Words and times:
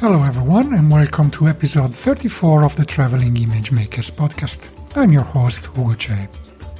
Hello, 0.00 0.22
everyone, 0.22 0.74
and 0.74 0.88
welcome 0.92 1.28
to 1.32 1.48
episode 1.48 1.92
34 1.92 2.64
of 2.64 2.76
the 2.76 2.84
Traveling 2.84 3.36
Image 3.36 3.72
Makers 3.72 4.12
podcast. 4.12 4.60
I'm 4.96 5.10
your 5.10 5.24
host, 5.24 5.66
Ugo 5.76 5.94
Cei. 5.94 6.28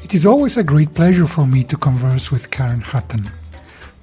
It 0.05 0.15
is 0.15 0.25
always 0.25 0.57
a 0.57 0.63
great 0.63 0.95
pleasure 0.95 1.27
for 1.27 1.45
me 1.45 1.65
to 1.65 1.77
converse 1.77 2.31
with 2.31 2.53
Karen 2.53 2.81
Hutton. 2.81 3.29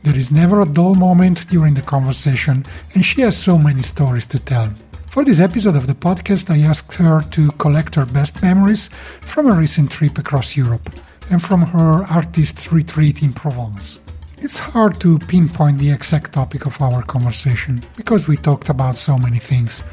There 0.04 0.18
is 0.18 0.34
never 0.34 0.60
a 0.60 0.66
dull 0.66 0.96
moment 0.96 1.48
during 1.48 1.76
the 1.76 1.82
conversation, 1.82 2.66
and 2.94 3.06
she 3.06 3.22
has 3.22 3.38
so 3.38 3.58
many 3.58 3.84
stories 3.84 4.26
to 4.26 4.38
tell. 4.38 4.74
For 5.10 5.24
this 5.24 5.40
episode 5.40 5.78
of 5.78 5.88
the 5.88 5.96
podcast, 5.96 6.50
I 6.50 6.68
asked 6.68 6.96
her 6.96 7.22
to 7.22 7.52
collect 7.54 7.96
her 7.96 8.06
best 8.06 8.42
memories 8.42 8.90
from 9.22 9.48
a 9.48 9.54
recent 9.54 9.92
trip 9.92 10.18
across 10.18 10.58
Europe 10.58 10.90
and 11.32 11.42
from 11.42 11.62
her 11.62 12.04
artist's 12.10 12.74
retreat 12.74 13.24
in 13.24 13.32
Provence. 13.32 13.98
It's 14.46 14.60
hard 14.60 15.02
to 15.02 15.18
pinpoint 15.18 15.80
the 15.80 15.90
exact 15.90 16.34
topic 16.34 16.68
of 16.68 16.80
our 16.80 17.02
conversation 17.02 17.82
because 17.98 18.28
we 18.28 18.38
talked 18.38 18.70
about 18.70 18.96
so 18.96 19.18
many 19.18 19.40
things, 19.40 19.84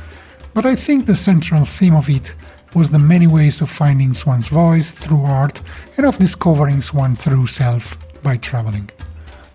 but 0.52 0.66
I 0.66 0.76
think 0.76 1.06
the 1.06 1.16
central 1.16 1.64
theme 1.64 1.94
of 1.94 2.10
it 2.10 2.34
was 2.74 2.90
the 2.90 2.98
many 2.98 3.26
ways 3.26 3.62
of 3.62 3.70
finding 3.70 4.14
one's 4.26 4.48
voice 4.48 4.92
through 4.92 5.24
art 5.24 5.62
and 5.96 6.04
of 6.04 6.18
discovering 6.18 6.82
one's 6.92 7.24
true 7.24 7.46
self 7.46 7.96
by 8.22 8.36
traveling. 8.36 8.90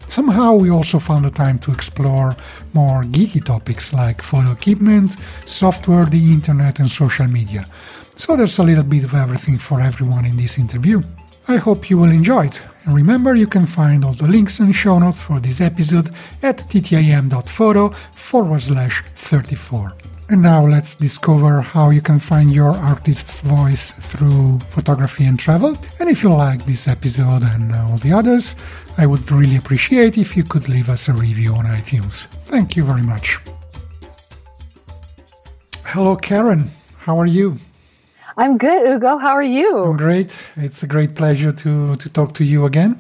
Somehow, 0.08 0.56
we 0.56 0.72
also 0.72 0.98
found 0.98 1.26
the 1.26 1.30
time 1.30 1.60
to 1.60 1.72
explore 1.72 2.36
more 2.74 3.04
geeky 3.04 3.46
topics 3.46 3.94
like 3.94 4.24
photo 4.24 4.54
equipment, 4.54 5.12
software, 5.46 6.06
the 6.06 6.32
internet, 6.34 6.80
and 6.80 6.90
social 6.90 7.28
media. 7.28 7.68
So, 8.16 8.36
there's 8.36 8.58
a 8.58 8.64
little 8.64 8.84
bit 8.84 9.04
of 9.04 9.14
everything 9.14 9.60
for 9.60 9.80
everyone 9.80 10.26
in 10.26 10.38
this 10.38 10.58
interview. 10.58 11.04
I 11.50 11.56
hope 11.56 11.90
you 11.90 11.98
will 11.98 12.12
enjoy 12.12 12.48
it. 12.48 12.62
And 12.84 12.94
remember, 12.94 13.34
you 13.36 13.48
can 13.48 13.66
find 13.66 14.04
all 14.04 14.14
the 14.14 14.28
links 14.28 14.60
and 14.60 14.76
show 14.76 15.00
notes 15.00 15.22
for 15.22 15.40
this 15.40 15.62
episode 15.62 16.14
at 16.44 16.58
ttim.photo 16.58 17.90
forward 18.14 18.62
slash 18.62 19.04
34. 19.16 19.94
And 20.30 20.42
now 20.42 20.66
let's 20.66 20.98
discover 20.98 21.62
how 21.62 21.90
you 21.90 22.02
can 22.02 22.20
find 22.20 22.52
your 22.52 22.72
artist's 22.72 23.40
voice 23.40 23.92
through 23.92 24.60
photography 24.60 25.24
and 25.24 25.40
travel. 25.40 25.78
And 26.02 26.10
if 26.10 26.22
you 26.22 26.34
like 26.34 26.66
this 26.66 26.86
episode 26.86 27.44
and 27.44 27.74
all 27.74 27.98
the 27.98 28.12
others, 28.12 28.56
I 28.98 29.06
would 29.06 29.32
really 29.32 29.56
appreciate 29.56 30.18
if 30.18 30.36
you 30.36 30.44
could 30.44 30.68
leave 30.68 30.90
us 30.90 31.08
a 31.08 31.14
review 31.14 31.54
on 31.56 31.64
iTunes. 31.64 32.26
Thank 32.52 32.76
you 32.76 32.84
very 32.84 33.04
much. 33.04 33.40
Hello, 35.86 36.18
Karen. 36.18 36.72
How 37.00 37.18
are 37.18 37.26
you? 37.26 37.58
I'm 38.38 38.60
good, 38.60 38.88
Ugo. 38.88 39.18
How 39.18 39.32
are 39.32 39.42
you? 39.42 39.80
I'm 39.80 39.98
great. 39.98 40.38
It's 40.56 40.84
a 40.84 40.88
great 40.88 41.16
pleasure 41.16 41.52
to, 41.52 41.96
to 41.96 42.10
talk 42.10 42.36
to 42.36 42.44
you 42.44 42.66
again. 42.66 43.00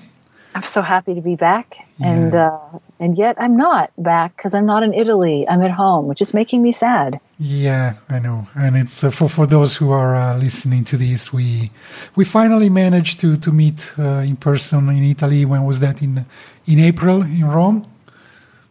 I'm 0.55 0.63
so 0.63 0.81
happy 0.81 1.13
to 1.13 1.21
be 1.21 1.35
back, 1.35 1.75
and 2.03 2.33
yeah. 2.33 2.47
uh, 2.47 2.79
and 2.99 3.16
yet 3.16 3.35
I'm 3.39 3.55
not 3.55 3.91
back 3.99 4.35
because 4.35 4.55
I'm 4.55 4.66
not 4.66 4.81
in 4.81 4.91
Italy. 4.91 5.45
I'm 5.47 5.61
at 5.61 5.69
home, 5.69 6.07
which 6.07 6.19
is 6.19 6.33
making 6.33 6.63
me 6.63 6.71
sad. 6.71 7.19
Yeah, 7.38 7.94
I 8.09 8.17
know, 8.17 8.47
and 8.55 8.75
it's 8.75 9.03
uh, 9.03 9.11
for 9.11 9.29
for 9.29 9.45
those 9.45 9.75
who 9.75 9.91
are 9.91 10.16
uh, 10.16 10.35
listening 10.35 10.83
to 10.85 10.97
this, 10.97 11.31
we 11.31 11.69
we 12.16 12.25
finally 12.25 12.69
managed 12.69 13.19
to 13.19 13.38
to 13.38 13.51
meet 13.51 13.91
uh, 13.99 14.25
in 14.25 14.35
person 14.35 14.89
in 14.89 15.03
Italy. 15.03 15.45
When 15.45 15.63
was 15.63 15.79
that? 15.81 16.01
In 16.01 16.25
in 16.66 16.79
April 16.79 17.22
in 17.22 17.45
Rome. 17.45 17.85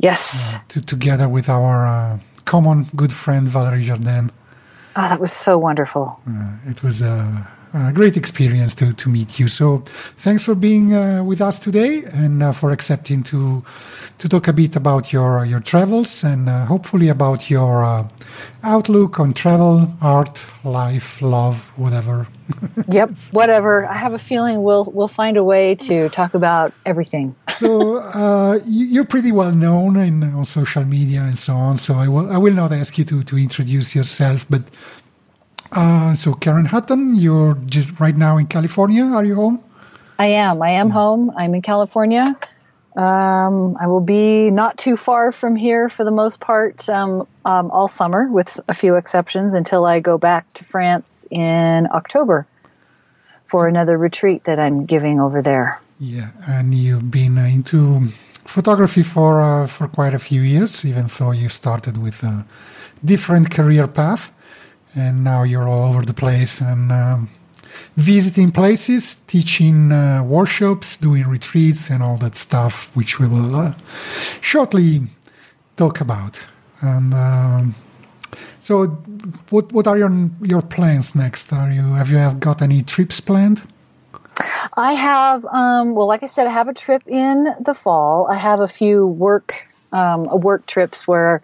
Yes. 0.00 0.54
Uh, 0.54 0.58
to, 0.68 0.84
together 0.84 1.28
with 1.28 1.48
our 1.48 1.86
uh, 1.86 2.18
common 2.44 2.86
good 2.96 3.12
friend 3.12 3.46
Valerie 3.46 3.84
Jardin. 3.84 4.32
Oh, 4.98 5.02
that 5.02 5.20
was 5.20 5.32
so 5.32 5.58
wonderful. 5.58 6.18
Uh, 6.26 6.52
it 6.66 6.82
was 6.82 7.02
a, 7.02 7.46
a, 7.72 7.92
great 7.92 8.16
experience 8.16 8.74
to, 8.76 8.92
to 8.92 9.08
meet 9.08 9.38
you. 9.38 9.48
So 9.48 9.84
thanks 10.18 10.42
for 10.42 10.54
being 10.54 10.94
uh, 10.94 11.22
with 11.22 11.40
us 11.40 11.58
today 11.58 12.04
and 12.04 12.42
uh, 12.42 12.52
for 12.52 12.70
accepting 12.70 13.22
to 13.24 13.64
to 14.18 14.28
talk 14.28 14.48
a 14.48 14.52
bit 14.52 14.76
about 14.76 15.12
your 15.12 15.44
your 15.44 15.60
travels 15.60 16.24
and 16.24 16.48
uh, 16.48 16.64
hopefully 16.66 17.08
about 17.08 17.50
your 17.50 17.84
uh, 17.84 18.08
outlook 18.62 19.20
on 19.20 19.32
travel, 19.32 19.88
art, 20.00 20.46
life, 20.64 21.20
love, 21.20 21.70
whatever. 21.76 22.26
yep, 22.90 23.10
whatever. 23.32 23.86
I 23.86 23.96
have 23.96 24.14
a 24.14 24.18
feeling 24.18 24.62
we'll 24.62 24.84
we'll 24.84 25.08
find 25.08 25.36
a 25.36 25.44
way 25.44 25.74
to 25.74 26.08
talk 26.10 26.34
about 26.34 26.72
everything. 26.84 27.34
so 27.56 27.98
uh, 27.98 28.60
you're 28.66 29.06
pretty 29.06 29.32
well 29.32 29.52
known 29.52 29.96
in 29.96 30.22
on 30.22 30.44
social 30.44 30.84
media 30.84 31.22
and 31.22 31.36
so 31.36 31.54
on. 31.54 31.78
So 31.78 31.94
I 31.94 32.08
will 32.08 32.30
I 32.30 32.38
will 32.38 32.54
not 32.54 32.72
ask 32.72 32.96
you 32.98 33.04
to 33.04 33.22
to 33.24 33.38
introduce 33.38 33.94
yourself, 33.94 34.46
but 34.48 34.62
uh, 35.72 36.14
so 36.14 36.34
Karen 36.34 36.66
Hutton, 36.66 37.14
you're 37.14 37.54
just 37.66 37.98
right 38.00 38.16
now 38.16 38.36
in 38.38 38.46
California. 38.46 39.04
Are 39.04 39.24
you 39.24 39.34
home? 39.34 39.62
I 40.18 40.26
am. 40.26 40.62
I 40.62 40.70
am 40.70 40.88
yeah. 40.88 40.94
home. 40.94 41.32
I'm 41.36 41.54
in 41.54 41.62
California. 41.62 42.36
Um, 42.96 43.76
I 43.78 43.86
will 43.86 44.00
be 44.00 44.50
not 44.50 44.78
too 44.78 44.96
far 44.96 45.30
from 45.30 45.54
here 45.54 45.90
for 45.90 46.02
the 46.02 46.10
most 46.10 46.40
part 46.40 46.88
um, 46.88 47.28
um, 47.44 47.70
all 47.70 47.88
summer, 47.88 48.26
with 48.28 48.58
a 48.68 48.74
few 48.74 48.96
exceptions, 48.96 49.52
until 49.52 49.84
I 49.84 50.00
go 50.00 50.16
back 50.16 50.50
to 50.54 50.64
France 50.64 51.26
in 51.30 51.86
October 51.92 52.46
for 53.44 53.68
another 53.68 53.98
retreat 53.98 54.44
that 54.44 54.58
I'm 54.58 54.86
giving 54.86 55.20
over 55.20 55.42
there. 55.42 55.78
Yeah, 56.00 56.30
and 56.48 56.72
you've 56.72 57.10
been 57.10 57.36
into 57.38 58.06
photography 58.46 59.02
for 59.02 59.42
uh, 59.42 59.66
for 59.66 59.88
quite 59.88 60.14
a 60.14 60.18
few 60.18 60.40
years, 60.40 60.84
even 60.84 61.10
though 61.18 61.32
you 61.32 61.50
started 61.50 61.98
with 61.98 62.22
a 62.22 62.46
different 63.04 63.50
career 63.50 63.86
path, 63.86 64.32
and 64.96 65.22
now 65.22 65.42
you're 65.42 65.68
all 65.68 65.88
over 65.88 66.02
the 66.04 66.14
place 66.14 66.60
and 66.60 66.90
um, 66.90 67.28
visiting 67.96 68.50
places, 68.50 69.16
teaching 69.26 69.92
uh, 69.92 70.22
workshops, 70.24 70.96
doing 70.96 71.26
retreats, 71.28 71.90
and 71.90 72.02
all 72.02 72.16
that 72.16 72.36
stuff, 72.36 72.94
which 72.96 73.20
we 73.20 73.26
will 73.26 73.54
uh, 73.54 73.74
shortly 74.40 75.02
talk 75.76 76.00
about. 76.00 76.38
And 76.80 77.14
um, 77.14 77.74
so, 78.60 78.86
what 79.50 79.72
what 79.72 79.86
are 79.86 79.98
your 79.98 80.12
your 80.42 80.62
plans 80.62 81.14
next? 81.14 81.52
Are 81.52 81.70
you 81.70 81.94
have 81.94 82.10
you 82.10 82.18
have 82.18 82.40
got 82.40 82.62
any 82.62 82.82
trips 82.82 83.20
planned? 83.20 83.62
I 84.76 84.92
have. 84.92 85.44
Um, 85.46 85.94
well, 85.94 86.06
like 86.06 86.22
I 86.22 86.26
said, 86.26 86.46
I 86.46 86.50
have 86.50 86.68
a 86.68 86.74
trip 86.74 87.02
in 87.06 87.54
the 87.60 87.74
fall. 87.74 88.26
I 88.30 88.36
have 88.36 88.60
a 88.60 88.68
few 88.68 89.06
work 89.06 89.68
um, 89.92 90.24
work 90.40 90.66
trips 90.66 91.06
where 91.08 91.42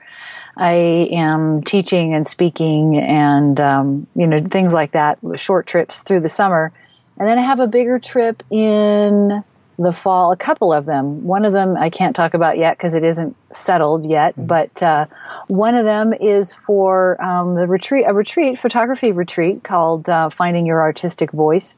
I 0.57 0.73
am 1.13 1.63
teaching 1.63 2.15
and 2.15 2.29
speaking 2.29 2.99
and, 2.99 3.59
um, 3.61 4.07
you 4.15 4.27
know, 4.27 4.43
things 4.51 4.73
like 4.73 4.93
that, 4.93 5.19
short 5.37 5.67
trips 5.67 6.03
through 6.03 6.21
the 6.21 6.29
summer. 6.29 6.73
And 7.19 7.29
then 7.29 7.39
I 7.39 7.43
have 7.43 7.61
a 7.61 7.67
bigger 7.67 7.99
trip 7.99 8.43
in 8.51 9.45
the 9.79 9.93
fall, 9.93 10.33
a 10.33 10.37
couple 10.37 10.73
of 10.73 10.85
them. 10.85 11.25
One 11.25 11.45
of 11.45 11.53
them 11.53 11.77
I 11.77 11.91
can't 11.91 12.15
talk 12.15 12.35
about 12.35 12.59
yet 12.59 12.77
because 12.77 12.95
it 12.95 13.05
isn't 13.05 13.37
settled 13.55 14.09
yet, 14.09 14.33
mm-hmm. 14.33 14.47
but 14.47 14.83
uh, 14.83 15.07
one 15.49 15.75
of 15.75 15.85
them 15.85 16.13
is 16.13 16.53
for 16.53 17.21
um, 17.23 17.55
the 17.55 17.67
retreat, 17.67 18.05
a 18.07 18.15
retreat, 18.15 18.59
photography 18.59 19.13
retreat 19.13 19.65
called 19.65 20.09
uh, 20.09 20.31
Finding 20.31 20.67
Your 20.67 20.81
Artistic 20.81 21.33
Voice 21.33 21.77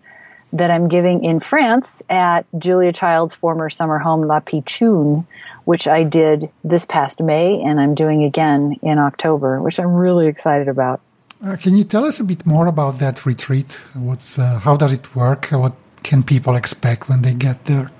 that 0.52 0.70
I'm 0.70 0.88
giving 0.88 1.24
in 1.24 1.40
France 1.40 2.02
at 2.08 2.46
Julia 2.56 2.92
Child's 2.92 3.34
former 3.34 3.68
summer 3.70 3.98
home, 3.98 4.26
La 4.26 4.40
Pitchoune, 4.40 5.26
which 5.64 5.86
I 5.86 6.02
did 6.02 6.50
this 6.62 6.84
past 6.84 7.20
May, 7.20 7.60
and 7.62 7.80
I'm 7.80 7.94
doing 7.94 8.22
again 8.24 8.76
in 8.82 8.98
October, 8.98 9.60
which 9.60 9.78
I'm 9.78 9.94
really 9.94 10.26
excited 10.26 10.68
about. 10.68 11.00
Uh, 11.44 11.56
can 11.56 11.76
you 11.76 11.84
tell 11.84 12.04
us 12.04 12.20
a 12.20 12.24
bit 12.24 12.46
more 12.46 12.66
about 12.66 12.98
that 12.98 13.26
retreat? 13.26 13.72
What's 13.94 14.38
uh, 14.38 14.58
how 14.60 14.76
does 14.76 14.92
it 14.92 15.14
work? 15.14 15.48
What 15.50 15.74
can 16.02 16.22
people 16.22 16.54
expect 16.54 17.08
when 17.08 17.22
they 17.22 17.34
get 17.34 17.64
there? 17.66 17.90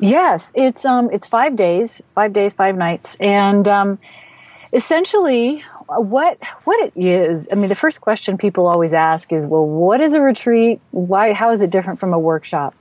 Yes, 0.00 0.50
it's 0.54 0.84
um, 0.84 1.10
it's 1.12 1.28
five 1.28 1.56
days, 1.56 2.02
five 2.14 2.32
days, 2.32 2.54
five 2.54 2.76
nights, 2.76 3.16
and 3.20 3.68
um, 3.68 3.98
essentially, 4.72 5.62
what 5.86 6.38
what 6.64 6.80
it 6.86 6.92
is. 6.96 7.48
I 7.52 7.54
mean, 7.54 7.68
the 7.68 7.74
first 7.74 8.00
question 8.00 8.38
people 8.38 8.66
always 8.66 8.94
ask 8.94 9.32
is, 9.32 9.46
"Well, 9.46 9.66
what 9.66 10.00
is 10.00 10.14
a 10.14 10.20
retreat? 10.20 10.80
Why? 10.90 11.32
How 11.32 11.50
is 11.52 11.60
it 11.60 11.70
different 11.70 12.00
from 12.00 12.14
a 12.14 12.18
workshop?" 12.18 12.74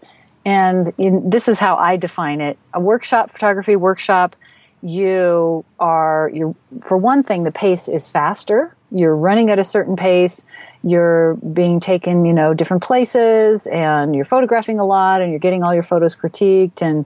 And 0.49 0.91
in, 0.97 1.29
this 1.29 1.47
is 1.47 1.59
how 1.59 1.75
I 1.75 1.95
define 1.95 2.41
it: 2.41 2.57
a 2.73 2.79
workshop, 2.79 3.31
photography 3.31 3.75
workshop. 3.75 4.35
You 4.81 5.63
are 5.79 6.31
you 6.33 6.55
for 6.81 6.97
one 6.97 7.21
thing, 7.21 7.43
the 7.43 7.51
pace 7.51 7.87
is 7.87 8.09
faster. 8.09 8.75
You're 8.89 9.15
running 9.15 9.51
at 9.51 9.59
a 9.59 9.63
certain 9.63 9.95
pace. 9.95 10.45
You're 10.81 11.35
being 11.35 11.79
taken, 11.79 12.25
you 12.25 12.33
know, 12.33 12.55
different 12.55 12.81
places, 12.81 13.67
and 13.67 14.15
you're 14.15 14.25
photographing 14.25 14.79
a 14.79 14.85
lot, 14.85 15.21
and 15.21 15.29
you're 15.29 15.39
getting 15.39 15.61
all 15.61 15.73
your 15.73 15.83
photos 15.83 16.15
critiqued, 16.15 16.81
and 16.81 17.05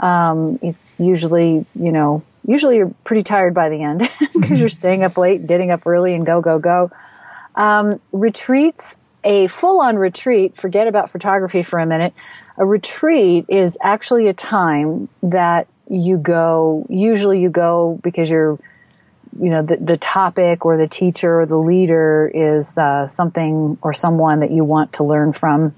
um, 0.00 0.58
it's 0.62 0.98
usually, 0.98 1.66
you 1.74 1.92
know, 1.92 2.22
usually 2.46 2.76
you're 2.76 2.94
pretty 3.04 3.22
tired 3.22 3.52
by 3.52 3.68
the 3.68 3.82
end 3.82 3.98
because 4.32 4.58
you're 4.58 4.68
staying 4.82 5.02
up 5.02 5.18
late, 5.18 5.46
getting 5.46 5.70
up 5.70 5.86
early, 5.86 6.14
and 6.14 6.24
go, 6.24 6.40
go, 6.40 6.58
go. 6.58 6.90
Um, 7.54 8.00
retreats 8.12 8.96
a 9.24 9.48
full 9.48 9.80
on 9.80 9.96
retreat, 9.96 10.56
forget 10.56 10.86
about 10.86 11.10
photography 11.10 11.62
for 11.62 11.78
a 11.78 11.86
minute. 11.86 12.14
A 12.58 12.66
retreat 12.66 13.46
is 13.48 13.78
actually 13.80 14.26
a 14.26 14.34
time 14.34 15.08
that 15.22 15.68
you 15.88 16.18
go, 16.18 16.86
usually 16.90 17.40
you 17.40 17.50
go 17.50 18.00
because 18.02 18.28
you're, 18.28 18.58
you 19.40 19.50
know, 19.50 19.62
the, 19.62 19.76
the 19.76 19.96
topic 19.96 20.66
or 20.66 20.76
the 20.76 20.88
teacher 20.88 21.40
or 21.40 21.46
the 21.46 21.56
leader 21.56 22.30
is 22.34 22.76
uh, 22.76 23.06
something 23.06 23.78
or 23.80 23.94
someone 23.94 24.40
that 24.40 24.50
you 24.50 24.64
want 24.64 24.94
to 24.94 25.04
learn 25.04 25.32
from. 25.32 25.74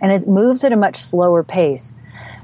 And 0.00 0.10
it 0.10 0.26
moves 0.26 0.64
at 0.64 0.72
a 0.72 0.76
much 0.76 0.96
slower 0.96 1.44
pace. 1.44 1.92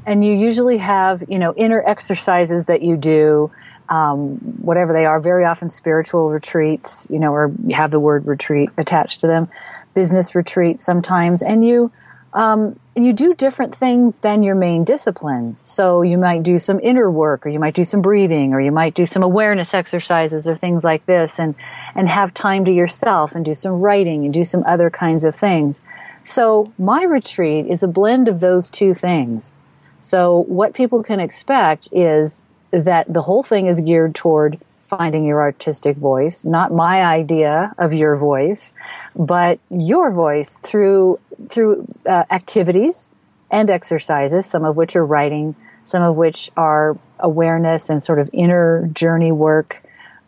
And 0.04 0.24
you 0.24 0.34
usually 0.34 0.78
have, 0.78 1.24
you 1.28 1.38
know, 1.38 1.54
inner 1.54 1.82
exercises 1.84 2.66
that 2.66 2.82
you 2.82 2.96
do 2.96 3.50
um, 3.88 4.36
whatever 4.62 4.92
they 4.92 5.04
are, 5.04 5.20
very 5.20 5.44
often 5.44 5.70
spiritual 5.70 6.30
retreats, 6.30 7.06
you 7.10 7.18
know, 7.18 7.32
or 7.32 7.52
you 7.66 7.74
have 7.74 7.90
the 7.90 8.00
word 8.00 8.26
retreat 8.26 8.70
attached 8.76 9.20
to 9.20 9.26
them, 9.26 9.48
business 9.94 10.34
retreats 10.34 10.84
sometimes, 10.84 11.42
and 11.42 11.64
you 11.64 11.90
um, 12.34 12.78
and 12.94 13.06
you 13.06 13.12
do 13.12 13.34
different 13.34 13.74
things 13.74 14.20
than 14.20 14.42
your 14.42 14.54
main 14.54 14.84
discipline. 14.84 15.56
So 15.62 16.02
you 16.02 16.18
might 16.18 16.42
do 16.42 16.58
some 16.58 16.80
inner 16.80 17.10
work, 17.10 17.46
or 17.46 17.48
you 17.48 17.58
might 17.58 17.74
do 17.74 17.84
some 17.84 18.02
breathing, 18.02 18.52
or 18.52 18.60
you 18.60 18.72
might 18.72 18.94
do 18.94 19.06
some 19.06 19.22
awareness 19.22 19.74
exercises, 19.74 20.48
or 20.48 20.56
things 20.56 20.84
like 20.84 21.04
this, 21.06 21.38
and 21.38 21.54
and 21.94 22.08
have 22.08 22.34
time 22.34 22.64
to 22.64 22.72
yourself, 22.72 23.34
and 23.34 23.44
do 23.44 23.54
some 23.54 23.80
writing, 23.80 24.24
and 24.24 24.34
do 24.34 24.44
some 24.44 24.62
other 24.66 24.90
kinds 24.90 25.24
of 25.24 25.34
things. 25.36 25.82
So 26.24 26.72
my 26.78 27.02
retreat 27.02 27.66
is 27.66 27.82
a 27.82 27.88
blend 27.88 28.28
of 28.28 28.40
those 28.40 28.70
two 28.70 28.94
things. 28.94 29.54
So 30.00 30.44
what 30.48 30.74
people 30.74 31.02
can 31.02 31.20
expect 31.20 31.88
is 31.92 32.44
that 32.70 33.12
the 33.12 33.22
whole 33.22 33.42
thing 33.42 33.66
is 33.66 33.80
geared 33.80 34.14
toward 34.14 34.58
finding 34.88 35.24
your 35.24 35.40
artistic 35.40 35.96
voice, 35.96 36.44
not 36.44 36.70
my 36.70 37.02
idea 37.02 37.74
of 37.78 37.94
your 37.94 38.14
voice, 38.16 38.74
but 39.16 39.58
your 39.70 40.10
voice 40.10 40.56
through 40.56 41.18
through 41.48 41.86
uh, 42.06 42.24
activities 42.30 43.08
and 43.50 43.70
exercises, 43.70 44.46
some 44.46 44.64
of 44.64 44.76
which 44.76 44.96
are 44.96 45.04
writing, 45.04 45.54
some 45.84 46.02
of 46.02 46.16
which 46.16 46.50
are 46.56 46.96
awareness 47.18 47.90
and 47.90 48.02
sort 48.02 48.18
of 48.18 48.30
inner 48.32 48.88
journey 48.92 49.32
work. 49.32 49.82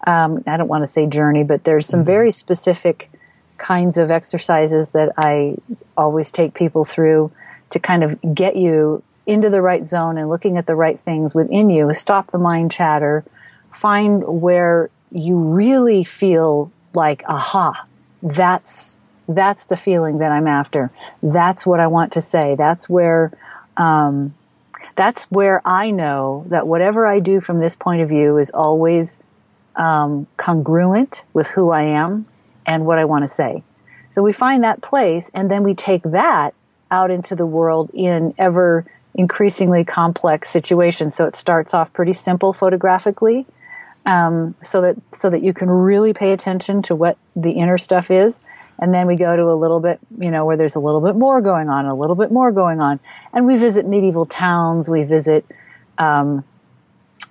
Um, 0.07 0.45
I 0.47 0.57
don't 0.57 0.69
want 0.69 0.83
to 0.83 0.87
say 0.87 1.07
journey, 1.07 1.45
but 1.45 1.65
there's 1.65 1.87
some 1.87 2.01
mm-hmm. 2.01 2.07
very 2.07 2.31
specific 2.31 3.11
kinds 3.57 3.97
of 3.97 4.11
exercises 4.11 4.91
that 4.91 5.13
I 5.17 5.57
always 5.97 6.31
take 6.31 6.55
people 6.55 6.85
through 6.85 7.33
to 7.71 7.79
kind 7.79 8.05
of 8.05 8.19
get 8.35 8.57
you 8.57 9.03
into 9.27 9.49
the 9.49 9.63
right 9.63 9.87
zone 9.87 10.19
and 10.19 10.29
looking 10.29 10.59
at 10.59 10.67
the 10.67 10.75
right 10.75 11.01
things 11.01 11.35
within 11.35 11.71
you, 11.71 11.93
stop 11.95 12.31
the 12.31 12.39
mind 12.39 12.71
chatter, 12.71 13.25
find 13.73 14.23
where 14.25 14.91
you 15.11 15.39
really 15.39 16.05
feel 16.05 16.71
like, 16.95 17.23
aha, 17.27 17.87
that's 18.23 18.99
that's 19.29 19.65
the 19.65 19.76
feeling 19.76 20.19
that 20.19 20.32
I'm 20.32 20.47
after. 20.47 20.91
That's 21.23 21.65
what 21.67 21.81
I 21.81 21.87
want 21.87 22.12
to 22.12 22.21
say. 22.21 22.55
That's 22.55 22.88
where 22.88 23.32
um, 23.76 24.35
that's 24.97 25.25
where 25.25 25.61
I 25.65 25.91
know 25.91 26.44
that 26.49 26.67
whatever 26.67 27.06
I 27.06 27.19
do 27.19 27.41
from 27.41 27.59
this 27.59 27.75
point 27.75 28.03
of 28.03 28.09
view 28.09 28.38
is 28.38 28.50
always 28.50 29.17
um, 29.76 30.26
congruent 30.37 31.23
with 31.32 31.49
who 31.49 31.71
I 31.71 31.82
am 31.82 32.26
and 32.67 32.87
what 32.87 32.99
I 32.99 33.05
want 33.05 33.25
to 33.25 33.29
say. 33.29 33.62
So 34.11 34.23
we 34.23 34.32
find 34.32 34.62
that 34.62 34.81
place, 34.81 35.31
and 35.35 35.50
then 35.50 35.65
we 35.65 35.75
take 35.75 36.03
that 36.05 36.55
out 36.91 37.11
into 37.11 37.35
the 37.35 37.47
world 37.47 37.91
in 37.93 38.35
ever 38.38 38.87
increasingly 39.15 39.85
complex 39.85 40.50
situations. 40.50 41.17
So 41.17 41.27
it 41.27 41.35
starts 41.35 41.75
off 41.75 41.93
pretty 41.93 42.12
simple 42.12 42.53
photographically, 42.53 43.47
um, 44.06 44.55
so 44.62 44.81
that 44.82 44.97
so 45.12 45.31
that 45.31 45.43
you 45.43 45.53
can 45.53 45.69
really 45.69 46.12
pay 46.12 46.32
attention 46.32 46.82
to 46.82 46.94
what 46.94 47.17
the 47.35 47.53
inner 47.53 47.79
stuff 47.79 48.11
is. 48.11 48.38
And 48.79 48.93
then 48.93 49.06
we 49.06 49.17
go 49.17 49.37
to 49.37 49.44
a 49.44 49.55
little 49.55 49.81
bit, 49.81 50.00
you 50.19 50.31
know, 50.31 50.44
where 50.44 50.56
there's 50.56 50.75
a 50.75 50.81
little 50.81 51.00
bit 51.00 51.17
more 51.17 51.41
going 51.41 51.69
on, 51.69 51.87
a 51.87 51.94
little 51.94 52.17
bit 52.17 52.32
more 52.32 52.50
going 52.53 52.81
on. 52.81 53.00
And 53.32 53.47
we 53.47 53.56
visit 53.56 53.87
medieval 53.87 54.26
towns, 54.26 54.91
we 54.91 55.05
visit 55.05 55.44
um, 55.97 56.44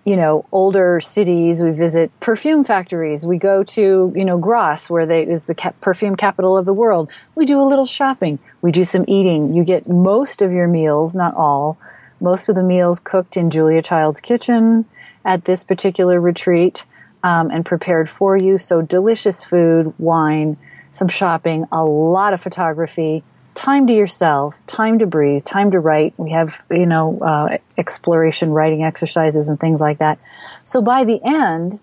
you 0.05 0.17
know, 0.17 0.45
older 0.51 0.99
cities. 0.99 1.61
We 1.61 1.71
visit 1.71 2.11
perfume 2.19 2.63
factories. 2.63 3.25
We 3.25 3.37
go 3.37 3.63
to, 3.63 4.11
you 4.15 4.25
know, 4.25 4.37
Grasse, 4.37 4.89
where 4.89 5.05
they 5.05 5.23
is 5.23 5.45
the 5.45 5.55
perfume 5.79 6.15
capital 6.15 6.57
of 6.57 6.65
the 6.65 6.73
world. 6.73 7.09
We 7.35 7.45
do 7.45 7.61
a 7.61 7.63
little 7.63 7.85
shopping. 7.85 8.39
We 8.61 8.71
do 8.71 8.83
some 8.83 9.05
eating. 9.07 9.53
You 9.53 9.63
get 9.63 9.87
most 9.87 10.41
of 10.41 10.51
your 10.51 10.67
meals, 10.67 11.15
not 11.15 11.33
all, 11.35 11.77
most 12.19 12.49
of 12.49 12.55
the 12.55 12.63
meals 12.63 12.99
cooked 12.99 13.37
in 13.37 13.49
Julia 13.49 13.81
Child's 13.81 14.19
kitchen 14.19 14.85
at 15.23 15.45
this 15.45 15.63
particular 15.63 16.19
retreat 16.19 16.83
um, 17.23 17.49
and 17.49 17.65
prepared 17.65 18.09
for 18.09 18.35
you. 18.35 18.57
So 18.57 18.81
delicious 18.81 19.43
food, 19.45 19.93
wine, 19.97 20.57
some 20.93 21.07
shopping, 21.07 21.65
a 21.71 21.83
lot 21.83 22.33
of 22.33 22.41
photography, 22.41 23.23
time 23.55 23.87
to 23.87 23.93
yourself, 23.93 24.55
time 24.67 24.99
to 24.99 25.05
breathe, 25.05 25.43
time 25.43 25.71
to 25.71 25.79
write. 25.79 26.13
We 26.17 26.31
have, 26.31 26.55
you 26.71 26.85
know, 26.85 27.19
uh, 27.19 27.57
exploration 27.77 28.51
writing 28.51 28.83
exercises 28.83 29.49
and 29.49 29.59
things 29.59 29.81
like 29.81 29.99
that. 29.99 30.19
So 30.63 30.81
by 30.81 31.03
the 31.03 31.19
end, 31.23 31.79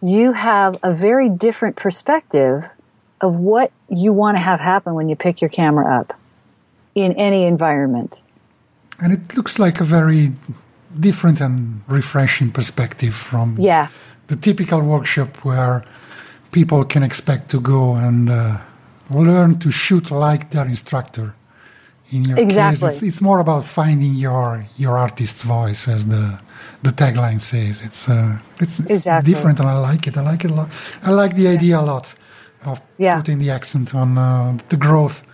you 0.00 0.32
have 0.32 0.76
a 0.82 0.92
very 0.92 1.28
different 1.28 1.76
perspective 1.76 2.68
of 3.20 3.38
what 3.38 3.70
you 3.88 4.12
want 4.12 4.36
to 4.36 4.40
have 4.40 4.60
happen 4.60 4.94
when 4.94 5.08
you 5.08 5.16
pick 5.16 5.40
your 5.40 5.50
camera 5.50 6.00
up 6.00 6.18
in 6.94 7.12
any 7.12 7.44
environment. 7.44 8.20
And 9.00 9.12
it 9.12 9.36
looks 9.36 9.58
like 9.58 9.80
a 9.80 9.84
very 9.84 10.32
different 10.98 11.40
and 11.40 11.82
refreshing 11.86 12.50
perspective 12.50 13.14
from 13.14 13.56
yeah. 13.58 13.88
the 14.26 14.36
typical 14.36 14.80
workshop 14.80 15.44
where 15.44 15.84
people 16.52 16.84
can 16.84 17.02
expect 17.02 17.50
to 17.50 17.60
go 17.60 17.94
and 17.94 18.30
uh, 18.30 18.58
learn 19.10 19.58
to 19.58 19.70
shoot 19.70 20.10
like 20.10 20.50
their 20.50 20.66
instructor. 20.66 21.34
In 22.10 22.24
your 22.24 22.38
exactly. 22.38 22.88
case, 22.88 22.96
it's, 22.96 23.02
it's, 23.02 23.20
more 23.22 23.40
about 23.40 23.64
finding 23.64 24.14
your 24.14 24.66
your 24.76 24.98
artist's 24.98 25.42
voice, 25.42 25.88
as 25.88 26.06
the 26.06 26.38
the 26.82 26.90
tagline 26.90 27.40
says. 27.40 27.80
It's 27.80 28.06
uh, 28.08 28.38
it's, 28.60 28.80
it's 28.80 28.90
exactly. 28.90 29.32
different, 29.32 29.60
and 29.60 29.68
I 29.68 29.78
like 29.78 30.06
it. 30.06 30.16
I 30.18 30.20
like 30.20 30.44
it 30.44 30.50
a 30.50 30.54
lot. 30.54 30.68
I 31.02 31.10
like 31.10 31.36
the 31.36 31.48
idea 31.48 31.80
a 31.80 31.86
lot 31.94 32.14
of 32.66 32.80
yeah. 32.98 33.16
putting 33.16 33.38
the 33.38 33.50
accent 33.50 33.94
on 33.94 34.18
uh, 34.18 34.58
the 34.68 34.76
growth 34.76 35.26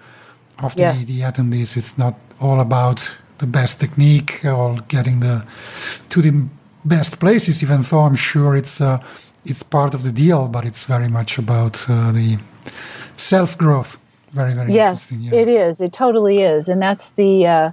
of 0.60 0.74
the, 0.76 0.82
yes. 0.82 1.06
the 1.08 1.22
attendees. 1.22 1.76
It's 1.76 1.98
not 1.98 2.14
all 2.40 2.60
about 2.60 3.18
the 3.38 3.46
best 3.46 3.80
technique 3.80 4.44
or 4.44 4.76
getting 4.86 5.18
the 5.18 5.44
to 6.10 6.22
the 6.22 6.48
best 6.84 7.18
places. 7.18 7.60
Even 7.62 7.82
though 7.82 8.00
I'm 8.00 8.16
sure 8.16 8.54
it's 8.54 8.80
uh, 8.80 9.02
it's 9.48 9.62
part 9.62 9.94
of 9.94 10.02
the 10.02 10.12
deal, 10.12 10.46
but 10.46 10.64
it's 10.64 10.84
very 10.84 11.08
much 11.08 11.38
about 11.38 11.88
uh, 11.88 12.12
the 12.12 12.38
self 13.16 13.56
growth. 13.56 13.98
Very, 14.32 14.52
very 14.52 14.72
yes, 14.72 15.18
yeah. 15.18 15.34
it 15.34 15.48
is. 15.48 15.80
It 15.80 15.92
totally 15.92 16.42
is, 16.42 16.68
and 16.68 16.80
that's 16.80 17.12
the 17.12 17.46
uh, 17.46 17.70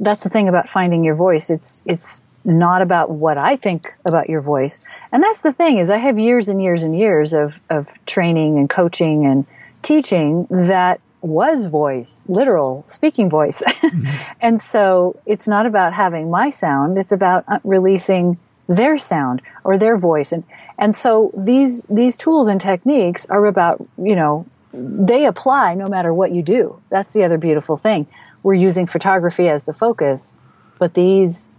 that's 0.00 0.24
the 0.24 0.28
thing 0.28 0.48
about 0.48 0.68
finding 0.68 1.04
your 1.04 1.14
voice. 1.14 1.50
It's 1.50 1.82
it's 1.86 2.22
not 2.44 2.82
about 2.82 3.10
what 3.10 3.38
I 3.38 3.56
think 3.56 3.94
about 4.04 4.28
your 4.28 4.40
voice, 4.40 4.80
and 5.12 5.22
that's 5.22 5.42
the 5.42 5.52
thing 5.52 5.78
is 5.78 5.90
I 5.90 5.98
have 5.98 6.18
years 6.18 6.48
and 6.48 6.60
years 6.60 6.82
and 6.82 6.98
years 6.98 7.32
of 7.32 7.60
of 7.70 7.88
training 8.06 8.58
and 8.58 8.68
coaching 8.68 9.24
and 9.24 9.46
teaching 9.82 10.46
that 10.50 11.00
was 11.20 11.66
voice, 11.66 12.24
literal 12.28 12.84
speaking 12.88 13.30
voice. 13.30 13.62
Mm-hmm. 13.84 14.32
and 14.40 14.62
so 14.62 15.20
it's 15.26 15.46
not 15.46 15.66
about 15.66 15.92
having 15.92 16.30
my 16.30 16.50
sound, 16.50 16.98
it's 16.98 17.12
about 17.12 17.44
uh, 17.46 17.58
releasing 17.62 18.38
their 18.66 18.98
sound 18.98 19.42
or 19.62 19.78
their 19.78 19.96
voice. 19.98 20.32
And, 20.32 20.42
and 20.78 20.94
so 20.94 21.32
these, 21.36 21.82
these 21.84 22.16
tools 22.16 22.48
and 22.48 22.60
techniques 22.60 23.26
are 23.26 23.46
about, 23.46 23.84
you 23.96 24.16
know, 24.16 24.46
they 24.72 25.26
apply 25.26 25.74
no 25.74 25.86
matter 25.86 26.12
what 26.12 26.32
you 26.32 26.42
do. 26.42 26.80
That's 26.90 27.12
the 27.12 27.24
other 27.24 27.38
beautiful 27.38 27.76
thing. 27.76 28.06
We're 28.42 28.54
using 28.54 28.86
photography 28.86 29.48
as 29.48 29.64
the 29.64 29.72
focus, 29.72 30.34
but 30.78 30.94
these, 30.94 31.50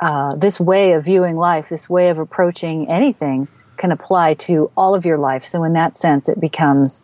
uh, 0.00 0.34
this 0.34 0.58
way 0.58 0.92
of 0.92 1.04
viewing 1.04 1.36
life, 1.36 1.68
this 1.68 1.88
way 1.88 2.08
of 2.08 2.18
approaching 2.18 2.90
anything 2.90 3.48
can 3.76 3.92
apply 3.92 4.34
to 4.34 4.70
all 4.76 4.94
of 4.94 5.04
your 5.04 5.18
life. 5.18 5.44
So 5.44 5.62
in 5.64 5.72
that 5.74 5.96
sense, 5.96 6.28
it 6.28 6.40
becomes, 6.40 7.02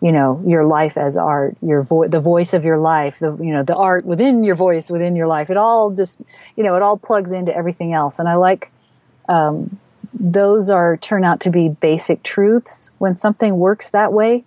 you 0.00 0.10
know, 0.10 0.42
your 0.44 0.64
life 0.64 0.96
as 0.96 1.16
art, 1.16 1.56
your 1.62 1.82
vo- 1.84 2.08
the 2.08 2.20
voice 2.20 2.52
of 2.52 2.64
your 2.64 2.78
life, 2.78 3.16
the, 3.20 3.36
you 3.36 3.52
know, 3.52 3.62
the 3.62 3.76
art 3.76 4.04
within 4.04 4.42
your 4.42 4.56
voice, 4.56 4.90
within 4.90 5.14
your 5.14 5.28
life. 5.28 5.50
It 5.50 5.56
all 5.56 5.92
just, 5.92 6.20
you 6.56 6.64
know, 6.64 6.74
it 6.74 6.82
all 6.82 6.96
plugs 6.96 7.32
into 7.32 7.54
everything 7.56 7.92
else. 7.92 8.18
And 8.18 8.28
I 8.28 8.34
like, 8.34 8.72
um, 9.28 9.78
those 10.14 10.70
are 10.70 10.96
turn 10.96 11.24
out 11.24 11.40
to 11.40 11.50
be 11.50 11.68
basic 11.68 12.22
truths. 12.22 12.90
When 12.98 13.16
something 13.16 13.58
works 13.58 13.90
that 13.90 14.12
way, 14.12 14.44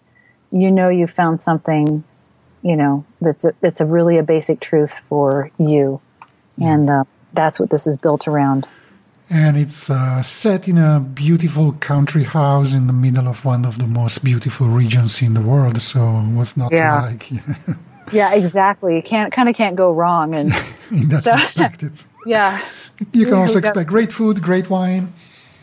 you 0.51 0.71
know 0.71 0.89
you 0.89 1.07
found 1.07 1.41
something, 1.41 2.03
you 2.61 2.75
know, 2.75 3.05
that's 3.21 3.45
a, 3.45 3.53
that's 3.61 3.81
a 3.81 3.85
really 3.85 4.17
a 4.17 4.23
basic 4.23 4.59
truth 4.59 4.97
for 5.09 5.51
you, 5.57 6.01
and 6.61 6.89
uh, 6.89 7.03
that's 7.33 7.59
what 7.59 7.69
this 7.69 7.87
is 7.87 7.97
built 7.97 8.27
around. 8.27 8.67
And 9.29 9.57
it's 9.57 9.89
uh, 9.89 10.21
set 10.21 10.67
in 10.67 10.77
a 10.77 10.99
beautiful 10.99 11.73
country 11.73 12.25
house 12.25 12.73
in 12.73 12.85
the 12.85 12.93
middle 12.93 13.27
of 13.27 13.43
one 13.43 13.65
of 13.65 13.79
the 13.79 13.87
most 13.87 14.23
beautiful 14.23 14.67
regions 14.67 15.19
in 15.21 15.33
the 15.33 15.41
world. 15.41 15.81
So 15.81 15.99
what's 15.99 16.55
not 16.55 16.71
yeah. 16.71 17.01
like? 17.01 17.31
yeah, 18.11 18.33
exactly. 18.33 18.95
You 18.95 19.01
can't 19.01 19.33
kind 19.33 19.49
of 19.49 19.55
can't 19.55 19.75
go 19.75 19.91
wrong, 19.91 20.35
and 20.35 20.53
in 20.91 21.09
that 21.09 21.23
so, 21.23 21.35
yeah. 22.25 22.63
You 23.11 23.25
can 23.25 23.33
also 23.33 23.57
expect 23.59 23.89
great 23.89 24.11
food, 24.11 24.41
great 24.41 24.69
wine. 24.69 25.11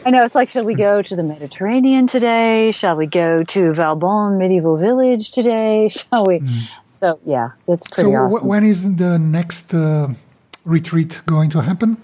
I 0.04 0.10
know 0.10 0.24
it's 0.24 0.34
like, 0.34 0.48
shall 0.48 0.64
we 0.64 0.74
go 0.74 1.02
to 1.02 1.16
the 1.16 1.22
Mediterranean 1.22 2.06
today? 2.06 2.72
Shall 2.72 2.96
we 2.96 3.06
go 3.06 3.44
to 3.44 3.60
Valbonne 3.72 4.38
Medieval 4.38 4.76
Village 4.76 5.30
today? 5.30 5.88
Shall 5.96 6.26
we? 6.26 6.40
Mm. 6.40 6.62
So 6.88 7.20
yeah, 7.24 7.50
it's 7.68 7.86
pretty 7.88 8.10
so 8.10 8.16
awesome. 8.16 8.40
So 8.40 8.46
when 8.46 8.64
is 8.64 8.96
the 8.96 9.18
next 9.18 9.72
uh, 9.74 10.08
retreat 10.64 11.22
going 11.26 11.50
to 11.50 11.60
happen? 11.60 11.96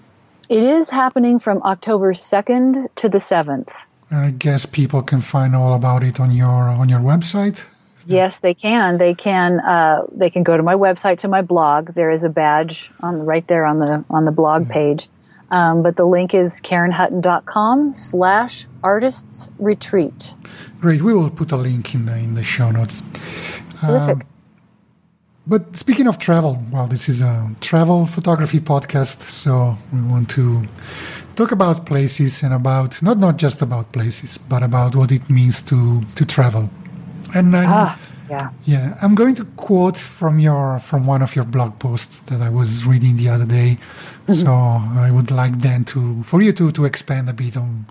It 0.49 0.63
is 0.63 0.89
happening 0.89 1.39
from 1.39 1.61
October 1.63 2.13
second 2.13 2.89
to 2.95 3.09
the 3.09 3.19
seventh. 3.19 3.71
And 4.09 4.19
I 4.19 4.31
guess 4.31 4.65
people 4.65 5.03
can 5.03 5.21
find 5.21 5.55
all 5.55 5.73
about 5.73 6.03
it 6.03 6.19
on 6.19 6.31
your 6.31 6.69
on 6.79 6.89
your 6.89 6.99
website. 6.99 7.65
Yes, 8.07 8.39
they 8.39 8.53
can. 8.53 8.97
They 8.97 9.13
can. 9.13 9.59
Uh, 9.59 10.03
they 10.11 10.29
can 10.29 10.43
go 10.43 10.57
to 10.57 10.63
my 10.63 10.73
website 10.73 11.19
to 11.19 11.27
my 11.27 11.41
blog. 11.41 11.93
There 11.93 12.09
is 12.09 12.23
a 12.23 12.29
badge 12.29 12.89
on 13.01 13.25
right 13.25 13.45
there 13.47 13.65
on 13.65 13.79
the 13.79 14.03
on 14.09 14.25
the 14.25 14.31
blog 14.31 14.67
yeah. 14.67 14.73
page. 14.73 15.09
Um, 15.51 15.81
but 15.81 15.95
the 15.95 16.05
link 16.05 16.33
is 16.33 16.61
karenhutton.com 16.61 17.93
slash 17.93 18.67
artists 18.83 19.49
retreat. 19.57 20.35
Great. 20.79 21.01
We 21.01 21.13
will 21.13 21.31
put 21.31 21.51
a 21.51 21.57
link 21.57 21.95
in 21.95 22.05
the, 22.05 22.15
in 22.17 22.35
the 22.35 22.43
show 22.43 22.71
notes. 22.71 23.03
Terrific. 23.81 24.17
Um, 24.17 24.23
but 25.47 25.75
speaking 25.75 26.07
of 26.07 26.19
travel, 26.19 26.61
well, 26.71 26.85
this 26.85 27.09
is 27.09 27.21
a 27.21 27.49
travel 27.59 28.05
photography 28.05 28.59
podcast, 28.59 29.27
so 29.29 29.75
we 29.91 29.99
want 30.01 30.29
to 30.31 30.67
talk 31.35 31.51
about 31.51 31.87
places 31.87 32.43
and 32.43 32.53
about 32.53 33.01
not 33.01 33.17
not 33.17 33.37
just 33.37 33.61
about 33.63 33.91
places, 33.91 34.37
but 34.37 34.61
about 34.61 34.95
what 34.95 35.11
it 35.11 35.27
means 35.27 35.63
to 35.63 36.01
to 36.15 36.23
travel. 36.25 36.69
And 37.33 37.55
I'm, 37.55 37.67
ah, 37.67 37.97
yeah, 38.29 38.49
yeah, 38.65 38.97
I'm 39.01 39.15
going 39.15 39.35
to 39.35 39.45
quote 39.57 39.97
from 39.97 40.39
your 40.39 40.79
from 40.79 41.05
one 41.05 41.21
of 41.21 41.35
your 41.35 41.45
blog 41.45 41.79
posts 41.79 42.19
that 42.21 42.41
I 42.41 42.49
was 42.49 42.85
reading 42.85 43.17
the 43.17 43.29
other 43.29 43.45
day. 43.45 43.77
Mm-hmm. 44.27 44.33
So 44.33 44.51
I 45.07 45.11
would 45.11 45.31
like 45.31 45.59
then 45.59 45.83
to 45.85 46.23
for 46.23 46.41
you 46.41 46.53
to 46.53 46.71
to 46.71 46.85
expand 46.85 47.29
a 47.29 47.33
bit 47.33 47.57
on 47.57 47.85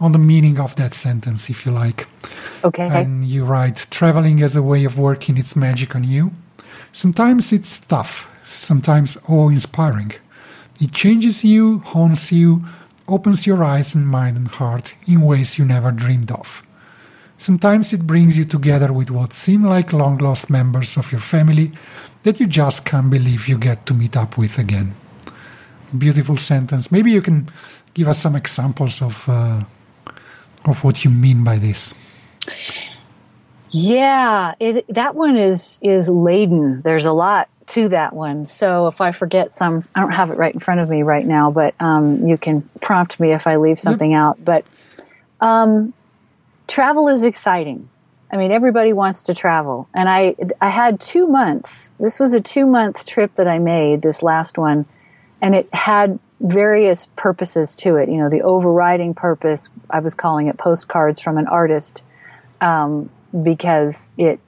on 0.00 0.12
the 0.12 0.18
meaning 0.18 0.58
of 0.58 0.74
that 0.76 0.94
sentence, 0.94 1.50
if 1.50 1.66
you 1.66 1.72
like. 1.72 2.06
Okay. 2.64 2.88
And 2.88 3.26
you 3.26 3.44
write, 3.44 3.86
traveling 3.90 4.42
as 4.42 4.56
a 4.56 4.62
way 4.62 4.84
of 4.84 4.98
working 4.98 5.36
its 5.36 5.54
magic 5.54 5.94
on 5.94 6.04
you. 6.04 6.32
Sometimes 6.92 7.52
it's 7.52 7.78
tough, 7.78 8.28
sometimes 8.44 9.18
awe-inspiring. 9.28 10.12
It 10.80 10.92
changes 10.92 11.44
you, 11.44 11.80
haunts 11.80 12.32
you, 12.32 12.64
opens 13.06 13.46
your 13.46 13.62
eyes 13.62 13.94
and 13.94 14.06
mind 14.06 14.36
and 14.36 14.48
heart 14.48 14.94
in 15.06 15.20
ways 15.20 15.58
you 15.58 15.64
never 15.66 15.92
dreamed 15.92 16.30
of. 16.30 16.62
Sometimes 17.40 17.94
it 17.94 18.06
brings 18.06 18.36
you 18.36 18.44
together 18.44 18.92
with 18.92 19.10
what 19.10 19.32
seem 19.32 19.64
like 19.64 19.94
long 19.94 20.18
lost 20.18 20.50
members 20.50 20.98
of 20.98 21.10
your 21.10 21.22
family 21.22 21.72
that 22.22 22.38
you 22.38 22.46
just 22.46 22.84
can't 22.84 23.08
believe 23.08 23.48
you 23.48 23.56
get 23.56 23.86
to 23.86 23.94
meet 23.94 24.14
up 24.14 24.36
with 24.36 24.58
again. 24.58 24.94
Beautiful 25.96 26.36
sentence. 26.36 26.92
Maybe 26.92 27.10
you 27.10 27.22
can 27.22 27.48
give 27.94 28.08
us 28.08 28.18
some 28.18 28.36
examples 28.36 29.00
of 29.00 29.26
uh, 29.26 29.64
of 30.66 30.84
what 30.84 31.02
you 31.02 31.10
mean 31.10 31.42
by 31.42 31.56
this. 31.56 31.94
Yeah, 33.70 34.52
it, 34.60 34.84
that 34.92 35.14
one 35.14 35.38
is 35.38 35.78
is 35.80 36.10
laden. 36.10 36.82
There's 36.82 37.06
a 37.06 37.12
lot 37.12 37.48
to 37.68 37.88
that 37.88 38.12
one. 38.12 38.48
So 38.48 38.86
if 38.86 39.00
I 39.00 39.12
forget 39.12 39.54
some, 39.54 39.88
I 39.94 40.00
don't 40.00 40.12
have 40.12 40.30
it 40.30 40.36
right 40.36 40.52
in 40.52 40.60
front 40.60 40.80
of 40.80 40.90
me 40.90 41.04
right 41.04 41.24
now, 41.24 41.50
but 41.50 41.74
um, 41.80 42.26
you 42.26 42.36
can 42.36 42.68
prompt 42.82 43.18
me 43.18 43.32
if 43.32 43.46
I 43.46 43.56
leave 43.56 43.80
something 43.80 44.10
yep. 44.10 44.20
out. 44.20 44.44
But 44.44 44.66
um, 45.40 45.94
travel 46.70 47.08
is 47.08 47.24
exciting. 47.24 47.88
I 48.32 48.36
mean, 48.36 48.52
everybody 48.52 48.92
wants 48.92 49.24
to 49.24 49.34
travel. 49.34 49.88
And 49.92 50.08
I, 50.08 50.36
I 50.60 50.68
had 50.68 51.00
two 51.00 51.26
months. 51.26 51.92
This 51.98 52.20
was 52.20 52.32
a 52.32 52.40
two 52.40 52.64
month 52.64 53.04
trip 53.04 53.34
that 53.34 53.48
I 53.48 53.58
made, 53.58 54.02
this 54.02 54.22
last 54.22 54.56
one, 54.56 54.86
and 55.42 55.54
it 55.54 55.68
had 55.74 56.18
various 56.40 57.06
purposes 57.16 57.74
to 57.76 57.96
it. 57.96 58.08
You 58.08 58.18
know, 58.18 58.30
the 58.30 58.42
overriding 58.42 59.14
purpose, 59.14 59.68
I 59.90 59.98
was 59.98 60.14
calling 60.14 60.46
it 60.46 60.56
postcards 60.56 61.20
from 61.20 61.38
an 61.38 61.48
artist, 61.48 62.02
um, 62.60 63.10
because 63.42 64.12
it, 64.16 64.38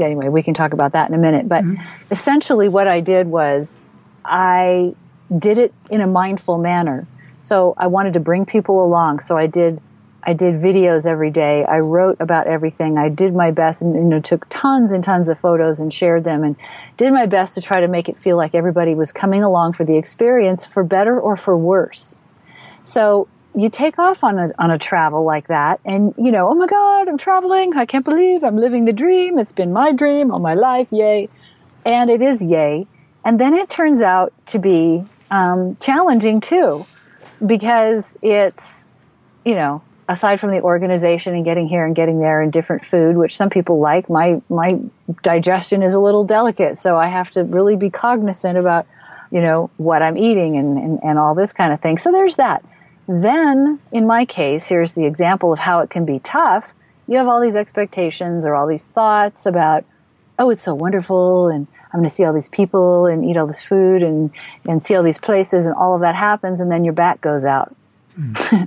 anyway, 0.00 0.28
we 0.28 0.42
can 0.42 0.54
talk 0.54 0.72
about 0.72 0.92
that 0.92 1.08
in 1.10 1.14
a 1.14 1.18
minute. 1.18 1.46
But 1.48 1.64
mm-hmm. 1.64 1.82
essentially, 2.10 2.68
what 2.68 2.88
I 2.88 3.00
did 3.00 3.26
was 3.26 3.80
I 4.24 4.94
did 5.36 5.58
it 5.58 5.74
in 5.90 6.00
a 6.00 6.06
mindful 6.06 6.56
manner. 6.56 7.06
So 7.40 7.74
I 7.76 7.88
wanted 7.88 8.14
to 8.14 8.20
bring 8.20 8.46
people 8.46 8.84
along. 8.84 9.20
So 9.20 9.36
I 9.36 9.46
did 9.46 9.80
I 10.28 10.32
did 10.32 10.60
videos 10.60 11.06
every 11.06 11.30
day. 11.30 11.64
I 11.64 11.78
wrote 11.78 12.16
about 12.18 12.48
everything. 12.48 12.98
I 12.98 13.08
did 13.08 13.32
my 13.32 13.52
best 13.52 13.80
and 13.80 13.94
you 13.94 14.02
know 14.02 14.20
took 14.20 14.44
tons 14.48 14.90
and 14.90 15.02
tons 15.04 15.28
of 15.28 15.38
photos 15.38 15.78
and 15.78 15.94
shared 15.94 16.24
them 16.24 16.42
and 16.42 16.56
did 16.96 17.12
my 17.12 17.26
best 17.26 17.54
to 17.54 17.60
try 17.60 17.80
to 17.80 17.86
make 17.86 18.08
it 18.08 18.18
feel 18.18 18.36
like 18.36 18.52
everybody 18.52 18.96
was 18.96 19.12
coming 19.12 19.44
along 19.44 19.74
for 19.74 19.84
the 19.84 19.96
experience 19.96 20.64
for 20.64 20.82
better 20.82 21.18
or 21.18 21.36
for 21.36 21.56
worse. 21.56 22.16
So 22.82 23.28
you 23.54 23.70
take 23.70 24.00
off 24.00 24.24
on 24.24 24.36
a 24.36 24.50
on 24.58 24.72
a 24.72 24.78
travel 24.78 25.24
like 25.24 25.46
that 25.46 25.78
and 25.84 26.12
you 26.18 26.32
know, 26.32 26.48
oh 26.48 26.54
my 26.54 26.66
god, 26.66 27.08
I'm 27.08 27.18
traveling. 27.18 27.76
I 27.76 27.86
can't 27.86 28.04
believe 28.04 28.42
I'm 28.42 28.56
living 28.56 28.84
the 28.84 28.92
dream. 28.92 29.38
It's 29.38 29.52
been 29.52 29.72
my 29.72 29.92
dream 29.92 30.32
all 30.32 30.40
my 30.40 30.54
life. 30.54 30.88
Yay. 30.90 31.28
And 31.84 32.10
it 32.10 32.20
is 32.20 32.42
yay. 32.42 32.88
And 33.24 33.38
then 33.38 33.54
it 33.54 33.70
turns 33.70 34.02
out 34.02 34.32
to 34.46 34.58
be 34.58 35.04
um, 35.30 35.76
challenging 35.76 36.40
too 36.40 36.84
because 37.44 38.18
it's 38.22 38.84
you 39.44 39.54
know 39.54 39.82
aside 40.08 40.40
from 40.40 40.50
the 40.50 40.60
organization 40.60 41.34
and 41.34 41.44
getting 41.44 41.68
here 41.68 41.84
and 41.84 41.94
getting 41.94 42.20
there 42.20 42.40
and 42.40 42.52
different 42.52 42.84
food, 42.84 43.16
which 43.16 43.36
some 43.36 43.50
people 43.50 43.80
like, 43.80 44.08
my 44.08 44.40
my 44.48 44.78
digestion 45.22 45.82
is 45.82 45.94
a 45.94 46.00
little 46.00 46.24
delicate, 46.24 46.78
so 46.78 46.96
I 46.96 47.08
have 47.08 47.30
to 47.32 47.44
really 47.44 47.76
be 47.76 47.90
cognizant 47.90 48.56
about, 48.56 48.86
you 49.30 49.40
know, 49.40 49.70
what 49.76 50.02
I'm 50.02 50.16
eating 50.16 50.56
and, 50.56 50.78
and, 50.78 51.00
and 51.02 51.18
all 51.18 51.34
this 51.34 51.52
kind 51.52 51.72
of 51.72 51.80
thing. 51.80 51.98
So 51.98 52.12
there's 52.12 52.36
that. 52.36 52.64
Then, 53.08 53.80
in 53.92 54.06
my 54.06 54.24
case, 54.24 54.66
here's 54.66 54.94
the 54.94 55.06
example 55.06 55.52
of 55.52 55.60
how 55.60 55.80
it 55.80 55.90
can 55.90 56.04
be 56.04 56.18
tough. 56.20 56.72
You 57.06 57.18
have 57.18 57.28
all 57.28 57.40
these 57.40 57.56
expectations 57.56 58.44
or 58.44 58.54
all 58.54 58.66
these 58.66 58.88
thoughts 58.88 59.46
about, 59.46 59.84
oh, 60.38 60.50
it's 60.50 60.62
so 60.62 60.74
wonderful 60.74 61.48
and 61.48 61.68
I'm 61.92 62.00
going 62.00 62.08
to 62.08 62.14
see 62.14 62.24
all 62.24 62.32
these 62.32 62.48
people 62.48 63.06
and 63.06 63.24
eat 63.24 63.36
all 63.36 63.46
this 63.46 63.62
food 63.62 64.02
and, 64.02 64.30
and 64.64 64.84
see 64.84 64.96
all 64.96 65.04
these 65.04 65.18
places 65.18 65.66
and 65.66 65.74
all 65.74 65.94
of 65.94 66.00
that 66.00 66.16
happens 66.16 66.60
and 66.60 66.70
then 66.70 66.84
your 66.84 66.94
back 66.94 67.20
goes 67.20 67.44
out 67.44 67.74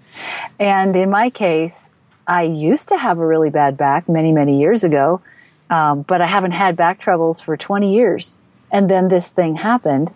and 0.60 0.96
in 0.96 1.10
my 1.10 1.30
case, 1.30 1.90
I 2.28 2.44
used 2.44 2.90
to 2.90 2.98
have 2.98 3.18
a 3.18 3.26
really 3.26 3.50
bad 3.50 3.78
back 3.78 4.08
many, 4.08 4.32
many 4.32 4.60
years 4.60 4.84
ago, 4.84 5.22
um, 5.70 6.04
but 6.04 6.22
I 6.22 6.28
haven't 6.28 6.52
had 6.52 6.76
back 6.76 7.00
troubles 7.00 7.42
for 7.42 7.58
20 7.58 7.94
years. 7.94 8.38
And 8.72 8.90
then 8.90 9.08
this 9.08 9.32
thing 9.32 9.56
happened, 9.56 10.14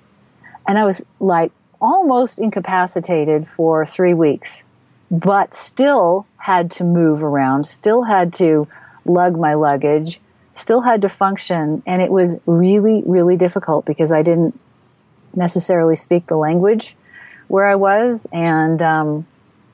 and 0.68 0.78
I 0.78 0.86
was 0.86 1.04
like 1.20 1.52
almost 1.82 2.40
incapacitated 2.40 3.48
for 3.48 3.86
three 3.86 4.14
weeks, 4.14 4.64
but 5.10 5.56
still 5.56 6.28
had 6.38 6.70
to 6.72 6.84
move 6.84 7.24
around, 7.24 7.68
still 7.68 8.04
had 8.04 8.32
to 8.36 8.68
lug 9.06 9.38
my 9.38 9.56
luggage, 9.56 10.20
still 10.56 10.82
had 10.82 11.02
to 11.02 11.10
function. 11.10 11.82
And 11.88 12.02
it 12.02 12.12
was 12.12 12.36
really, 12.46 13.02
really 13.06 13.36
difficult 13.36 13.86
because 13.86 14.12
I 14.12 14.22
didn't 14.22 14.60
necessarily 15.36 15.96
speak 15.96 16.28
the 16.28 16.38
language 16.38 16.96
where 17.54 17.68
I 17.68 17.76
was, 17.76 18.26
and 18.34 18.82
um, 18.82 19.28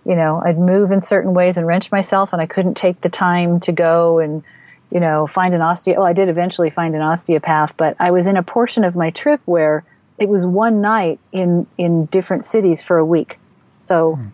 you 0.05 0.13
know, 0.13 0.41
I'd 0.45 0.59
move 0.59 0.91
in 0.91 1.01
certain 1.01 1.33
ways 1.33 1.55
and 1.55 1.65
wrench 1.65 1.93
myself, 1.93 2.33
and 2.33 2.41
I 2.41 2.45
couldn't 2.45 2.73
take 2.75 2.99
the 2.99 3.07
time 3.07 3.61
to 3.61 3.71
go 3.71 4.19
and 4.19 4.43
you 4.91 4.99
know 4.99 5.27
find 5.27 5.55
an 5.55 5.61
osteo. 5.61 5.95
Well, 5.95 6.05
I 6.05 6.11
did 6.11 6.27
eventually 6.27 6.69
find 6.71 6.93
an 6.93 7.01
osteopath, 7.01 7.75
but 7.77 7.95
I 7.97 8.11
was 8.11 8.27
in 8.27 8.35
a 8.35 8.43
portion 8.43 8.83
of 8.83 8.97
my 8.97 9.11
trip 9.11 9.39
where 9.45 9.85
it 10.17 10.27
was 10.27 10.45
one 10.45 10.81
night 10.81 11.21
in 11.31 11.67
in 11.77 12.07
different 12.07 12.43
cities 12.43 12.83
for 12.83 12.97
a 12.97 13.05
week. 13.05 13.39
So 13.79 14.15
hmm. 14.15 14.27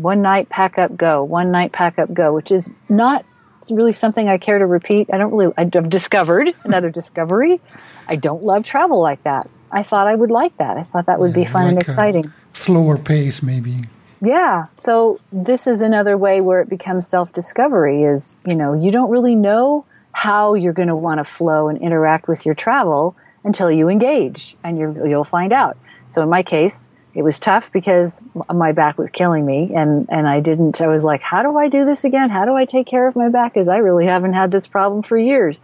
one 0.00 0.22
night 0.22 0.48
pack 0.48 0.78
up 0.78 0.96
go, 0.96 1.24
one 1.24 1.50
night 1.50 1.72
pack 1.72 1.98
up 1.98 2.14
go, 2.14 2.32
which 2.32 2.52
is 2.52 2.70
not 2.88 3.24
really 3.68 3.94
something 3.94 4.28
I 4.28 4.38
care 4.38 4.60
to 4.60 4.66
repeat. 4.66 5.08
I 5.12 5.18
don't 5.18 5.32
really. 5.32 5.52
I've 5.58 5.90
discovered 5.90 6.54
another 6.62 6.90
discovery. 6.90 7.60
I 8.06 8.14
don't 8.14 8.44
love 8.44 8.64
travel 8.64 9.00
like 9.00 9.24
that. 9.24 9.50
I 9.72 9.82
thought 9.82 10.06
I 10.06 10.14
would 10.14 10.30
like 10.30 10.56
that. 10.58 10.76
I 10.76 10.84
thought 10.84 11.06
that 11.06 11.18
would 11.18 11.32
yeah, 11.32 11.42
be 11.42 11.44
fun 11.46 11.64
like 11.64 11.72
and 11.72 11.82
exciting. 11.82 12.32
Slower 12.56 12.96
pace, 12.96 13.42
maybe. 13.42 13.82
Yeah. 14.22 14.68
So 14.82 15.20
this 15.30 15.66
is 15.66 15.82
another 15.82 16.16
way 16.16 16.40
where 16.40 16.62
it 16.62 16.70
becomes 16.70 17.06
self-discovery 17.06 18.04
is, 18.04 18.38
you 18.46 18.54
know, 18.54 18.72
you 18.72 18.90
don't 18.90 19.10
really 19.10 19.34
know 19.34 19.84
how 20.12 20.54
you're 20.54 20.72
going 20.72 20.88
to 20.88 20.96
want 20.96 21.18
to 21.18 21.24
flow 21.24 21.68
and 21.68 21.78
interact 21.82 22.28
with 22.28 22.46
your 22.46 22.54
travel 22.54 23.14
until 23.44 23.70
you 23.70 23.90
engage 23.90 24.56
and 24.64 24.78
you 24.78 25.06
you'll 25.06 25.22
find 25.22 25.52
out. 25.52 25.76
So 26.08 26.22
in 26.22 26.30
my 26.30 26.42
case, 26.42 26.88
it 27.12 27.20
was 27.20 27.38
tough 27.38 27.70
because 27.72 28.22
my 28.52 28.72
back 28.72 28.96
was 28.96 29.10
killing 29.10 29.44
me 29.44 29.72
and, 29.74 30.08
and 30.10 30.26
I 30.26 30.40
didn't, 30.40 30.80
I 30.80 30.86
was 30.86 31.04
like, 31.04 31.20
how 31.20 31.42
do 31.42 31.58
I 31.58 31.68
do 31.68 31.84
this 31.84 32.04
again? 32.04 32.30
How 32.30 32.46
do 32.46 32.54
I 32.54 32.64
take 32.64 32.86
care 32.86 33.06
of 33.06 33.16
my 33.16 33.28
back? 33.28 33.52
Cause 33.52 33.68
I 33.68 33.76
really 33.76 34.06
haven't 34.06 34.32
had 34.32 34.50
this 34.50 34.66
problem 34.66 35.02
for 35.02 35.18
years. 35.18 35.60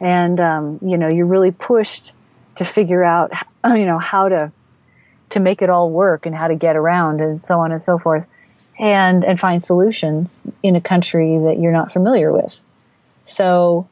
And, 0.00 0.40
um, 0.40 0.78
you 0.82 0.96
know, 0.96 1.10
you're 1.10 1.26
really 1.26 1.50
pushed 1.50 2.12
to 2.54 2.64
figure 2.64 3.02
out, 3.02 3.32
you 3.64 3.86
know, 3.86 3.98
how 3.98 4.28
to, 4.28 4.52
to 5.30 5.40
make 5.40 5.62
it 5.62 5.70
all 5.70 5.90
work 5.90 6.26
and 6.26 6.34
how 6.34 6.48
to 6.48 6.54
get 6.54 6.76
around 6.76 7.20
and 7.20 7.44
so 7.44 7.60
on 7.60 7.72
and 7.72 7.82
so 7.82 7.98
forth 7.98 8.24
and 8.78 9.24
and 9.24 9.40
find 9.40 9.62
solutions 9.62 10.46
in 10.62 10.76
a 10.76 10.80
country 10.80 11.38
that 11.38 11.58
you're 11.58 11.72
not 11.72 11.92
familiar 11.92 12.32
with 12.32 12.58
so 13.24 13.86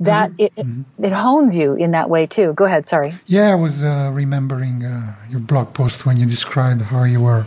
that 0.00 0.30
it, 0.38 0.54
mm-hmm. 0.54 1.04
it 1.04 1.12
hones 1.12 1.56
you 1.56 1.74
in 1.74 1.90
that 1.90 2.08
way 2.08 2.26
too. 2.26 2.52
Go 2.52 2.64
ahead. 2.64 2.88
Sorry. 2.88 3.14
Yeah, 3.26 3.52
I 3.52 3.54
was 3.56 3.82
uh, 3.82 4.10
remembering 4.12 4.84
uh, 4.84 5.16
your 5.28 5.40
blog 5.40 5.74
post 5.74 6.06
when 6.06 6.18
you 6.18 6.26
described 6.26 6.82
how 6.82 7.02
you 7.02 7.20
were 7.20 7.46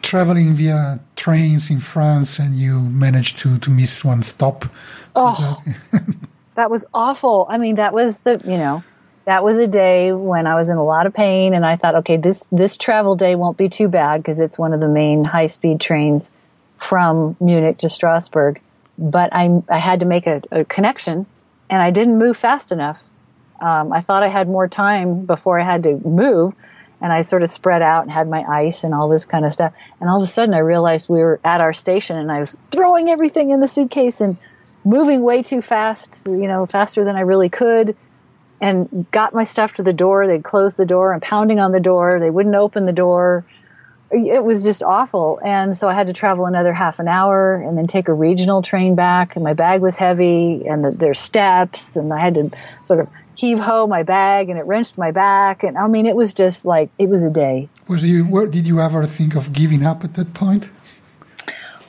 traveling 0.00 0.54
via 0.54 1.00
trains 1.16 1.70
in 1.70 1.80
France 1.80 2.38
and 2.38 2.56
you 2.56 2.80
managed 2.80 3.38
to 3.38 3.58
to 3.58 3.70
miss 3.70 4.04
one 4.04 4.22
stop. 4.22 4.64
Oh, 5.14 5.62
that 6.54 6.70
was 6.70 6.86
awful. 6.94 7.46
I 7.50 7.58
mean, 7.58 7.76
that 7.76 7.92
was 7.92 8.18
the 8.18 8.40
you 8.44 8.56
know 8.56 8.82
that 9.24 9.44
was 9.44 9.58
a 9.58 9.66
day 9.66 10.12
when 10.12 10.46
I 10.46 10.56
was 10.56 10.68
in 10.68 10.76
a 10.76 10.84
lot 10.84 11.06
of 11.06 11.14
pain, 11.14 11.54
and 11.54 11.64
I 11.64 11.76
thought, 11.76 11.94
okay, 11.96 12.16
this 12.16 12.48
this 12.50 12.76
travel 12.76 13.14
day 13.14 13.34
won't 13.34 13.56
be 13.56 13.68
too 13.68 13.88
bad 13.88 14.18
because 14.18 14.38
it's 14.38 14.58
one 14.58 14.72
of 14.72 14.80
the 14.80 14.88
main 14.88 15.24
high 15.24 15.46
speed 15.46 15.80
trains 15.80 16.30
from 16.78 17.36
Munich 17.40 17.78
to 17.78 17.88
Strasbourg. 17.88 18.60
But 18.98 19.32
I 19.32 19.62
I 19.68 19.78
had 19.78 20.00
to 20.00 20.06
make 20.06 20.26
a, 20.26 20.42
a 20.50 20.64
connection, 20.64 21.26
and 21.70 21.82
I 21.82 21.90
didn't 21.90 22.18
move 22.18 22.36
fast 22.36 22.72
enough. 22.72 23.02
Um, 23.60 23.92
I 23.92 24.00
thought 24.00 24.24
I 24.24 24.28
had 24.28 24.48
more 24.48 24.66
time 24.66 25.24
before 25.24 25.60
I 25.60 25.64
had 25.64 25.84
to 25.84 25.98
move, 25.98 26.54
and 27.00 27.12
I 27.12 27.20
sort 27.20 27.44
of 27.44 27.50
spread 27.50 27.80
out 27.80 28.02
and 28.02 28.10
had 28.10 28.28
my 28.28 28.42
ice 28.42 28.82
and 28.82 28.92
all 28.92 29.08
this 29.08 29.24
kind 29.24 29.44
of 29.44 29.52
stuff. 29.52 29.72
And 30.00 30.10
all 30.10 30.18
of 30.18 30.24
a 30.24 30.26
sudden, 30.26 30.52
I 30.52 30.58
realized 30.58 31.08
we 31.08 31.20
were 31.20 31.38
at 31.44 31.62
our 31.62 31.72
station, 31.72 32.18
and 32.18 32.32
I 32.32 32.40
was 32.40 32.56
throwing 32.72 33.08
everything 33.08 33.50
in 33.50 33.60
the 33.60 33.68
suitcase 33.68 34.20
and 34.20 34.36
moving 34.84 35.22
way 35.22 35.44
too 35.44 35.62
fast, 35.62 36.22
you 36.26 36.48
know, 36.48 36.66
faster 36.66 37.04
than 37.04 37.14
I 37.14 37.20
really 37.20 37.48
could 37.48 37.96
and 38.62 39.10
got 39.10 39.34
my 39.34 39.42
stuff 39.42 39.74
to 39.74 39.82
the 39.82 39.92
door. 39.92 40.26
They'd 40.26 40.44
close 40.44 40.76
the 40.76 40.86
door 40.86 41.12
and 41.12 41.20
pounding 41.20 41.58
on 41.58 41.72
the 41.72 41.80
door. 41.80 42.20
They 42.20 42.30
wouldn't 42.30 42.54
open 42.54 42.86
the 42.86 42.92
door. 42.92 43.44
It 44.12 44.44
was 44.44 44.62
just 44.62 44.84
awful. 44.84 45.40
And 45.44 45.76
so 45.76 45.88
I 45.88 45.94
had 45.94 46.06
to 46.06 46.12
travel 46.12 46.46
another 46.46 46.72
half 46.72 47.00
an 47.00 47.08
hour 47.08 47.56
and 47.56 47.76
then 47.76 47.88
take 47.88 48.08
a 48.08 48.12
regional 48.12 48.62
train 48.62 48.94
back. 48.94 49.34
And 49.34 49.44
my 49.44 49.54
bag 49.54 49.80
was 49.80 49.96
heavy 49.96 50.66
and 50.66 50.84
the, 50.84 50.90
there's 50.92 51.18
steps 51.18 51.96
and 51.96 52.12
I 52.12 52.20
had 52.20 52.34
to 52.34 52.50
sort 52.84 53.00
of 53.00 53.08
heave 53.34 53.58
ho 53.58 53.86
my 53.88 54.04
bag 54.04 54.48
and 54.48 54.58
it 54.58 54.66
wrenched 54.66 54.96
my 54.96 55.10
back. 55.10 55.64
And 55.64 55.76
I 55.76 55.88
mean, 55.88 56.06
it 56.06 56.14
was 56.14 56.32
just 56.32 56.64
like, 56.64 56.90
it 56.98 57.08
was 57.08 57.24
a 57.24 57.30
day. 57.30 57.68
Was 57.88 58.04
you, 58.04 58.24
where, 58.24 58.46
did 58.46 58.68
you 58.68 58.80
ever 58.80 59.06
think 59.06 59.34
of 59.34 59.52
giving 59.52 59.84
up 59.84 60.04
at 60.04 60.14
that 60.14 60.34
point? 60.34 60.68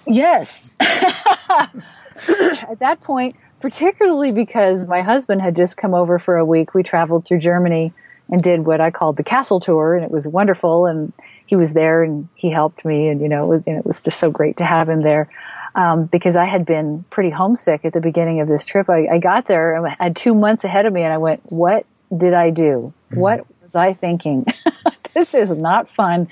Yes. 0.07 0.71
at 0.81 2.79
that 2.79 3.01
point, 3.01 3.35
particularly 3.63 4.33
because 4.33 4.87
my 4.87 5.01
husband 5.01 5.41
had 5.41 5.55
just 5.55 5.77
come 5.77 5.93
over 5.93 6.19
for 6.19 6.35
a 6.35 6.43
week. 6.43 6.73
We 6.73 6.83
traveled 6.83 7.25
through 7.25 7.39
Germany 7.39 7.93
and 8.29 8.43
did 8.43 8.65
what 8.65 8.81
I 8.81 8.91
called 8.91 9.15
the 9.15 9.23
castle 9.23 9.61
tour, 9.61 9.95
and 9.95 10.03
it 10.03 10.11
was 10.11 10.27
wonderful. 10.27 10.85
And 10.85 11.13
he 11.45 11.55
was 11.55 11.71
there 11.71 12.03
and 12.03 12.27
he 12.35 12.51
helped 12.51 12.83
me, 12.83 13.07
and 13.07 13.21
you 13.21 13.29
know, 13.29 13.45
it 13.45 13.47
was, 13.47 13.63
and 13.65 13.77
it 13.77 13.85
was 13.85 14.03
just 14.03 14.19
so 14.19 14.29
great 14.29 14.57
to 14.57 14.65
have 14.65 14.89
him 14.89 15.01
there. 15.01 15.29
Um, 15.75 16.07
because 16.07 16.35
I 16.35 16.43
had 16.43 16.65
been 16.65 17.05
pretty 17.09 17.29
homesick 17.29 17.85
at 17.85 17.93
the 17.93 18.01
beginning 18.01 18.41
of 18.41 18.49
this 18.49 18.65
trip. 18.65 18.89
I, 18.89 19.07
I, 19.13 19.17
got 19.17 19.47
there 19.47 19.75
and 19.75 19.87
I 19.87 19.95
had 19.97 20.15
two 20.17 20.35
months 20.35 20.65
ahead 20.65 20.85
of 20.85 20.91
me, 20.91 21.03
and 21.03 21.13
I 21.13 21.17
went, 21.17 21.41
"What 21.49 21.85
did 22.15 22.33
I 22.33 22.49
do? 22.49 22.93
Mm-hmm. 23.11 23.19
What 23.21 23.45
was 23.61 23.75
I 23.77 23.93
thinking? 23.93 24.45
this 25.13 25.33
is 25.33 25.51
not 25.51 25.87
fun." 25.87 26.27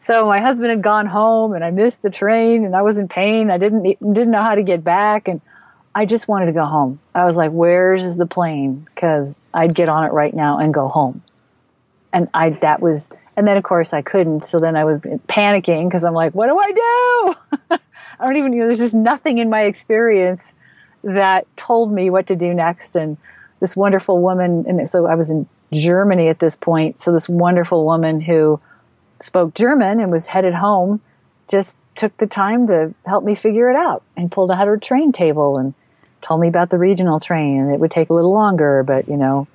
So 0.00 0.26
my 0.26 0.40
husband 0.40 0.70
had 0.70 0.82
gone 0.82 1.06
home, 1.06 1.54
and 1.54 1.64
I 1.64 1.72
missed 1.72 2.02
the 2.02 2.10
train, 2.10 2.64
and 2.64 2.76
I 2.76 2.82
was 2.82 2.98
in 2.98 3.08
pain. 3.08 3.50
I 3.50 3.58
didn't 3.58 3.82
didn't 3.82 4.30
know 4.30 4.44
how 4.44 4.54
to 4.54 4.62
get 4.62 4.84
back, 4.84 5.26
and 5.26 5.40
I 5.94 6.06
just 6.06 6.28
wanted 6.28 6.46
to 6.46 6.52
go 6.52 6.64
home. 6.64 7.00
I 7.14 7.24
was 7.24 7.36
like, 7.36 7.50
where's 7.50 8.16
the 8.16 8.26
plane? 8.26 8.86
Because 8.94 9.48
I'd 9.52 9.74
get 9.74 9.88
on 9.88 10.04
it 10.04 10.12
right 10.12 10.34
now 10.34 10.58
and 10.58 10.72
go 10.72 10.88
home. 10.88 11.22
And 12.12 12.28
I, 12.32 12.50
that 12.50 12.80
was, 12.80 13.10
and 13.36 13.46
then 13.46 13.56
of 13.56 13.64
course 13.64 13.92
I 13.92 14.02
couldn't. 14.02 14.44
So 14.44 14.58
then 14.58 14.76
I 14.76 14.84
was 14.84 15.02
panicking 15.28 15.88
because 15.88 16.04
I'm 16.04 16.14
like, 16.14 16.34
what 16.34 16.46
do 16.46 16.58
I 16.58 17.36
do? 17.70 17.78
I 18.20 18.24
don't 18.24 18.36
even, 18.36 18.56
know, 18.56 18.66
there's 18.66 18.78
just 18.78 18.94
nothing 18.94 19.38
in 19.38 19.50
my 19.50 19.62
experience 19.62 20.54
that 21.02 21.46
told 21.56 21.92
me 21.92 22.10
what 22.10 22.26
to 22.28 22.36
do 22.36 22.54
next. 22.54 22.96
And 22.96 23.16
this 23.60 23.76
wonderful 23.76 24.20
woman, 24.20 24.64
and 24.68 24.88
so 24.88 25.06
I 25.06 25.14
was 25.14 25.30
in 25.30 25.48
Germany 25.72 26.28
at 26.28 26.38
this 26.38 26.56
point. 26.56 27.02
So 27.02 27.12
this 27.12 27.28
wonderful 27.28 27.84
woman 27.84 28.20
who 28.20 28.60
spoke 29.20 29.54
German 29.54 30.00
and 30.00 30.10
was 30.10 30.26
headed 30.26 30.54
home 30.54 31.00
just 31.48 31.76
took 31.94 32.16
the 32.18 32.26
time 32.26 32.68
to 32.68 32.94
help 33.04 33.24
me 33.24 33.34
figure 33.34 33.68
it 33.70 33.76
out 33.76 34.02
and 34.16 34.30
pulled 34.30 34.50
out 34.50 34.66
her 34.66 34.76
train 34.76 35.10
table 35.12 35.58
and 35.58 35.74
told 36.22 36.40
me 36.40 36.48
about 36.48 36.70
the 36.70 36.78
regional 36.78 37.20
train 37.20 37.60
and 37.60 37.72
it 37.72 37.80
would 37.80 37.90
take 37.90 38.10
a 38.10 38.14
little 38.14 38.32
longer, 38.32 38.82
but 38.82 39.08
you 39.08 39.16
know, 39.16 39.46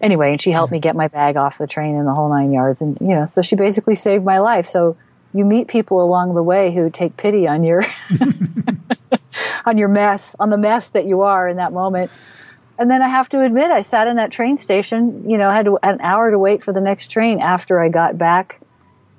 anyway, 0.00 0.32
and 0.32 0.42
she 0.42 0.50
helped 0.50 0.72
me 0.72 0.78
get 0.78 0.96
my 0.96 1.08
bag 1.08 1.36
off 1.36 1.58
the 1.58 1.66
train 1.66 1.96
in 1.96 2.04
the 2.04 2.14
whole 2.14 2.28
nine 2.28 2.52
yards. 2.52 2.80
And, 2.80 2.98
you 3.00 3.08
know, 3.08 3.26
so 3.26 3.42
she 3.42 3.56
basically 3.56 3.94
saved 3.94 4.24
my 4.24 4.38
life. 4.38 4.66
So 4.66 4.96
you 5.34 5.44
meet 5.44 5.68
people 5.68 6.02
along 6.02 6.34
the 6.34 6.42
way 6.42 6.72
who 6.74 6.90
take 6.90 7.16
pity 7.16 7.46
on 7.46 7.64
your, 7.64 7.84
on 9.64 9.78
your 9.78 9.88
mess, 9.88 10.34
on 10.38 10.50
the 10.50 10.58
mess 10.58 10.88
that 10.90 11.06
you 11.06 11.22
are 11.22 11.48
in 11.48 11.56
that 11.56 11.72
moment. 11.72 12.10
And 12.78 12.90
then 12.90 13.02
I 13.02 13.08
have 13.08 13.28
to 13.30 13.42
admit, 13.42 13.70
I 13.70 13.82
sat 13.82 14.06
in 14.06 14.16
that 14.16 14.30
train 14.30 14.56
station, 14.56 15.28
you 15.28 15.36
know, 15.36 15.50
I 15.50 15.56
had 15.56 15.64
to, 15.64 15.78
an 15.82 16.00
hour 16.00 16.30
to 16.30 16.38
wait 16.38 16.62
for 16.62 16.72
the 16.72 16.80
next 16.80 17.10
train 17.10 17.40
after 17.40 17.80
I 17.80 17.88
got 17.88 18.16
back 18.16 18.60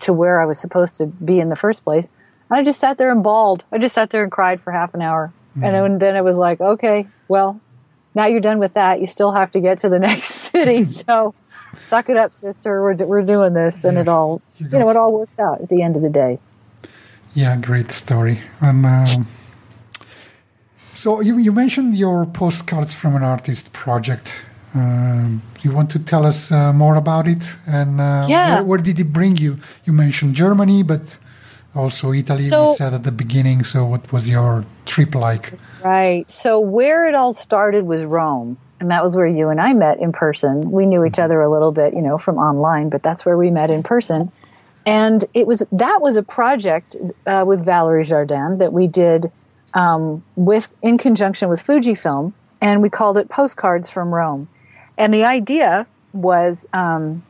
to 0.02 0.14
where 0.14 0.40
I 0.42 0.46
was 0.46 0.58
supposed 0.60 0.98
to 0.98 1.08
be 1.08 1.40
in 1.40 1.50
the 1.50 1.58
first 1.58 1.84
place. 1.84 2.08
And 2.50 2.58
I 2.58 2.64
just 2.64 2.80
sat 2.80 2.98
there 2.98 3.12
and 3.12 3.22
bawled. 3.22 3.66
I 3.70 3.78
just 3.78 3.96
sat 3.96 4.12
there 4.12 4.24
and 4.24 4.32
cried 4.32 4.62
for 4.62 4.72
half 4.72 4.94
an 4.94 5.02
hour. 5.02 5.34
And 5.64 5.76
then, 5.76 6.00
then 6.00 6.16
it 6.16 6.24
was 6.24 6.38
like, 6.38 6.62
okay, 6.62 7.08
well, 7.28 7.60
now 8.16 8.26
you're 8.26 8.42
done 8.42 8.60
with 8.60 8.74
that. 8.74 9.00
You 9.02 9.08
still 9.08 9.32
have 9.32 9.52
to 9.52 9.60
get 9.60 9.80
to 9.80 9.90
the 9.90 10.00
next 10.10 10.30
city. 10.52 10.84
So 10.84 11.34
suck 11.78 12.10
it 12.10 12.18
up, 12.18 12.34
sister. 12.34 12.82
We're, 12.82 12.96
we're 13.06 13.22
doing 13.22 13.54
this. 13.54 13.84
And 13.84 13.96
yeah, 13.96 14.02
it 14.02 14.08
all, 14.08 14.42
you, 14.58 14.68
you, 14.72 14.80
know, 14.80 14.90
it 14.90 14.98
all 14.98 15.12
works 15.12 15.40
out 15.40 15.62
at 15.62 15.70
the 15.70 15.82
end 15.82 15.96
of 15.96 16.02
the 16.02 16.10
day. 16.10 16.40
Yeah, 17.34 17.56
great 17.58 17.92
story. 17.92 18.40
Um, 18.60 18.86
um, 18.86 19.28
so 20.96 21.22
you, 21.22 21.38
you 21.38 21.52
mentioned 21.52 21.96
your 21.96 22.26
postcards 22.26 22.94
from 22.94 23.16
an 23.16 23.24
artist 23.24 23.72
project. 23.72 24.36
Um, 24.74 25.42
you 25.62 25.72
want 25.72 25.90
to 25.92 26.00
tell 26.00 26.26
us 26.26 26.52
uh, 26.52 26.74
more 26.74 26.96
about 26.96 27.28
it 27.28 27.56
and 27.66 28.00
uh, 28.00 28.26
yeah. 28.28 28.56
where, 28.56 28.64
where, 28.64 28.78
did 28.80 29.00
it 29.00 29.12
bring 29.12 29.38
you? 29.38 29.58
You 29.86 29.94
mentioned 29.94 30.36
Germany, 30.36 30.84
but 30.84 31.18
also 31.76 32.12
Italy. 32.12 32.40
So, 32.40 32.72
you 32.72 32.76
said 32.76 32.94
at 32.94 33.04
the 33.04 33.12
beginning. 33.12 33.64
So 33.64 33.86
what 33.86 34.12
was 34.12 34.30
your 34.30 34.66
trip 34.86 35.16
like? 35.16 35.54
Right. 35.84 36.30
So 36.30 36.60
where 36.60 37.08
it 37.08 37.16
all 37.16 37.34
started 37.34 37.86
was 37.86 38.04
Rome. 38.04 38.58
And 38.80 38.92
that 38.92 39.04
was 39.04 39.16
where 39.16 39.28
you 39.28 39.50
and 39.50 39.60
I 39.60 39.74
met 39.74 40.00
in 40.00 40.14
person. 40.14 40.72
We 40.72 40.86
knew 40.86 41.04
each 41.04 41.14
mm-hmm. 41.14 41.24
other 41.24 41.42
a 41.42 41.52
little 41.52 41.72
bit, 41.72 41.94
you 41.94 42.02
know, 42.02 42.18
from 42.18 42.38
online, 42.38 42.90
but 42.90 43.04
that's 43.04 43.26
where 43.26 43.38
we 43.38 43.52
met 43.52 43.70
in 43.70 43.84
person. 43.84 44.32
And 44.86 45.26
it 45.34 45.46
was 45.46 45.64
that 45.72 46.02
was 46.02 46.16
a 46.16 46.24
project 46.24 46.96
uh, 47.28 47.44
with 47.46 47.66
Valerie 47.66 48.06
Jardin 48.06 48.58
that 48.60 48.72
we 48.72 48.88
did 48.88 49.32
um, 49.74 50.24
with 50.36 50.70
in 50.82 50.98
conjunction 50.98 51.50
with 51.50 51.62
Fujifilm, 51.62 52.34
and 52.62 52.82
we 52.82 52.90
called 52.90 53.18
it 53.18 53.30
Postcards 53.30 53.90
from 53.90 54.14
Rome. 54.14 54.48
And 54.98 55.14
the 55.14 55.26
idea 55.26 55.86
was 56.14 56.66
um, 56.74 57.24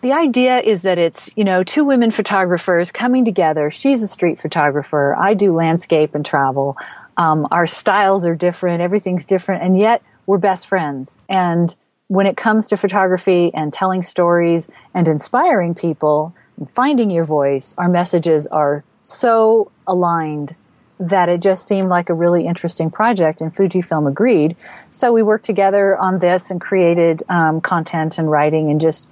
the 0.00 0.12
idea 0.12 0.60
is 0.60 0.82
that 0.82 0.98
it's, 0.98 1.30
you 1.36 1.44
know, 1.44 1.62
two 1.62 1.84
women 1.84 2.10
photographers 2.10 2.92
coming 2.92 3.24
together. 3.24 3.70
She's 3.70 4.02
a 4.02 4.08
street 4.08 4.40
photographer. 4.40 5.16
I 5.18 5.34
do 5.34 5.52
landscape 5.52 6.14
and 6.14 6.24
travel. 6.24 6.76
Um, 7.16 7.48
our 7.50 7.66
styles 7.66 8.26
are 8.26 8.36
different. 8.36 8.80
Everything's 8.80 9.24
different. 9.24 9.62
And 9.62 9.78
yet 9.78 10.02
we're 10.26 10.38
best 10.38 10.68
friends. 10.68 11.18
And 11.28 11.74
when 12.06 12.26
it 12.26 12.36
comes 12.36 12.68
to 12.68 12.76
photography 12.76 13.50
and 13.54 13.72
telling 13.72 14.02
stories 14.02 14.70
and 14.94 15.08
inspiring 15.08 15.74
people 15.74 16.34
and 16.56 16.70
finding 16.70 17.10
your 17.10 17.24
voice, 17.24 17.74
our 17.76 17.88
messages 17.88 18.46
are 18.46 18.84
so 19.02 19.70
aligned 19.86 20.54
that 21.00 21.28
it 21.28 21.40
just 21.40 21.66
seemed 21.66 21.88
like 21.88 22.08
a 22.08 22.14
really 22.14 22.46
interesting 22.46 22.90
project, 22.90 23.40
and 23.40 23.54
Fujifilm 23.54 24.08
agreed. 24.08 24.56
So 24.90 25.12
we 25.12 25.22
worked 25.22 25.44
together 25.44 25.96
on 25.96 26.18
this 26.18 26.50
and 26.50 26.60
created 26.60 27.22
um, 27.28 27.60
content 27.60 28.18
and 28.18 28.28
writing 28.28 28.70
and 28.70 28.80
just 28.80 29.06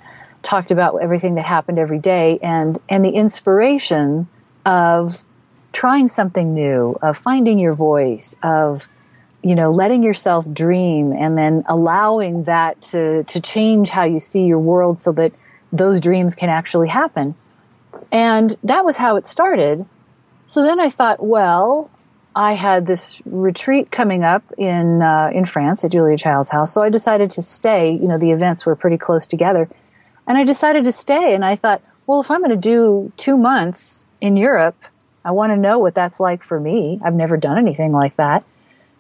talked 0.47 0.71
about 0.71 1.03
everything 1.03 1.35
that 1.35 1.45
happened 1.45 1.79
every 1.79 1.99
day 1.99 2.39
and 2.41 2.79
and 2.89 3.05
the 3.05 3.11
inspiration 3.11 4.29
of 4.65 5.23
trying 5.73 6.09
something 6.09 6.55
new, 6.55 6.97
of 7.03 7.19
finding 7.19 7.59
your 7.59 7.75
voice, 7.75 8.37
of 8.43 8.89
you 9.43 9.55
know 9.55 9.71
letting 9.71 10.03
yourself 10.03 10.47
dream 10.53 11.13
and 11.13 11.37
then 11.37 11.65
allowing 11.69 12.45
that 12.45 12.81
to 12.81 13.25
to 13.25 13.41
change 13.41 13.91
how 13.91 14.05
you 14.05 14.21
see 14.21 14.45
your 14.45 14.61
world 14.61 15.01
so 15.01 15.13
that 15.13 15.33
those 15.73 16.01
dreams 16.01 16.35
can 16.35 16.49
actually 16.49 16.89
happen. 16.89 17.35
And 18.13 18.57
that 18.63 18.85
was 18.85 18.97
how 18.97 19.17
it 19.17 19.27
started. 19.27 19.85
So 20.47 20.63
then 20.63 20.79
I 20.79 20.91
thought, 20.91 21.25
well, 21.25 21.91
I 22.37 22.53
had 22.53 22.87
this 22.87 23.21
retreat 23.25 23.91
coming 23.91 24.23
up 24.23 24.45
in 24.57 25.03
uh, 25.03 25.31
in 25.35 25.45
France 25.45 25.85
at 25.85 25.91
Julia 25.91 26.17
Child's 26.17 26.51
house, 26.51 26.73
so 26.73 26.83
I 26.83 26.89
decided 26.89 27.33
to 27.33 27.43
stay. 27.43 27.93
You 27.93 28.07
know, 28.07 28.19
the 28.19 28.31
events 28.31 28.65
were 28.65 28.77
pretty 28.77 28.99
close 28.99 29.27
together, 29.27 29.69
and 30.27 30.37
I 30.37 30.45
decided 30.45 30.85
to 30.85 30.93
stay. 30.93 31.35
And 31.35 31.45
I 31.45 31.57
thought, 31.57 31.83
well, 32.07 32.21
if 32.21 32.31
I'm 32.31 32.41
going 32.41 32.51
to 32.51 32.57
do 32.57 33.13
two 33.17 33.37
months 33.37 34.09
in 34.21 34.37
Europe, 34.37 34.77
I 35.25 35.33
want 35.33 35.53
to 35.53 35.57
know 35.57 35.79
what 35.79 35.95
that's 35.95 36.21
like 36.21 36.43
for 36.43 36.61
me. 36.61 37.01
I've 37.05 37.15
never 37.15 37.37
done 37.37 37.59
anything 37.59 37.93
like 37.93 38.17
that. 38.17 38.45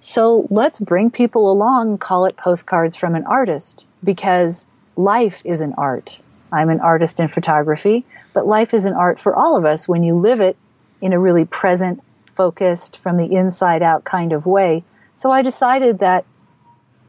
So 0.00 0.46
let's 0.50 0.80
bring 0.80 1.10
people 1.10 1.50
along 1.50 1.98
call 1.98 2.26
it 2.26 2.36
postcards 2.36 2.96
from 2.96 3.14
an 3.14 3.24
artist 3.24 3.86
because 4.04 4.66
life 4.96 5.42
is 5.44 5.60
an 5.60 5.74
art. 5.76 6.22
I'm 6.52 6.70
an 6.70 6.80
artist 6.80 7.18
in 7.20 7.28
photography, 7.28 8.04
but 8.32 8.46
life 8.46 8.72
is 8.72 8.84
an 8.84 8.94
art 8.94 9.18
for 9.18 9.34
all 9.34 9.56
of 9.56 9.64
us 9.64 9.88
when 9.88 10.02
you 10.02 10.16
live 10.16 10.40
it 10.40 10.56
in 11.00 11.12
a 11.12 11.18
really 11.18 11.44
present, 11.44 12.02
focused, 12.32 12.98
from 12.98 13.16
the 13.16 13.32
inside 13.32 13.82
out 13.82 14.04
kind 14.04 14.32
of 14.32 14.46
way. 14.46 14.84
So 15.14 15.30
I 15.30 15.42
decided 15.42 15.98
that 15.98 16.24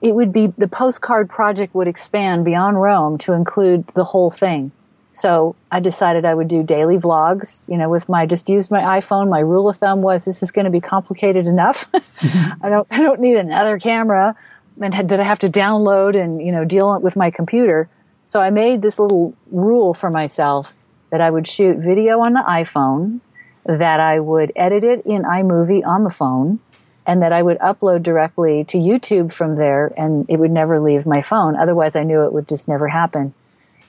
it 0.02 0.14
would 0.14 0.32
be 0.32 0.48
the 0.58 0.68
postcard 0.68 1.30
project 1.30 1.74
would 1.74 1.88
expand 1.88 2.46
beyond 2.46 2.82
Rome 2.82 3.18
to 3.20 3.34
include 3.34 3.88
the 3.96 4.04
whole 4.04 4.32
thing. 4.32 4.72
So 5.12 5.56
I 5.72 5.80
decided 5.80 6.26
I 6.26 6.36
would 6.36 6.48
do 6.48 6.62
daily 6.62 6.98
vlogs, 6.98 7.68
you 7.68 7.78
know, 7.78 7.90
with 7.90 8.08
my 8.08 8.28
just 8.28 8.50
used 8.50 8.70
my 8.70 9.00
iPhone. 9.00 9.30
My 9.30 9.40
rule 9.40 9.68
of 9.68 9.78
thumb 9.78 10.04
was 10.04 10.26
this 10.26 10.44
is 10.44 10.52
going 10.52 10.66
to 10.66 10.72
be 10.72 10.80
complicated 10.80 11.48
enough. 11.48 11.90
I 11.94 12.70
don't 12.70 12.88
I 12.92 13.02
don't 13.02 13.20
need 13.20 13.38
another 13.38 13.80
camera 13.80 14.36
and 14.80 14.94
had, 14.94 15.10
that 15.10 15.20
I 15.20 15.24
have 15.24 15.40
to 15.40 15.50
download 15.50 16.22
and 16.22 16.40
you 16.40 16.52
know 16.52 16.66
deal 16.66 17.00
with 17.00 17.16
my 17.16 17.32
computer. 17.32 17.90
So 18.26 18.42
I 18.42 18.52
made 18.52 18.84
this 18.84 19.00
little 19.00 19.34
rule 19.52 19.96
for 19.96 20.12
myself 20.12 20.74
that 21.10 21.22
I 21.22 21.32
would 21.32 21.48
shoot 21.48 21.78
video 21.78 22.20
on 22.20 22.34
the 22.34 22.44
iPhone, 22.48 23.22
that 23.66 24.00
I 24.00 24.20
would 24.20 24.52
edit 24.56 24.84
it 24.84 25.06
in 25.06 25.24
iMovie 25.24 25.84
on 25.84 26.04
the 26.04 26.12
phone, 26.12 26.60
and 27.08 27.22
that 27.22 27.32
I 27.32 27.42
would 27.42 27.58
upload 27.60 28.04
directly 28.04 28.66
to 28.66 28.78
YouTube 28.78 29.32
from 29.32 29.56
there 29.56 29.94
and 29.98 30.26
it 30.28 30.38
would 30.38 30.52
never 30.52 30.80
leave 30.80 31.06
my 31.06 31.22
phone. 31.22 31.56
Otherwise 31.56 31.96
I 31.96 32.04
knew 32.04 32.26
it 32.26 32.34
would 32.34 32.50
just 32.50 32.68
never 32.68 32.90
happen. 32.90 33.34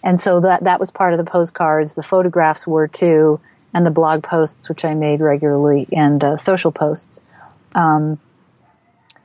And 0.05 0.21
so 0.21 0.41
that, 0.41 0.63
that 0.63 0.79
was 0.79 0.93
part 0.93 1.13
of 1.13 1.19
the 1.19 1.29
postcards. 1.29 1.95
The 1.95 2.05
photographs 2.05 2.67
were 2.67 2.87
too, 2.87 3.41
and 3.75 3.85
the 3.85 3.91
blog 3.91 4.23
posts, 4.23 4.69
which 4.69 4.85
I 4.85 4.95
made 4.95 5.21
regularly, 5.21 5.89
and 5.91 6.23
uh, 6.23 6.37
social 6.37 6.71
posts. 6.71 7.21
Um, 7.75 8.21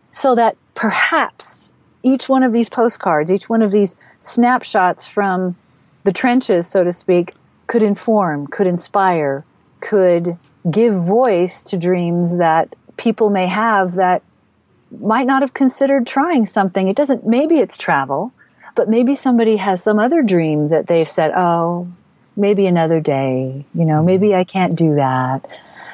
so 0.09 0.33
that 0.33 0.57
perhaps 0.73 1.71
each 2.01 2.27
one 2.27 2.41
of 2.41 2.51
these 2.51 2.69
postcards, 2.69 3.31
each 3.31 3.47
one 3.47 3.61
of 3.61 3.71
these 3.71 3.95
snapshots 4.19 5.07
from 5.07 5.55
the 6.03 6.11
trenches, 6.11 6.67
so 6.67 6.83
to 6.83 6.91
speak, 6.91 7.35
could 7.67 7.83
inform, 7.83 8.47
could 8.47 8.67
inspire, 8.67 9.45
could 9.79 10.37
give 10.69 10.95
voice 10.95 11.63
to 11.63 11.77
dreams 11.77 12.37
that 12.37 12.75
people 12.97 13.29
may 13.29 13.47
have 13.47 13.95
that 13.95 14.23
might 14.99 15.25
not 15.25 15.41
have 15.41 15.53
considered 15.53 16.05
trying 16.05 16.45
something. 16.45 16.87
It 16.87 16.95
doesn't, 16.95 17.25
maybe 17.25 17.55
it's 17.55 17.77
travel 17.77 18.33
but 18.75 18.89
maybe 18.89 19.15
somebody 19.15 19.57
has 19.57 19.83
some 19.83 19.99
other 19.99 20.21
dream 20.21 20.69
that 20.69 20.87
they've 20.87 21.07
said, 21.07 21.31
oh, 21.35 21.87
maybe 22.35 22.65
another 22.65 22.99
day, 22.99 23.65
you 23.73 23.85
know, 23.85 24.03
maybe 24.03 24.33
I 24.33 24.43
can't 24.43 24.75
do 24.75 24.95
that. 24.95 25.47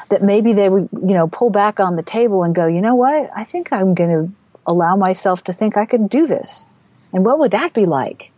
That 0.09 0.23
maybe 0.23 0.53
they 0.53 0.69
would, 0.69 0.89
you 0.91 1.13
know, 1.13 1.27
pull 1.27 1.49
back 1.49 1.79
on 1.79 1.95
the 1.95 2.03
table 2.03 2.43
and 2.43 2.55
go, 2.55 2.67
you 2.67 2.81
know 2.81 2.95
what? 2.95 3.29
I 3.35 3.43
think 3.43 3.71
I'm 3.71 3.93
going 3.93 4.09
to 4.09 4.33
allow 4.65 4.95
myself 4.95 5.43
to 5.45 5.53
think 5.53 5.77
I 5.77 5.85
could 5.85 6.09
do 6.09 6.25
this. 6.25 6.65
And 7.13 7.25
what 7.25 7.39
would 7.39 7.51
that 7.51 7.73
be 7.73 7.85
like? 7.85 8.31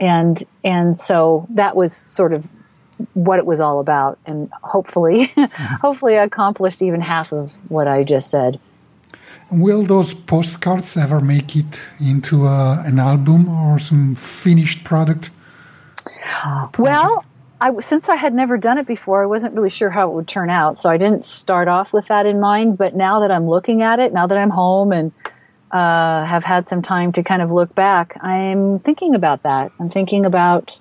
And, 0.00 0.42
and 0.64 1.00
so 1.00 1.46
that 1.50 1.76
was 1.76 1.94
sort 1.94 2.32
of 2.32 2.48
what 3.14 3.38
it 3.38 3.46
was 3.46 3.60
all 3.60 3.80
about. 3.80 4.18
And 4.26 4.50
hopefully, 4.62 5.32
hopefully 5.80 6.18
I 6.18 6.24
accomplished 6.24 6.82
even 6.82 7.00
half 7.00 7.32
of 7.32 7.52
what 7.68 7.88
I 7.88 8.04
just 8.04 8.30
said. 8.30 8.60
Will 9.50 9.82
those 9.82 10.14
postcards 10.14 10.96
ever 10.96 11.20
make 11.20 11.54
it 11.54 11.80
into 12.00 12.46
a, 12.46 12.82
an 12.84 12.98
album 12.98 13.48
or 13.48 13.78
some 13.78 14.14
finished 14.14 14.84
product? 14.84 15.30
Well, 16.78 17.24
I, 17.60 17.78
since 17.80 18.08
I 18.08 18.16
had 18.16 18.34
never 18.34 18.56
done 18.56 18.78
it 18.78 18.86
before, 18.86 19.22
I 19.22 19.26
wasn't 19.26 19.54
really 19.54 19.70
sure 19.70 19.90
how 19.90 20.10
it 20.10 20.14
would 20.14 20.28
turn 20.28 20.50
out. 20.50 20.78
So 20.78 20.90
I 20.90 20.96
didn't 20.96 21.24
start 21.24 21.68
off 21.68 21.92
with 21.92 22.08
that 22.08 22.26
in 22.26 22.40
mind. 22.40 22.78
But 22.78 22.94
now 22.94 23.20
that 23.20 23.30
I'm 23.30 23.48
looking 23.48 23.82
at 23.82 24.00
it, 24.00 24.12
now 24.12 24.26
that 24.26 24.36
I'm 24.36 24.50
home 24.50 24.92
and 24.92 25.12
uh, 25.70 26.24
have 26.24 26.44
had 26.44 26.66
some 26.66 26.82
time 26.82 27.12
to 27.12 27.22
kind 27.22 27.42
of 27.42 27.50
look 27.50 27.74
back, 27.74 28.16
I'm 28.20 28.78
thinking 28.80 29.14
about 29.14 29.44
that. 29.44 29.72
I'm 29.78 29.88
thinking 29.88 30.26
about 30.26 30.80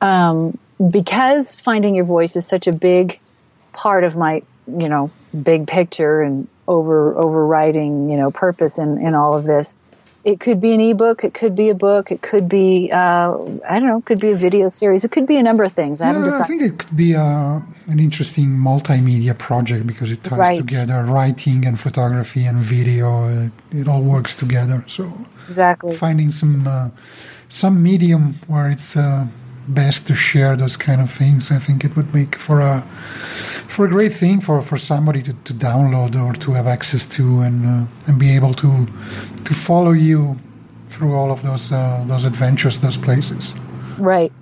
um, 0.00 0.58
because 0.90 1.56
finding 1.56 1.94
your 1.94 2.04
voice 2.04 2.36
is 2.36 2.46
such 2.46 2.66
a 2.66 2.72
big 2.72 3.18
part 3.72 4.04
of 4.04 4.16
my, 4.16 4.42
you 4.66 4.88
know, 4.88 5.10
big 5.42 5.66
picture 5.66 6.22
and 6.22 6.48
over 6.68 7.16
overriding 7.16 8.10
you 8.10 8.16
know 8.16 8.30
purpose 8.30 8.78
in, 8.78 8.98
in 8.98 9.14
all 9.14 9.34
of 9.34 9.44
this 9.44 9.76
it 10.24 10.40
could 10.40 10.60
be 10.60 10.72
an 10.72 10.80
ebook 10.80 11.22
it 11.22 11.32
could 11.32 11.54
be 11.54 11.68
a 11.68 11.74
book 11.74 12.10
it 12.10 12.20
could 12.22 12.48
be 12.48 12.90
uh, 12.92 13.32
i 13.68 13.78
don't 13.78 13.86
know 13.86 13.98
it 13.98 14.04
could 14.04 14.18
be 14.18 14.30
a 14.30 14.36
video 14.36 14.68
series 14.68 15.04
it 15.04 15.12
could 15.12 15.26
be 15.26 15.36
a 15.36 15.42
number 15.42 15.62
of 15.62 15.72
things. 15.72 16.00
I, 16.00 16.12
yeah, 16.12 16.40
I 16.40 16.44
think 16.44 16.62
it 16.62 16.78
could 16.78 16.96
be 16.96 17.12
a, 17.12 17.20
uh, 17.20 17.62
an 17.86 18.00
interesting 18.00 18.48
multimedia 18.48 19.36
project 19.38 19.86
because 19.86 20.10
it 20.10 20.24
ties 20.24 20.38
right. 20.38 20.58
together 20.58 21.04
writing 21.04 21.64
and 21.64 21.78
photography 21.78 22.44
and 22.44 22.58
video 22.58 23.28
it, 23.28 23.52
it, 23.70 23.88
all 23.88 24.02
works 24.02 24.34
together. 24.34 24.84
So 24.88 25.12
exactly. 25.46 25.94
finding 25.94 26.30
some 26.32 26.66
uh, 26.66 26.90
some 27.48 27.82
medium 27.82 28.34
where 28.48 28.68
it's 28.68 28.96
uh, 28.96 29.26
best 29.68 30.06
to 30.08 30.14
share 30.14 30.56
those 30.56 30.76
kind 30.76 31.00
of 31.00 31.10
things. 31.10 31.50
I 31.50 31.58
think 31.58 31.84
it 31.84 31.96
would 31.96 32.14
make 32.14 32.36
for 32.36 32.60
a 32.60 32.82
for 33.68 33.84
a 33.84 33.88
great 33.88 34.12
thing 34.12 34.40
for, 34.40 34.62
for 34.62 34.78
somebody 34.78 35.22
to, 35.22 35.32
to 35.32 35.52
download 35.52 36.14
or 36.16 36.32
to 36.32 36.52
have 36.52 36.66
access 36.66 37.06
to 37.08 37.40
and 37.40 37.66
uh, 37.66 37.86
and 38.06 38.18
be 38.18 38.34
able 38.36 38.54
to 38.54 38.86
to 39.44 39.54
follow 39.54 39.92
you 39.92 40.38
through 40.88 41.14
all 41.14 41.30
of 41.30 41.42
those 41.42 41.72
uh, 41.72 42.04
those 42.06 42.24
adventures, 42.24 42.80
those 42.80 42.98
places. 42.98 43.54
Right. 43.98 44.32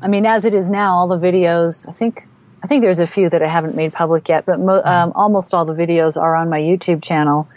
I 0.00 0.08
mean, 0.08 0.26
as 0.26 0.44
it 0.44 0.54
is 0.54 0.68
now, 0.68 0.94
all 0.94 1.08
the 1.08 1.18
videos. 1.18 1.88
I 1.88 1.92
think 1.92 2.26
I 2.62 2.66
think 2.66 2.82
there's 2.82 3.00
a 3.00 3.06
few 3.06 3.28
that 3.30 3.42
I 3.42 3.48
haven't 3.48 3.76
made 3.76 3.92
public 3.92 4.28
yet, 4.28 4.46
but 4.46 4.58
mo- 4.58 4.82
um, 4.84 5.12
almost 5.14 5.54
all 5.54 5.64
the 5.64 5.74
videos 5.74 6.20
are 6.20 6.34
on 6.34 6.48
my 6.48 6.60
YouTube 6.60 7.02
channel. 7.02 7.48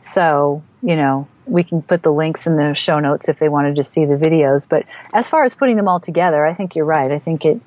So 0.00 0.62
you 0.82 0.96
know, 0.96 1.28
we 1.46 1.64
can 1.64 1.82
put 1.82 2.02
the 2.02 2.12
links 2.12 2.46
in 2.46 2.56
the 2.56 2.74
show 2.74 2.98
notes 3.00 3.28
if 3.28 3.38
they 3.38 3.48
wanted 3.48 3.76
to 3.76 3.84
see 3.84 4.04
the 4.04 4.14
videos. 4.14 4.68
But 4.68 4.84
as 5.12 5.28
far 5.28 5.44
as 5.44 5.54
putting 5.54 5.76
them 5.76 5.88
all 5.88 6.00
together, 6.00 6.46
I 6.46 6.54
think 6.54 6.76
you're 6.76 6.84
right. 6.84 7.10
I 7.10 7.18
think 7.18 7.44
it 7.44 7.60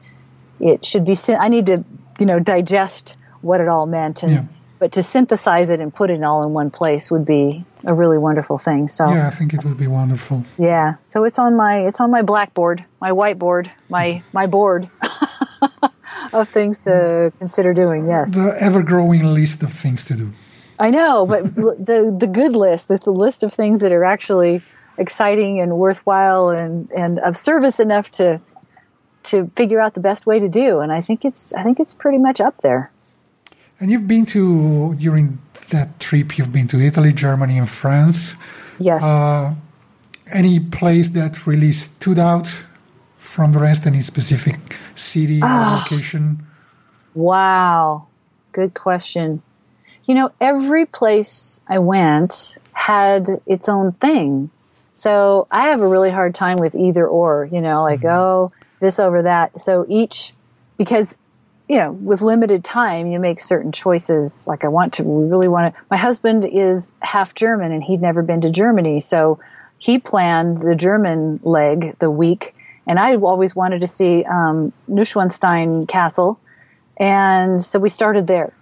it 0.60 0.86
should 0.86 1.06
be. 1.06 1.16
I 1.34 1.48
need 1.50 1.66
to 1.68 1.84
you 2.20 2.26
know 2.26 2.40
digest 2.40 3.18
what 3.42 3.62
it 3.62 3.68
all 3.68 3.86
meant, 3.86 4.24
and 4.24 4.32
yeah. 4.32 4.44
but 4.80 4.92
to 4.94 5.04
synthesize 5.04 5.70
it 5.70 5.80
and 5.80 5.94
put 5.94 6.10
it 6.10 6.24
all 6.24 6.44
in 6.44 6.54
one 6.54 6.72
place 6.72 7.12
would 7.12 7.26
be 7.26 7.66
a 7.84 7.94
really 7.94 8.18
wonderful 8.18 8.58
thing. 8.58 8.88
So 8.88 9.10
yeah, 9.10 9.28
I 9.28 9.32
think 9.32 9.54
it 9.54 9.64
would 9.64 9.78
be 9.78 9.88
wonderful. 9.88 10.46
Yeah. 10.58 10.96
So 11.08 11.24
it's 11.24 11.38
on 11.38 11.56
my 11.56 11.80
it's 11.80 12.00
on 12.00 12.12
my 12.12 12.22
blackboard, 12.22 12.86
my 13.02 13.12
whiteboard, 13.12 13.72
my 13.90 14.24
my 14.34 14.48
board. 14.48 14.90
of 16.34 16.50
things 16.50 16.80
to 16.80 17.32
consider 17.38 17.74
doing, 17.74 18.08
yes. 18.08 18.34
The 18.34 18.56
ever 18.60 18.84
growing 18.84 19.24
list 19.34 19.64
of 19.64 19.72
things 19.72 20.04
to 20.06 20.14
do. 20.16 20.34
I 20.80 20.90
know, 20.90 21.26
but 21.26 21.56
the 21.56 22.16
the 22.18 22.28
good 22.28 22.56
list, 22.56 22.88
the, 22.88 22.98
the 22.98 23.12
list 23.12 23.44
of 23.44 23.54
things 23.54 23.82
that 23.82 23.92
are 23.92 24.04
actually 24.04 24.62
exciting 24.98 25.60
and 25.60 25.78
worthwhile 25.78 26.50
and, 26.50 26.90
and 26.92 27.20
of 27.20 27.38
service 27.38 27.80
enough 27.80 28.12
to 28.12 28.40
to 29.24 29.52
figure 29.56 29.80
out 29.80 29.94
the 29.94 30.00
best 30.00 30.26
way 30.26 30.40
to 30.40 30.48
do. 30.48 30.80
And 30.80 30.92
I 30.92 31.02
think 31.02 31.26
it's 31.26 31.54
I 31.54 31.64
think 31.64 31.80
it's 31.80 31.94
pretty 31.94 32.18
much 32.18 32.42
up 32.42 32.62
there. 32.62 32.92
And 33.80 33.92
you've 33.92 34.08
been 34.08 34.26
to 34.28 34.96
during 34.96 35.40
that 35.70 36.00
trip. 36.00 36.38
You've 36.38 36.52
been 36.52 36.68
to 36.70 36.80
Italy, 36.80 37.14
Germany, 37.14 37.58
and 37.58 37.70
France. 37.70 38.36
Yes. 38.80 39.04
Uh, 39.04 39.56
any 40.34 40.60
place 40.60 41.10
that 41.10 41.46
really 41.46 41.72
stood 41.72 42.20
out 42.20 42.48
from 43.18 43.54
the 43.54 43.60
rest? 43.60 43.86
Any 43.86 44.02
specific 44.02 44.78
city 44.96 45.42
or 45.42 45.48
oh. 45.48 45.82
location? 45.82 46.46
Wow, 47.14 48.08
good 48.52 48.74
question. 48.74 49.42
You 50.06 50.16
know, 50.16 50.32
every 50.40 50.86
place 50.86 51.62
I 51.68 51.80
went 51.80 52.58
had 52.74 53.28
its 53.46 53.68
own 53.68 53.94
thing. 53.94 54.52
So 54.94 55.48
I 55.52 55.70
have 55.70 55.82
a 55.82 55.88
really 55.88 56.12
hard 56.12 56.36
time 56.36 56.58
with 56.58 56.76
either 56.76 57.08
or, 57.08 57.46
you 57.52 57.60
know, 57.60 57.84
like, 57.84 58.02
mm-hmm. 58.02 58.08
oh, 58.08 58.52
this 58.80 59.00
over 59.00 59.24
that. 59.24 59.60
So 59.62 59.86
each, 59.90 60.34
because, 60.78 61.18
you 61.68 61.78
know, 61.78 61.92
with 61.92 62.22
limited 62.22 62.64
time, 62.64 63.08
you 63.08 63.20
make 63.20 63.40
certain 63.40 63.72
choices. 63.72 64.48
Like, 64.48 64.64
I 64.64 64.68
want 64.68 64.94
to, 64.94 65.04
we 65.04 65.28
really 65.28 65.48
want 65.48 65.74
to. 65.74 65.82
My 65.90 65.98
husband 65.98 66.46
is 66.46 66.94
half 67.00 67.34
German 67.34 67.72
and 67.72 67.84
he'd 67.84 68.02
never 68.02 68.22
been 68.22 68.42
to 68.42 68.50
Germany. 68.50 69.00
So 69.00 69.40
he 69.80 69.98
planned 70.00 70.62
the 70.62 70.76
German 70.76 71.40
leg 71.44 71.98
the 72.00 72.12
week. 72.12 72.56
And 72.88 73.00
I 73.00 73.16
always 73.16 73.56
wanted 73.56 73.82
to 73.82 73.88
see 73.88 74.24
um, 74.26 74.72
Neuschwanstein 74.90 75.88
Castle. 75.88 76.40
And 76.98 77.64
so 77.64 77.80
we 77.80 77.90
started 77.90 78.28
there 78.28 78.54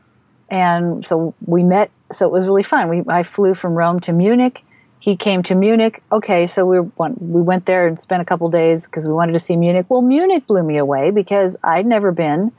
and 0.49 1.05
so 1.05 1.33
we 1.45 1.63
met. 1.63 1.91
So 2.11 2.27
it 2.27 2.31
was 2.31 2.45
really 2.45 2.63
fun. 2.63 2.89
We 2.89 3.03
I 3.07 3.23
flew 3.23 3.53
from 3.53 3.73
Rome 3.73 3.99
to 4.01 4.13
Munich. 4.13 4.63
He 4.99 5.17
came 5.17 5.43
to 5.43 5.55
Munich. 5.55 6.01
Okay, 6.13 6.47
so 6.47 6.65
we 6.65 6.79
went, 6.79 7.21
we 7.21 7.41
went 7.41 7.65
there 7.65 7.87
and 7.87 7.99
spent 7.99 8.21
a 8.21 8.25
couple 8.25 8.49
days 8.49 8.85
because 8.85 9.05
we 9.05 9.13
wanted 9.13 9.33
to 9.33 9.39
see 9.39 9.57
Munich. 9.57 9.85
Well, 9.89 10.01
Munich 10.01 10.47
blew 10.47 10.63
me 10.63 10.77
away 10.77 11.11
because 11.11 11.57
I'd 11.61 11.85
never 11.85 12.13
been, 12.13 12.53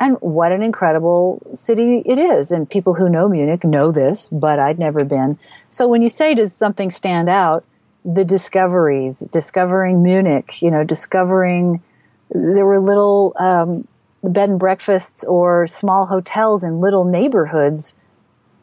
and 0.00 0.16
what 0.20 0.52
an 0.52 0.62
incredible 0.62 1.42
city 1.54 2.02
it 2.06 2.18
is. 2.18 2.50
And 2.50 2.68
people 2.68 2.94
who 2.94 3.10
know 3.10 3.28
Munich 3.28 3.62
know 3.62 3.92
this, 3.92 4.28
but 4.32 4.58
I'd 4.58 4.78
never 4.78 5.04
been. 5.04 5.38
So 5.68 5.86
when 5.86 6.00
you 6.00 6.08
say 6.08 6.34
does 6.34 6.54
something 6.54 6.90
stand 6.90 7.28
out, 7.28 7.64
the 8.04 8.24
discoveries, 8.24 9.20
discovering 9.20 10.02
Munich, 10.02 10.62
you 10.62 10.70
know, 10.70 10.84
discovering 10.84 11.82
there 12.30 12.64
were 12.64 12.80
little 12.80 13.34
um, 13.38 13.86
bed 14.22 14.48
and 14.48 14.58
breakfasts 14.58 15.24
or 15.24 15.66
small 15.66 16.06
hotels 16.06 16.64
in 16.64 16.80
little 16.80 17.04
neighborhoods 17.04 17.96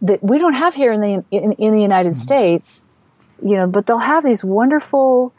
that 0.02 0.24
we 0.24 0.38
don't 0.38 0.54
have 0.54 0.76
here 0.76 0.94
in 0.94 1.02
the 1.02 1.24
in, 1.32 1.52
in 1.54 1.76
the 1.76 1.82
United 1.82 2.14
mm-hmm. 2.14 2.22
States, 2.22 2.84
you 3.44 3.56
know, 3.56 3.68
but 3.68 3.86
they'll 3.86 3.98
have 3.98 4.24
these 4.24 4.44
wonderful 4.44 5.34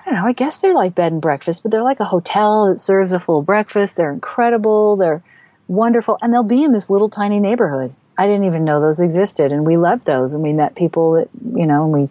I 0.00 0.10
don't 0.10 0.14
know, 0.14 0.26
I 0.26 0.32
guess 0.32 0.58
they're 0.58 0.74
like 0.74 0.94
bed 0.94 1.12
and 1.12 1.20
breakfast, 1.20 1.62
but 1.62 1.72
they're 1.72 1.82
like 1.82 2.00
a 2.00 2.04
hotel 2.04 2.68
that 2.68 2.78
serves 2.78 3.12
a 3.12 3.18
full 3.18 3.42
breakfast. 3.42 3.96
They're 3.96 4.12
incredible, 4.12 4.96
they're 4.96 5.22
wonderful, 5.66 6.18
and 6.22 6.32
they'll 6.32 6.44
be 6.44 6.62
in 6.62 6.72
this 6.72 6.90
little 6.90 7.08
tiny 7.08 7.40
neighborhood. 7.40 7.92
I 8.18 8.26
didn't 8.26 8.44
even 8.44 8.64
know 8.64 8.80
those 8.80 9.00
existed, 9.00 9.52
and 9.52 9.66
we 9.66 9.76
loved 9.76 10.06
those, 10.06 10.32
and 10.32 10.42
we 10.42 10.52
met 10.52 10.74
people 10.74 11.12
that 11.12 11.28
you 11.54 11.66
know, 11.66 11.84
and 11.84 11.92
we 11.92 12.08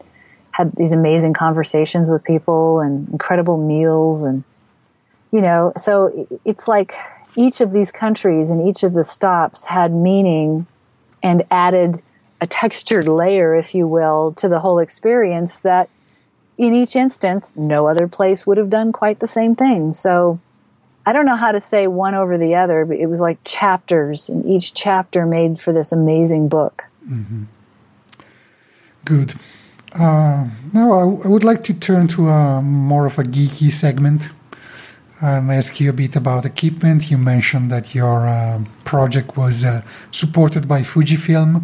had 0.56 0.72
these 0.78 0.94
amazing 0.94 1.34
conversations 1.34 2.10
with 2.10 2.24
people 2.24 2.80
and 2.80 3.10
incredible 3.10 3.58
meals 3.58 4.24
and 4.24 4.44
you 5.32 5.42
know 5.42 5.74
so 5.78 6.28
it's 6.46 6.68
like 6.68 6.96
each 7.36 7.62
of 7.62 7.72
these 7.72 7.92
countries 7.92 8.50
and 8.50 8.68
each 8.68 8.84
of 8.84 8.94
the 8.94 9.04
stops 9.04 9.66
had 9.66 9.94
meaning 9.94 10.68
and 11.22 11.44
added 11.52 12.02
a 12.42 12.48
textured 12.48 13.08
layer 13.08 13.56
if 13.56 13.74
you 13.74 13.88
will 13.88 14.34
to 14.34 14.48
the 14.50 14.60
whole 14.60 14.80
experience 14.80 15.58
that 15.58 15.90
in 16.58 16.74
each 16.74 16.96
instance 16.96 17.54
no 17.56 17.88
other 17.88 18.08
place 18.08 18.46
would 18.46 18.58
have 18.58 18.70
done 18.70 18.92
quite 18.92 19.20
the 19.20 19.28
same 19.28 19.56
thing 19.56 19.92
so 19.92 20.40
I 21.06 21.14
don't 21.14 21.26
know 21.26 21.36
how 21.36 21.52
to 21.52 21.62
say 21.62 21.86
one 21.86 22.16
over 22.16 22.38
the 22.38 22.56
other, 22.56 22.84
but 22.84 22.98
it 22.98 23.06
was 23.06 23.22
like 23.22 23.38
chapters, 23.44 24.28
and 24.28 24.44
each 24.46 24.74
chapter 24.74 25.26
made 25.26 25.60
for 25.60 25.72
this 25.72 25.92
amazing 25.92 26.48
book. 26.48 26.86
Mm-hmm. 27.08 27.44
Good. 29.04 29.36
Uh, 29.94 30.50
now 30.74 30.92
I, 30.92 31.04
I, 31.04 31.28
would 31.28 31.44
like 31.44 31.64
to 31.66 31.74
turn 31.74 32.08
to 32.10 32.28
a 32.28 32.62
more 32.62 33.06
of 33.06 33.20
a 33.20 33.24
geeky 33.24 33.72
segment 33.72 34.32
and 35.22 35.52
ask 35.52 35.80
you 35.80 35.90
a 35.90 35.94
bit 35.94 36.16
about 36.16 36.46
equipment. 36.46 37.10
You 37.10 37.18
mentioned 37.18 37.72
that 37.72 37.96
your 37.96 38.28
uh, 38.28 38.64
project 38.84 39.38
was 39.38 39.64
uh, 39.64 39.82
supported 40.12 40.68
by 40.68 40.82
Fujifilm. 40.82 41.64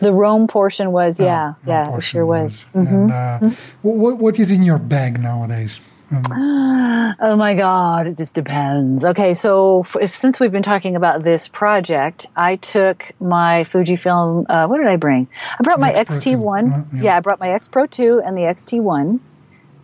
The 0.00 0.12
Rome 0.12 0.46
portion 0.46 0.90
was, 0.92 1.20
yeah, 1.20 1.54
yeah, 1.66 1.94
it 1.96 2.00
sure 2.00 2.24
was. 2.24 2.64
was. 2.74 2.84
Mm-hmm. 2.84 2.94
And, 2.94 3.10
uh, 3.10 3.14
mm-hmm. 3.14 3.54
what, 3.82 4.18
what 4.18 4.38
is 4.38 4.50
in 4.50 4.62
your 4.62 4.78
bag 4.78 5.20
nowadays? 5.20 5.80
Um, 6.12 6.22
oh 7.20 7.36
my 7.36 7.54
God, 7.54 8.06
it 8.06 8.16
just 8.16 8.34
depends. 8.34 9.04
Okay, 9.04 9.34
so 9.34 9.86
if 10.00 10.14
since 10.14 10.38
we've 10.38 10.52
been 10.52 10.62
talking 10.62 10.96
about 10.96 11.22
this 11.22 11.48
project, 11.48 12.26
I 12.36 12.56
took 12.56 13.12
my 13.20 13.64
Fujifilm. 13.72 14.46
Uh, 14.48 14.66
what 14.66 14.78
did 14.78 14.86
I 14.86 14.96
bring? 14.96 15.28
I 15.58 15.62
brought 15.62 15.80
my 15.80 15.92
XT1. 15.92 16.72
Uh, 16.72 16.86
yeah. 16.94 17.02
yeah. 17.02 17.16
I 17.16 17.20
brought 17.20 17.40
my 17.40 17.50
X 17.50 17.68
Pro 17.68 17.86
2 17.86 18.22
and 18.24 18.36
the 18.36 18.42
XT1, 18.42 19.20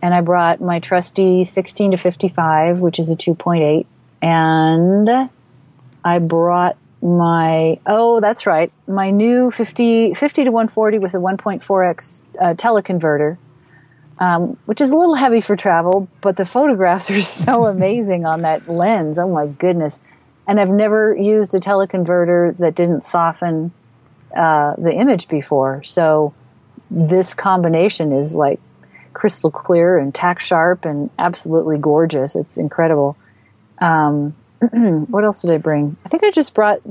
and 0.01 0.13
I 0.13 0.21
brought 0.21 0.61
my 0.61 0.79
trusty 0.79 1.43
16 1.43 1.91
to 1.91 1.97
55, 1.97 2.79
which 2.79 2.99
is 2.99 3.09
a 3.09 3.15
2.8, 3.15 3.85
and 4.21 5.09
I 6.03 6.19
brought 6.19 6.77
my 7.01 7.79
oh 7.85 8.19
that's 8.19 8.45
right 8.45 8.73
my 8.85 9.09
new 9.09 9.49
50 9.51 10.15
50 10.15 10.43
to 10.43 10.51
140 10.51 10.99
with 10.99 11.13
a 11.13 11.17
1.4x 11.17 12.23
uh, 12.41 12.53
teleconverter 12.55 13.37
um, 14.19 14.57
which 14.65 14.81
is 14.81 14.91
a 14.91 14.95
little 14.95 15.15
heavy 15.15 15.41
for 15.41 15.55
travel, 15.55 16.07
but 16.21 16.35
the 16.37 16.45
photographs 16.45 17.09
are 17.09 17.21
so 17.21 17.65
amazing 17.67 18.25
on 18.25 18.41
that 18.41 18.69
lens. 18.69 19.17
Oh 19.17 19.29
my 19.29 19.47
goodness. 19.47 20.01
And 20.47 20.59
I've 20.59 20.69
never 20.69 21.15
used 21.15 21.53
a 21.55 21.59
teleconverter 21.59 22.57
that 22.57 22.75
didn't 22.75 23.03
soften 23.03 23.71
uh, 24.35 24.75
the 24.77 24.91
image 24.91 25.27
before. 25.27 25.83
So 25.83 26.33
this 26.89 27.33
combination 27.33 28.11
is 28.11 28.35
like 28.35 28.59
crystal 29.13 29.51
clear 29.51 29.97
and 29.97 30.13
tack 30.13 30.39
sharp 30.39 30.85
and 30.85 31.09
absolutely 31.19 31.77
gorgeous. 31.77 32.35
It's 32.35 32.57
incredible. 32.57 33.17
Um, 33.79 34.35
what 35.07 35.23
else 35.23 35.41
did 35.41 35.51
I 35.51 35.57
bring? 35.57 35.97
I 36.05 36.09
think 36.09 36.23
I 36.23 36.31
just 36.31 36.53
brought. 36.53 36.81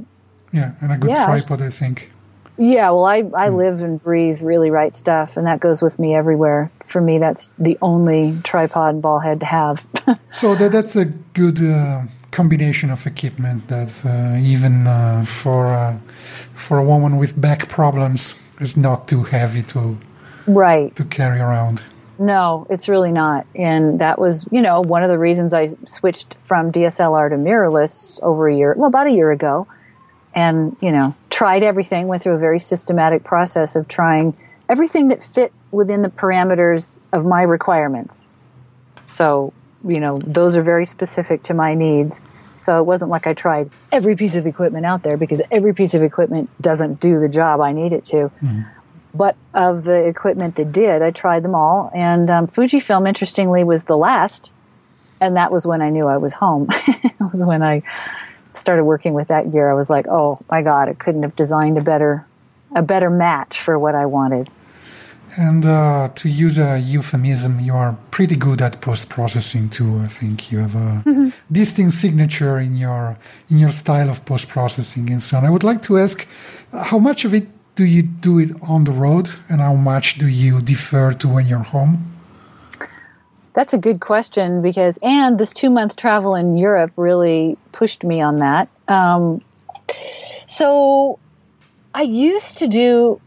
Yeah, 0.52 0.72
and 0.80 0.92
a 0.92 0.96
good 0.96 1.10
yeah, 1.10 1.26
tripod, 1.26 1.60
I 1.60 1.70
think. 1.70 2.10
Yeah, 2.56 2.90
well, 2.90 3.04
I, 3.04 3.18
I 3.36 3.48
hmm. 3.48 3.56
live 3.56 3.82
and 3.82 4.02
breathe 4.02 4.42
really 4.42 4.70
right 4.70 4.96
stuff, 4.96 5.36
and 5.36 5.46
that 5.46 5.60
goes 5.60 5.80
with 5.80 5.98
me 5.98 6.14
everywhere. 6.14 6.70
For 6.86 7.00
me, 7.00 7.18
that's 7.18 7.50
the 7.58 7.78
only 7.80 8.36
tripod 8.42 8.94
and 8.94 9.02
ball 9.02 9.20
head 9.20 9.40
to 9.40 9.46
have. 9.46 9.86
so 10.32 10.54
that, 10.56 10.72
that's 10.72 10.96
a 10.96 11.04
good 11.04 11.62
uh, 11.62 12.02
combination 12.32 12.90
of 12.90 13.06
equipment 13.06 13.68
that 13.68 14.04
uh, 14.04 14.36
even 14.38 14.86
uh, 14.86 15.24
for 15.24 15.66
uh, 15.66 15.98
for 16.54 16.78
a 16.78 16.84
woman 16.84 17.16
with 17.16 17.40
back 17.40 17.68
problems 17.68 18.40
is 18.60 18.76
not 18.76 19.06
too 19.06 19.22
heavy 19.22 19.62
to 19.62 19.96
right 20.46 20.94
to 20.96 21.04
carry 21.04 21.40
around. 21.40 21.82
No, 22.18 22.66
it's 22.68 22.88
really 22.88 23.12
not, 23.12 23.46
and 23.54 24.00
that 24.00 24.18
was 24.18 24.46
you 24.50 24.60
know 24.60 24.80
one 24.80 25.04
of 25.04 25.08
the 25.08 25.18
reasons 25.18 25.54
I 25.54 25.68
switched 25.86 26.36
from 26.44 26.72
DSLR 26.72 27.30
to 27.30 27.36
mirrorless 27.36 28.20
over 28.22 28.48
a 28.48 28.56
year, 28.56 28.74
well, 28.76 28.88
about 28.88 29.06
a 29.06 29.12
year 29.12 29.30
ago. 29.30 29.66
And 30.34 30.76
you 30.80 30.92
know 30.92 31.14
tried 31.30 31.62
everything 31.62 32.08
went 32.08 32.22
through 32.22 32.34
a 32.34 32.38
very 32.38 32.58
systematic 32.58 33.24
process 33.24 33.76
of 33.76 33.88
trying 33.88 34.36
everything 34.68 35.08
that 35.08 35.22
fit 35.22 35.52
within 35.70 36.02
the 36.02 36.08
parameters 36.08 36.98
of 37.12 37.24
my 37.24 37.42
requirements. 37.42 38.28
So 39.06 39.52
you 39.86 40.00
know 40.00 40.18
those 40.18 40.56
are 40.56 40.62
very 40.62 40.84
specific 40.86 41.44
to 41.44 41.54
my 41.54 41.74
needs. 41.74 42.20
So 42.56 42.80
it 42.80 42.82
wasn't 42.82 43.12
like 43.12 43.28
i 43.28 43.34
tried 43.34 43.70
every 43.92 44.16
piece 44.16 44.34
of 44.34 44.44
equipment 44.44 44.84
out 44.84 45.04
there 45.04 45.16
because 45.16 45.40
every 45.52 45.72
piece 45.72 45.94
of 45.94 46.02
equipment 46.02 46.50
doesn't 46.60 46.98
do 46.98 47.20
the 47.20 47.28
job 47.28 47.60
i 47.60 47.72
need 47.72 47.92
it 47.92 48.04
to. 48.06 48.16
Mm-hmm. 48.16 48.62
But 49.14 49.36
of 49.54 49.84
the 49.84 50.06
equipment 50.06 50.56
that 50.56 50.72
did 50.72 51.02
i 51.02 51.10
tried 51.10 51.42
them 51.42 51.54
all 51.54 51.90
and 51.94 52.30
um, 52.30 52.46
fujifilm 52.46 53.08
interestingly 53.08 53.64
was 53.64 53.84
the 53.84 53.96
last 53.96 54.50
and 55.20 55.36
that 55.36 55.50
was 55.50 55.66
when 55.66 55.80
i 55.82 55.90
knew 55.90 56.06
i 56.06 56.16
was 56.16 56.34
home 56.34 56.68
when 57.32 57.62
i 57.62 57.82
started 58.58 58.84
working 58.84 59.14
with 59.14 59.28
that 59.28 59.50
gear, 59.50 59.70
I 59.70 59.74
was 59.74 59.88
like, 59.88 60.06
oh 60.08 60.38
my 60.50 60.62
God, 60.62 60.88
I 60.88 60.94
couldn't 60.94 61.22
have 61.22 61.36
designed 61.36 61.78
a 61.78 61.80
better, 61.80 62.26
a 62.74 62.82
better 62.82 63.08
match 63.08 63.60
for 63.60 63.78
what 63.78 63.94
I 63.94 64.06
wanted. 64.06 64.50
And 65.36 65.64
uh, 65.66 66.08
to 66.14 66.28
use 66.28 66.56
a 66.56 66.78
euphemism, 66.78 67.60
you 67.60 67.74
are 67.74 67.98
pretty 68.10 68.34
good 68.34 68.62
at 68.62 68.80
post 68.80 69.10
processing 69.10 69.68
too. 69.68 69.98
I 69.98 70.06
think 70.06 70.50
you 70.50 70.58
have 70.58 70.74
a 70.74 71.02
mm-hmm. 71.04 71.28
distinct 71.52 71.94
signature 71.94 72.58
in 72.58 72.76
your 72.76 73.18
in 73.50 73.58
your 73.58 73.72
style 73.72 74.08
of 74.08 74.24
post 74.24 74.48
processing 74.48 75.10
and 75.10 75.22
so 75.22 75.36
on. 75.36 75.44
I 75.44 75.50
would 75.50 75.64
like 75.64 75.82
to 75.82 75.98
ask, 75.98 76.26
how 76.72 76.98
much 76.98 77.26
of 77.26 77.34
it 77.34 77.46
do 77.78 77.84
you 77.84 78.02
do 78.02 78.40
it 78.40 78.50
on 78.60 78.82
the 78.82 78.90
road, 78.90 79.30
and 79.48 79.60
how 79.60 79.74
much 79.74 80.18
do 80.18 80.26
you 80.26 80.60
defer 80.60 81.12
to 81.12 81.28
when 81.28 81.46
you're 81.46 81.60
home? 81.60 82.12
That's 83.54 83.72
a 83.72 83.78
good 83.78 84.00
question 84.00 84.62
because, 84.62 84.98
and 85.00 85.38
this 85.38 85.52
two 85.52 85.70
month 85.70 85.94
travel 85.94 86.34
in 86.34 86.56
Europe 86.56 86.90
really 86.96 87.56
pushed 87.70 88.02
me 88.02 88.20
on 88.20 88.38
that. 88.38 88.68
Um, 88.88 89.42
so 90.48 91.20
I 91.94 92.02
used 92.02 92.58
to 92.58 92.66
do 92.66 93.20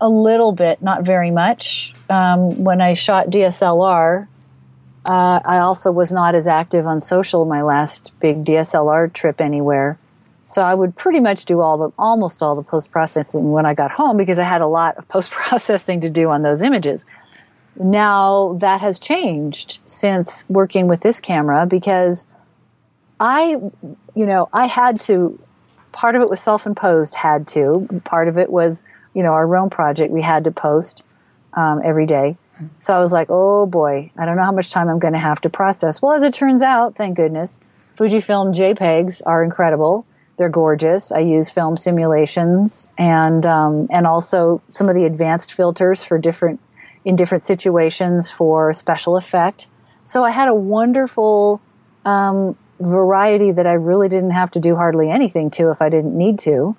a 0.00 0.08
little 0.08 0.52
bit, 0.52 0.80
not 0.80 1.02
very 1.02 1.30
much. 1.30 1.92
Um, 2.08 2.64
when 2.64 2.80
I 2.80 2.94
shot 2.94 3.26
DSLR, 3.26 4.26
uh, 5.04 5.40
I 5.44 5.58
also 5.58 5.92
was 5.92 6.10
not 6.10 6.34
as 6.34 6.48
active 6.48 6.86
on 6.86 7.02
social 7.02 7.44
my 7.44 7.60
last 7.60 8.18
big 8.18 8.46
DSLR 8.46 9.12
trip 9.12 9.42
anywhere. 9.42 9.98
So 10.46 10.62
I 10.62 10.74
would 10.74 10.94
pretty 10.96 11.20
much 11.20 11.46
do 11.46 11.60
all 11.60 11.78
the 11.78 11.90
almost 11.98 12.42
all 12.42 12.54
the 12.54 12.62
post 12.62 12.90
processing 12.90 13.52
when 13.52 13.66
I 13.66 13.74
got 13.74 13.90
home 13.90 14.16
because 14.16 14.38
I 14.38 14.44
had 14.44 14.60
a 14.60 14.66
lot 14.66 14.96
of 14.96 15.08
post 15.14 15.30
processing 15.30 16.00
to 16.02 16.10
do 16.10 16.28
on 16.30 16.42
those 16.42 16.62
images 16.62 17.04
now 17.76 18.56
that 18.60 18.80
has 18.80 19.00
changed 19.00 19.78
since 19.86 20.44
working 20.48 20.86
with 20.86 21.00
this 21.00 21.20
camera 21.20 21.66
because 21.66 22.26
I, 23.18 23.56
you 24.14 24.26
know, 24.26 24.48
I 24.52 24.66
had 24.66 25.00
to, 25.02 25.38
part 25.92 26.16
of 26.16 26.22
it 26.22 26.30
was 26.30 26.40
self 26.40 26.66
imposed, 26.66 27.14
had 27.14 27.46
to. 27.48 27.88
Part 28.04 28.28
of 28.28 28.38
it 28.38 28.50
was, 28.50 28.84
you 29.14 29.22
know, 29.22 29.32
our 29.32 29.46
Rome 29.46 29.70
project, 29.70 30.12
we 30.12 30.22
had 30.22 30.44
to 30.44 30.50
post 30.50 31.04
um, 31.54 31.80
every 31.84 32.06
day. 32.06 32.36
So 32.78 32.94
I 32.94 33.00
was 33.00 33.12
like, 33.12 33.28
oh 33.30 33.66
boy, 33.66 34.12
I 34.16 34.26
don't 34.26 34.36
know 34.36 34.44
how 34.44 34.52
much 34.52 34.70
time 34.70 34.88
I'm 34.88 35.00
going 35.00 35.14
to 35.14 35.18
have 35.18 35.40
to 35.40 35.50
process. 35.50 36.00
Well, 36.00 36.12
as 36.12 36.22
it 36.22 36.34
turns 36.34 36.62
out, 36.62 36.94
thank 36.94 37.16
goodness, 37.16 37.58
Fujifilm 37.98 38.54
JPEGs 38.54 39.22
are 39.26 39.42
incredible. 39.42 40.06
They're 40.36 40.48
gorgeous. 40.48 41.12
I 41.12 41.20
use 41.20 41.50
film 41.50 41.76
simulations 41.76 42.88
and 42.98 43.46
um, 43.46 43.86
and 43.90 44.06
also 44.06 44.58
some 44.68 44.88
of 44.88 44.94
the 44.94 45.04
advanced 45.04 45.52
filters 45.52 46.04
for 46.04 46.18
different 46.18 46.60
in 47.04 47.16
different 47.16 47.44
situations 47.44 48.30
for 48.30 48.72
special 48.74 49.16
effect. 49.16 49.68
So 50.04 50.24
I 50.24 50.30
had 50.30 50.48
a 50.48 50.54
wonderful 50.54 51.60
um, 52.04 52.56
variety 52.80 53.52
that 53.52 53.66
I 53.66 53.72
really 53.72 54.08
didn't 54.08 54.32
have 54.32 54.50
to 54.52 54.60
do 54.60 54.76
hardly 54.76 55.10
anything 55.10 55.50
to 55.52 55.70
if 55.70 55.80
I 55.80 55.88
didn't 55.88 56.16
need 56.16 56.38
to, 56.40 56.76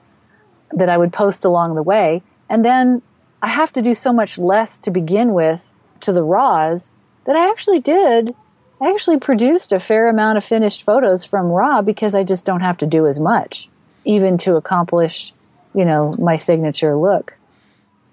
that 0.72 0.90
I 0.90 0.98
would 0.98 1.14
post 1.14 1.46
along 1.46 1.76
the 1.76 1.84
way. 1.84 2.22
And 2.50 2.64
then 2.64 3.02
I 3.42 3.50
have 3.50 3.72
to 3.74 3.82
do 3.82 3.96
so 3.96 4.12
much 4.12 4.38
less 4.38 4.78
to 4.80 4.92
begin 4.92 5.34
with 5.34 5.68
to 6.02 6.12
the 6.12 6.24
RAWs 6.24 6.92
that 7.26 7.36
I 7.36 7.50
actually 7.50 7.80
did. 7.80 8.36
I 8.82 8.90
actually 8.92 9.20
produced 9.20 9.72
a 9.72 9.80
fair 9.80 10.10
amount 10.10 10.38
of 10.38 10.44
finished 10.44 10.84
photos 10.84 11.24
from 11.26 11.48
RAW 11.48 11.82
because 11.82 12.14
I 12.14 12.24
just 12.24 12.46
don't 12.46 12.62
have 12.62 12.78
to 12.80 12.86
do 12.86 13.08
as 13.08 13.20
much, 13.20 13.70
even 14.04 14.38
to 14.40 14.56
accomplish, 14.56 15.34
you 15.74 15.86
know, 15.86 16.14
my 16.20 16.36
signature 16.36 16.96
look. 16.96 17.36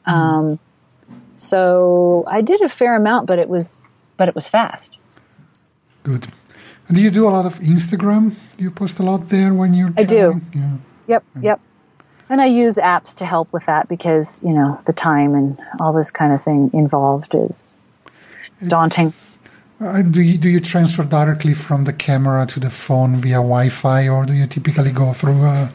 Mm-hmm. 0.06 0.10
Um, 0.10 0.58
so 1.36 2.24
I 2.28 2.40
did 2.40 2.60
a 2.60 2.68
fair 2.68 2.94
amount, 2.94 3.26
but 3.26 3.38
it 3.38 3.48
was 3.48 3.80
but 4.16 4.28
it 4.28 4.34
was 4.34 4.48
fast. 4.48 4.98
Good. 6.04 6.28
And 6.86 6.96
do 6.96 7.02
you 7.02 7.10
do 7.10 7.26
a 7.26 7.30
lot 7.30 7.46
of 7.46 7.58
Instagram? 7.58 8.36
Do 8.56 8.64
you 8.64 8.70
post 8.70 8.98
a 8.98 9.02
lot 9.02 9.28
there 9.28 9.52
when 9.52 9.74
you're? 9.74 9.92
I 9.96 10.04
do. 10.04 10.40
Yeah. 10.54 10.70
Yep. 11.08 11.24
Yeah. 11.34 11.42
Yep. 11.42 11.60
And 12.28 12.40
I 12.40 12.46
use 12.46 12.76
apps 12.76 13.16
to 13.16 13.26
help 13.26 13.52
with 13.52 13.66
that 13.66 13.88
because 13.88 14.42
you 14.44 14.52
know 14.52 14.80
the 14.86 14.92
time 14.92 15.34
and 15.34 15.58
all 15.80 15.92
this 15.92 16.10
kind 16.10 16.32
of 16.32 16.42
thing 16.42 16.70
involved 16.72 17.34
is 17.34 17.76
it's, 18.60 18.68
daunting. 18.68 19.12
Uh, 19.82 20.00
do 20.02 20.22
you 20.22 20.38
do 20.38 20.48
you 20.48 20.60
transfer 20.60 21.02
directly 21.02 21.54
from 21.54 21.84
the 21.84 21.92
camera 21.92 22.46
to 22.46 22.60
the 22.60 22.70
phone 22.70 23.16
via 23.16 23.36
Wi-Fi, 23.36 24.08
or 24.08 24.24
do 24.24 24.32
you 24.32 24.46
typically 24.46 24.92
go 24.92 25.12
through 25.12 25.42
uh, 25.42 25.68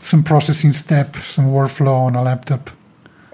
some 0.00 0.24
processing 0.24 0.72
step, 0.72 1.16
some 1.16 1.46
workflow 1.46 2.06
on 2.06 2.16
a 2.16 2.22
laptop? 2.22 2.70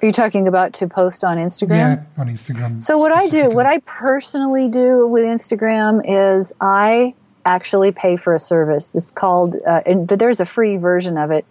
Are 0.03 0.07
you 0.07 0.13
talking 0.13 0.47
about 0.47 0.75
to 0.75 0.87
post 0.87 1.25
on 1.25 1.39
Instagram? 1.39 1.71
Yeah, 1.71 2.05
on 2.19 2.29
Instagram. 2.29 2.83
So 2.83 2.99
what 2.99 3.13
I 3.13 3.29
do, 3.29 3.49
what 3.51 3.67
I 3.67 3.79
personally 3.81 4.69
do 4.69 5.07
with 5.07 5.25
Instagram 5.25 6.03
is 6.05 6.53
I 6.61 7.15
actually 7.47 7.93
pay 7.93 8.17
for 8.17 8.35
a 8.35 8.39
service. 8.39 8.95
It's 8.95 9.11
called, 9.11 9.57
uh, 9.67 9.83
and, 9.87 10.07
but 10.07 10.19
there's 10.19 10.41
a 10.41 10.47
free 10.47 10.77
version 10.77 11.17
of 11.17 11.31
it. 11.31 11.47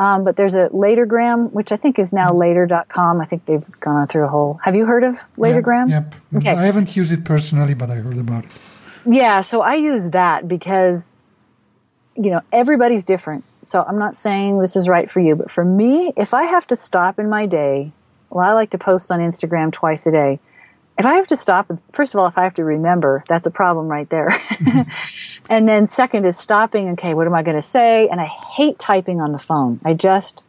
Um, 0.00 0.24
but 0.24 0.36
there's 0.36 0.54
a 0.54 0.70
Latergram, 0.70 1.52
which 1.52 1.72
I 1.72 1.76
think 1.76 1.98
is 1.98 2.10
now 2.10 2.32
later.com. 2.32 3.20
I 3.20 3.26
think 3.26 3.44
they've 3.44 3.70
gone 3.80 4.06
through 4.06 4.24
a 4.24 4.28
whole. 4.28 4.58
Have 4.64 4.74
you 4.74 4.86
heard 4.86 5.04
of 5.04 5.20
Latergram? 5.36 5.90
Yep. 5.90 6.14
yep. 6.32 6.42
Okay. 6.42 6.50
I 6.52 6.62
haven't 6.62 6.96
used 6.96 7.12
it 7.12 7.22
personally, 7.22 7.74
but 7.74 7.90
I 7.90 7.96
heard 7.96 8.16
about 8.16 8.46
it. 8.46 8.50
Yeah, 9.04 9.42
so 9.42 9.60
I 9.60 9.74
use 9.74 10.08
that 10.08 10.48
because, 10.48 11.12
you 12.16 12.30
know, 12.30 12.40
everybody's 12.50 13.04
different. 13.04 13.44
So 13.60 13.82
I'm 13.86 13.98
not 13.98 14.18
saying 14.18 14.60
this 14.60 14.74
is 14.74 14.88
right 14.88 15.10
for 15.10 15.20
you, 15.20 15.36
but 15.36 15.50
for 15.50 15.66
me, 15.66 16.14
if 16.16 16.32
I 16.32 16.44
have 16.44 16.66
to 16.68 16.76
stop 16.76 17.18
in 17.18 17.28
my 17.28 17.44
day, 17.44 17.92
well, 18.30 18.48
I 18.48 18.54
like 18.54 18.70
to 18.70 18.78
post 18.78 19.12
on 19.12 19.20
Instagram 19.20 19.70
twice 19.70 20.06
a 20.06 20.12
day. 20.12 20.40
If 20.98 21.04
I 21.04 21.16
have 21.16 21.26
to 21.26 21.36
stop, 21.36 21.70
first 21.92 22.14
of 22.14 22.20
all, 22.20 22.26
if 22.26 22.38
I 22.38 22.44
have 22.44 22.54
to 22.54 22.64
remember, 22.64 23.22
that's 23.28 23.46
a 23.46 23.50
problem 23.50 23.88
right 23.88 24.08
there. 24.08 24.30
and 25.50 25.68
then 25.68 25.88
second 25.88 26.24
is 26.24 26.38
stopping. 26.38 26.90
Okay, 26.90 27.12
what 27.12 27.26
am 27.26 27.34
I 27.34 27.42
going 27.42 27.56
to 27.56 27.62
say? 27.62 28.08
And 28.08 28.20
I 28.20 28.26
hate 28.26 28.78
typing 28.78 29.20
on 29.20 29.32
the 29.32 29.38
phone. 29.38 29.80
I 29.84 29.92
just 29.92 30.44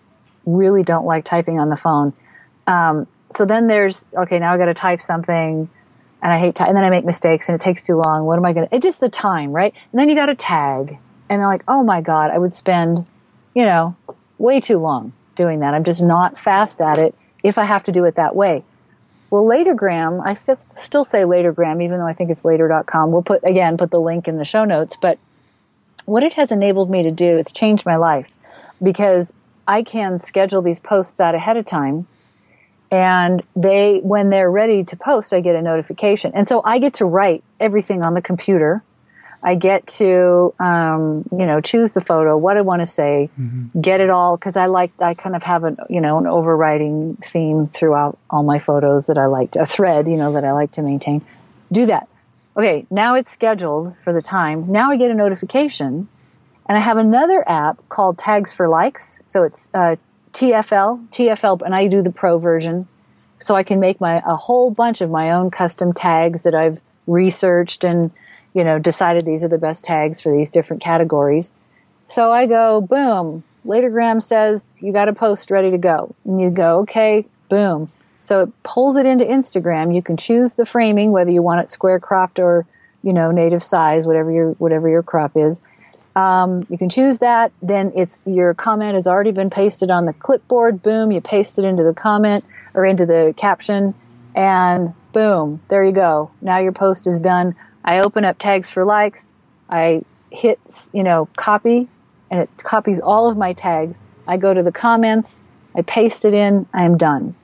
really 0.46 0.84
don't 0.84 1.06
like 1.06 1.26
typing 1.26 1.60
on 1.60 1.70
the 1.70 1.76
phone. 1.76 2.14
Um, 2.68 3.08
so 3.36 3.44
then 3.46 3.68
there's 3.68 4.06
okay. 4.16 4.38
Now 4.38 4.54
I 4.54 4.58
got 4.58 4.66
to 4.66 4.76
type 4.76 5.02
something, 5.02 5.68
and 6.22 6.34
I 6.34 6.38
hate. 6.38 6.56
Ty- 6.56 6.68
and 6.68 6.78
then 6.78 6.84
I 6.84 6.92
make 6.92 7.04
mistakes, 7.04 7.50
and 7.50 7.56
it 7.56 7.62
takes 7.62 7.84
too 7.84 7.96
long. 7.96 8.26
What 8.26 8.38
am 8.38 8.46
I 8.46 8.54
going 8.54 8.68
to? 8.68 8.76
It's 8.76 8.84
just 8.84 9.00
the 9.00 9.10
time, 9.10 9.52
right? 9.52 9.74
And 9.92 10.00
then 10.00 10.08
you 10.08 10.16
got 10.16 10.28
to 10.28 10.36
tag, 10.36 11.00
and 11.30 11.42
I'm 11.42 11.48
like, 11.48 11.64
oh 11.68 11.84
my 11.84 12.02
god, 12.02 12.30
I 12.30 12.38
would 12.38 12.54
spend, 12.54 13.06
you 13.56 13.66
know, 13.66 13.96
way 14.38 14.60
too 14.60 14.78
long 14.78 15.14
doing 15.36 15.62
that. 15.62 15.74
I'm 15.74 15.84
just 15.84 16.04
not 16.04 16.38
fast 16.38 16.80
at 16.80 17.00
it 17.00 17.16
if 17.44 17.58
I 17.58 17.64
have 17.64 17.84
to 17.86 17.92
do 17.92 18.06
it 18.06 18.16
that 18.16 18.36
way. 18.36 18.64
Well, 19.32 19.46
Latergram, 19.46 20.22
I 20.26 20.34
still 20.34 21.06
say 21.06 21.22
Latergram, 21.22 21.82
even 21.82 22.00
though 22.00 22.06
I 22.06 22.14
think 22.14 22.30
it's 22.30 22.44
later.com. 22.44 23.12
We'll 23.12 23.22
put, 23.24 23.42
again, 23.46 23.78
put 23.78 23.90
the 23.90 24.00
link 24.00 24.28
in 24.28 24.38
the 24.38 24.44
show 24.44 24.66
notes. 24.66 24.98
But 25.02 25.18
what 26.06 26.22
it 26.22 26.34
has 26.34 26.52
enabled 26.52 26.92
me 26.92 27.02
to 27.04 27.12
do, 27.12 27.38
it's 27.38 27.54
changed 27.54 27.86
my 27.86 27.96
life 27.96 28.34
because 28.84 29.34
I 29.66 29.84
can 29.84 30.20
schedule 30.20 30.62
these 30.62 30.82
posts 30.82 31.22
out 31.22 31.34
ahead 31.34 31.56
of 31.56 31.66
time. 31.66 32.08
And 32.92 33.42
they, 33.56 34.00
when 34.04 34.30
they're 34.32 34.52
ready 34.52 34.84
to 34.84 34.98
post, 34.98 35.32
I 35.32 35.40
get 35.40 35.56
a 35.56 35.62
notification. 35.62 36.34
And 36.36 36.46
so 36.46 36.62
I 36.66 36.78
get 36.80 36.96
to 36.96 37.06
write 37.06 37.42
everything 37.58 38.04
on 38.04 38.16
the 38.16 38.22
computer 38.22 38.84
I 39.44 39.56
get 39.56 39.88
to, 39.88 40.54
um, 40.60 41.26
you 41.32 41.46
know, 41.46 41.62
choose 41.62 41.94
the 41.94 42.02
photo, 42.02 42.38
what 42.38 42.58
I 42.58 42.62
want 42.62 42.82
to 42.82 42.86
say, 42.86 43.30
mm-hmm. 43.40 43.82
get 43.82 44.00
it 44.00 44.10
all, 44.12 44.38
because 44.38 44.56
I 44.56 44.68
like, 44.68 44.92
I 45.02 45.16
kind 45.16 45.36
of 45.36 45.42
have 45.44 45.64
an, 45.64 45.78
you 45.90 46.00
know, 46.00 46.20
an 46.20 46.28
overriding 46.28 47.18
theme 47.18 47.68
throughout 47.68 48.20
all 48.30 48.44
my 48.44 48.60
photos 48.60 49.08
that 49.08 49.18
I 49.18 49.26
like, 49.26 49.52
to, 49.52 49.62
a 49.62 49.66
thread, 49.66 50.08
you 50.08 50.16
know, 50.16 50.34
that 50.34 50.46
I 50.46 50.52
like 50.52 50.74
to 50.74 50.84
maintain. 50.84 51.26
Do 51.72 51.88
that. 51.88 52.08
Okay, 52.56 52.86
now 52.92 53.16
it's 53.16 53.32
scheduled 53.32 53.96
for 54.04 54.14
the 54.14 54.22
time. 54.22 54.72
Now 54.72 54.92
I 54.92 54.98
get 54.98 55.10
a 55.10 55.16
notification, 55.16 56.08
and 56.68 56.78
I 56.78 56.82
have 56.82 56.98
another 56.98 57.44
app 57.50 57.78
called 57.90 58.18
Tags 58.20 58.54
for 58.54 58.68
Likes. 58.68 59.20
So 59.24 59.44
it's 59.44 59.70
uh, 59.74 59.96
TFL, 60.34 61.10
TFL, 61.10 61.62
and 61.64 61.74
I 61.74 61.88
do 61.88 62.04
the 62.04 62.12
pro 62.12 62.38
version. 62.38 62.88
So 63.40 63.56
I 63.56 63.64
can 63.64 63.80
make 63.80 64.00
my 64.00 64.22
a 64.28 64.36
whole 64.36 64.70
bunch 64.70 65.02
of 65.02 65.10
my 65.10 65.32
own 65.32 65.50
custom 65.50 65.94
tags 65.94 66.44
that 66.44 66.54
I've 66.54 66.80
researched 67.08 67.84
and 67.84 68.12
you 68.54 68.64
know, 68.64 68.80
decided 68.80 69.26
these 69.26 69.44
are 69.44 69.48
the 69.48 69.58
best 69.58 69.84
tags 69.84 70.22
for 70.22 70.36
these 70.36 70.52
different 70.52 70.82
categories. 70.82 71.52
So 72.08 72.32
I 72.32 72.46
go, 72.46 72.82
boom, 72.82 73.44
Latergram 73.66 74.22
says 74.22 74.76
you 74.82 74.92
got 74.92 75.08
a 75.08 75.14
post 75.14 75.52
ready 75.52 75.72
to 75.72 75.78
go. 75.78 76.14
And 76.26 76.42
you 76.42 76.50
go, 76.50 76.80
okay, 76.80 77.26
boom. 77.50 77.92
So 78.20 78.44
it 78.44 78.64
pulls 78.64 78.98
it 78.98 79.06
into 79.06 79.26
Instagram. 79.26 79.96
You 79.96 80.02
can 80.02 80.18
choose 80.18 80.54
the 80.54 80.66
framing, 80.66 81.12
whether 81.12 81.32
you 81.32 81.42
want 81.42 81.62
it 81.62 81.72
square 81.72 82.00
cropped 82.00 82.40
or, 82.40 82.66
you 83.04 83.14
know, 83.14 83.32
native 83.32 83.64
size, 83.64 84.06
whatever 84.06 84.32
your, 84.32 84.52
whatever 84.54 84.90
your 84.90 85.02
crop 85.02 85.36
is. 85.36 85.62
Um, 86.16 86.68
you 86.70 86.78
can 86.78 86.90
choose 86.90 87.20
that. 87.20 87.52
Then 87.62 87.94
it's, 87.96 88.20
your 88.26 88.54
comment 88.54 88.96
has 88.96 89.08
already 89.08 89.32
been 89.32 89.50
pasted 89.50 89.90
on 89.90 90.06
the 90.06 90.14
clipboard. 90.14 90.84
Boom, 90.84 91.12
you 91.12 91.22
paste 91.22 91.58
it 91.58 91.66
into 91.66 91.84
the 91.84 91.94
comment 91.94 92.44
or 92.74 92.86
into 92.86 93.06
the 93.06 93.34
caption 93.38 93.96
and 94.36 94.94
boom, 95.14 95.62
there 95.70 95.84
you 95.84 95.92
go. 95.92 96.32
Now 96.42 96.60
your 96.60 96.72
post 96.72 97.08
is 97.08 97.20
done 97.20 97.56
I 97.84 98.00
open 98.00 98.26
up 98.26 98.38
tags 98.40 98.70
for 98.70 98.86
likes. 98.86 99.34
I 99.70 100.04
hit, 100.30 100.60
you 100.94 101.04
know, 101.04 101.28
copy, 101.38 101.88
and 102.30 102.42
it 102.42 102.50
copies 102.64 103.00
all 103.00 103.30
of 103.30 103.38
my 103.38 103.54
tags. 103.54 103.98
I 104.28 104.38
go 104.38 104.54
to 104.54 104.64
the 104.64 104.72
comments. 104.72 105.42
I 105.76 105.82
paste 105.82 106.26
it 106.26 106.34
in. 106.34 106.68
I 106.74 106.84
am 106.84 106.98
done. 106.98 107.36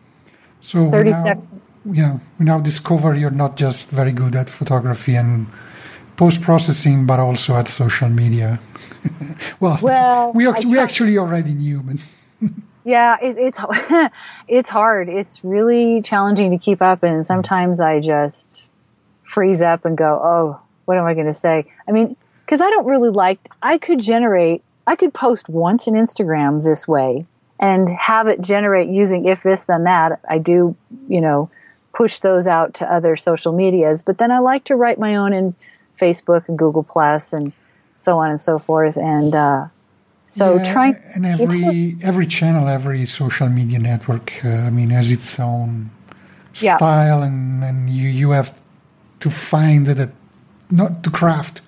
So 0.62 0.90
30 0.92 1.12
now, 1.12 1.24
seconds. 1.24 1.76
Yeah, 1.86 2.20
we 2.38 2.46
now 2.46 2.60
discover 2.60 3.16
you're 3.16 3.32
not 3.32 3.58
just 3.58 3.90
very 3.90 4.12
good 4.12 4.36
at 4.36 4.50
photography 4.50 5.16
and 5.16 5.48
post 6.18 6.42
processing, 6.42 7.06
but 7.06 7.20
also 7.20 7.56
at 7.56 7.68
social 7.68 8.10
media. 8.10 8.60
well, 9.60 9.80
well, 9.82 10.34
we, 10.34 10.48
we 10.66 10.78
actually 10.78 11.18
already 11.18 11.54
knew, 11.54 11.82
but. 11.82 11.98
yeah, 12.84 13.18
it, 13.22 13.38
it's 13.38 13.60
it's 14.48 14.70
hard. 14.70 15.10
It's 15.10 15.44
really 15.44 16.02
challenging 16.02 16.52
to 16.52 16.58
keep 16.58 16.82
up, 16.82 17.04
and 17.04 17.26
sometimes 17.26 17.80
I 17.80 18.00
just 18.00 18.67
freeze 19.28 19.62
up 19.62 19.86
and 19.86 19.98
go, 19.98 20.20
oh, 20.24 20.60
what 20.86 20.98
am 20.98 21.06
I 21.06 21.14
going 21.14 21.28
to 21.28 21.34
say? 21.34 21.66
I 21.88 21.92
mean, 21.92 22.16
because 22.46 22.62
I 22.62 22.70
don't 22.70 22.86
really 22.86 23.10
like, 23.10 23.40
I 23.62 23.78
could 23.78 24.00
generate, 24.00 24.64
I 24.88 24.96
could 24.96 25.14
post 25.14 25.50
once 25.50 25.88
in 25.88 25.94
Instagram 25.94 26.64
this 26.64 26.88
way 26.88 27.26
and 27.60 27.90
have 27.90 28.28
it 28.28 28.42
generate 28.42 28.90
using 28.90 29.26
if 29.26 29.44
this, 29.44 29.66
then 29.66 29.84
that. 29.84 30.22
I 30.30 30.38
do, 30.38 30.76
you 31.10 31.20
know, 31.20 31.50
push 31.94 32.20
those 32.20 32.48
out 32.48 32.74
to 32.76 32.92
other 32.92 33.18
social 33.18 33.52
medias, 33.52 34.02
but 34.02 34.18
then 34.18 34.32
I 34.32 34.40
like 34.40 34.64
to 34.66 34.76
write 34.76 34.98
my 34.98 35.16
own 35.16 35.34
in 35.34 35.56
Facebook 36.00 36.48
and 36.48 36.58
Google 36.58 36.84
Plus 36.84 37.34
and 37.34 37.52
so 37.98 38.20
on 38.20 38.30
and 38.30 38.40
so 38.40 38.58
forth. 38.58 38.96
And, 38.98 39.36
uh, 39.36 39.68
so 40.28 40.58
yeah, 40.58 40.72
trying 40.72 40.96
and 41.16 41.26
every 41.26 41.96
every 42.04 42.28
channel, 42.28 42.68
every 42.68 43.06
social 43.06 43.48
media 43.48 43.80
network, 43.80 44.44
uh, 44.44 44.50
I 44.50 44.70
mean, 44.70 44.90
has 44.90 45.10
its 45.10 45.40
own 45.40 45.90
yeah. 46.56 46.76
style, 46.76 47.24
and, 47.24 47.64
and 47.64 47.90
you 47.90 48.10
you 48.10 48.32
have 48.32 48.62
to 49.20 49.30
find 49.30 49.86
that, 49.88 50.12
not 50.70 51.04
to 51.04 51.10
craft 51.10 51.62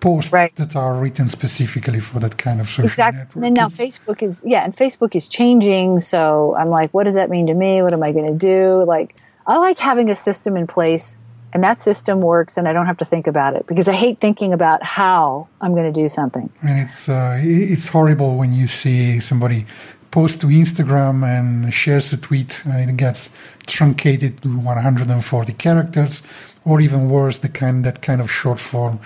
posts 0.00 0.32
right. 0.32 0.54
that 0.56 0.74
are 0.74 0.94
written 0.94 1.28
specifically 1.28 2.00
for 2.00 2.18
that 2.18 2.36
kind 2.38 2.60
of 2.60 2.68
social 2.68 2.86
exactly. 2.86 3.20
network. 3.20 3.44
And 3.44 3.54
now 3.54 3.66
it's, 3.66 3.78
Facebook 3.78 4.22
is 4.22 4.40
yeah, 4.44 4.64
and 4.64 4.76
Facebook 4.76 5.14
is 5.14 5.28
changing. 5.28 6.00
So 6.00 6.56
I'm 6.58 6.70
like, 6.70 6.92
what 6.92 7.04
does 7.04 7.14
that 7.14 7.30
mean 7.30 7.46
to 7.46 7.54
me? 7.54 7.82
What 7.82 7.92
am 7.92 8.02
I 8.02 8.12
going 8.12 8.26
to 8.26 8.38
do? 8.38 8.84
Like, 8.84 9.16
I 9.46 9.58
like 9.58 9.78
having 9.78 10.10
a 10.10 10.16
system 10.16 10.56
in 10.56 10.66
place, 10.66 11.18
and 11.52 11.62
that 11.62 11.82
system 11.82 12.20
works, 12.20 12.56
and 12.56 12.66
I 12.66 12.72
don't 12.72 12.86
have 12.86 12.98
to 12.98 13.04
think 13.04 13.26
about 13.26 13.54
it 13.56 13.66
because 13.66 13.88
I 13.88 13.92
hate 13.92 14.18
thinking 14.18 14.52
about 14.52 14.82
how 14.82 15.48
I'm 15.60 15.72
going 15.72 15.92
to 15.92 16.00
do 16.02 16.08
something. 16.08 16.50
And 16.62 16.80
it's 16.80 17.08
uh, 17.08 17.38
it's 17.42 17.88
horrible 17.88 18.36
when 18.36 18.52
you 18.52 18.66
see 18.66 19.20
somebody 19.20 19.66
post 20.10 20.40
to 20.40 20.48
Instagram 20.48 21.24
and 21.24 21.72
shares 21.72 22.12
a 22.12 22.16
tweet 22.16 22.64
and 22.64 22.90
it 22.90 22.96
gets 22.96 23.30
truncated 23.66 24.42
to 24.42 24.58
140 24.58 25.52
characters 25.52 26.22
or 26.64 26.80
even 26.80 27.08
worse, 27.08 27.38
the 27.38 27.48
kind 27.48 27.84
that 27.84 28.02
kind 28.02 28.20
of 28.20 28.30
short 28.30 28.60
form 28.60 29.00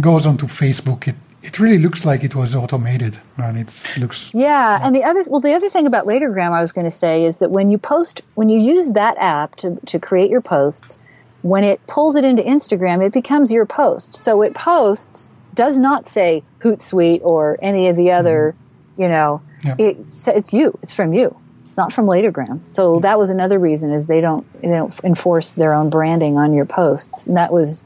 goes 0.00 0.26
onto 0.26 0.46
Facebook. 0.46 1.08
It 1.08 1.16
it 1.42 1.60
really 1.60 1.78
looks 1.78 2.04
like 2.04 2.24
it 2.24 2.34
was 2.34 2.54
automated, 2.54 3.20
and 3.36 3.56
it 3.56 3.72
looks. 3.98 4.34
Yeah, 4.34 4.40
yeah, 4.40 4.86
and 4.86 4.96
the 4.96 5.04
other 5.04 5.24
well, 5.28 5.40
the 5.40 5.54
other 5.54 5.70
thing 5.70 5.86
about 5.86 6.06
Latergram 6.06 6.50
I 6.50 6.60
was 6.60 6.72
going 6.72 6.86
to 6.86 6.96
say 7.04 7.24
is 7.24 7.36
that 7.36 7.50
when 7.50 7.70
you 7.70 7.78
post, 7.78 8.22
when 8.34 8.48
you 8.48 8.58
use 8.58 8.90
that 8.92 9.16
app 9.18 9.56
to 9.56 9.78
to 9.86 9.98
create 9.98 10.30
your 10.30 10.40
posts, 10.40 10.98
when 11.42 11.62
it 11.62 11.86
pulls 11.86 12.16
it 12.16 12.24
into 12.24 12.42
Instagram, 12.42 13.04
it 13.04 13.12
becomes 13.12 13.52
your 13.52 13.66
post. 13.66 14.16
So 14.16 14.42
it 14.42 14.54
posts 14.54 15.30
does 15.54 15.78
not 15.78 16.08
say 16.08 16.42
Hootsuite 16.60 17.22
or 17.22 17.58
any 17.62 17.88
of 17.88 17.96
the 17.96 18.10
other, 18.12 18.54
mm-hmm. 18.54 19.02
you 19.02 19.08
know, 19.08 19.40
yep. 19.64 19.80
it, 19.80 19.96
it's 20.28 20.52
you. 20.52 20.78
It's 20.82 20.94
from 20.94 21.12
you. 21.12 21.36
It's 21.76 21.78
not 21.78 21.92
from 21.92 22.06
Latergram. 22.06 22.60
So 22.72 23.00
that 23.00 23.18
was 23.18 23.28
another 23.28 23.58
reason 23.58 23.92
is 23.92 24.06
they 24.06 24.22
don't 24.22 24.50
they 24.62 24.68
don't 24.68 24.94
enforce 25.04 25.52
their 25.52 25.74
own 25.74 25.90
branding 25.90 26.38
on 26.38 26.54
your 26.54 26.64
posts, 26.64 27.26
and 27.26 27.36
that 27.36 27.52
was 27.52 27.84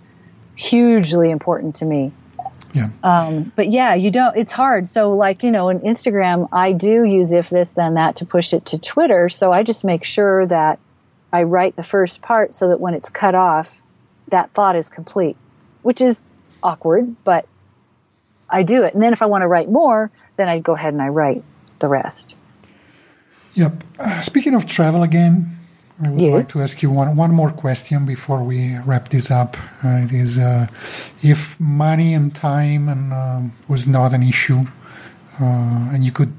hugely 0.54 1.28
important 1.28 1.74
to 1.74 1.86
me. 1.86 2.12
Yeah. 2.72 2.90
Um, 3.02 3.50
but 3.56 3.68
yeah, 3.68 3.96
you 3.96 4.12
don't. 4.12 4.36
It's 4.36 4.52
hard. 4.52 4.86
So 4.86 5.12
like 5.12 5.42
you 5.42 5.50
know, 5.50 5.70
in 5.70 5.80
Instagram, 5.80 6.48
I 6.52 6.70
do 6.70 7.02
use 7.02 7.32
if 7.32 7.50
this 7.50 7.72
then 7.72 7.94
that 7.94 8.14
to 8.18 8.24
push 8.24 8.52
it 8.52 8.64
to 8.66 8.78
Twitter. 8.78 9.28
So 9.28 9.52
I 9.52 9.64
just 9.64 9.82
make 9.82 10.04
sure 10.04 10.46
that 10.46 10.78
I 11.32 11.42
write 11.42 11.74
the 11.74 11.82
first 11.82 12.22
part 12.22 12.54
so 12.54 12.68
that 12.68 12.78
when 12.78 12.94
it's 12.94 13.10
cut 13.10 13.34
off, 13.34 13.74
that 14.28 14.52
thought 14.52 14.76
is 14.76 14.88
complete, 14.88 15.36
which 15.82 16.00
is 16.00 16.20
awkward, 16.62 17.16
but 17.24 17.48
I 18.48 18.62
do 18.62 18.84
it. 18.84 18.94
And 18.94 19.02
then 19.02 19.12
if 19.12 19.20
I 19.20 19.26
want 19.26 19.42
to 19.42 19.48
write 19.48 19.68
more, 19.68 20.12
then 20.36 20.48
I 20.48 20.60
go 20.60 20.76
ahead 20.76 20.92
and 20.92 21.02
I 21.02 21.08
write 21.08 21.42
the 21.80 21.88
rest. 21.88 22.36
Yep. 23.54 23.84
Uh, 23.98 24.22
speaking 24.22 24.54
of 24.54 24.66
travel 24.66 25.02
again, 25.02 25.56
I 26.02 26.08
would 26.08 26.20
yes. 26.20 26.32
like 26.32 26.48
to 26.54 26.62
ask 26.62 26.82
you 26.82 26.90
one, 26.90 27.14
one 27.16 27.32
more 27.32 27.50
question 27.50 28.06
before 28.06 28.42
we 28.42 28.78
wrap 28.86 29.10
this 29.10 29.30
up. 29.30 29.56
Uh, 29.84 30.04
it 30.04 30.12
is 30.12 30.38
uh, 30.38 30.66
if 31.22 31.60
money 31.60 32.14
and 32.14 32.34
time 32.34 32.88
and 32.88 33.12
um, 33.12 33.52
was 33.68 33.86
not 33.86 34.14
an 34.14 34.22
issue, 34.22 34.66
uh, 35.40 35.90
and 35.92 36.04
you 36.04 36.12
could 36.12 36.32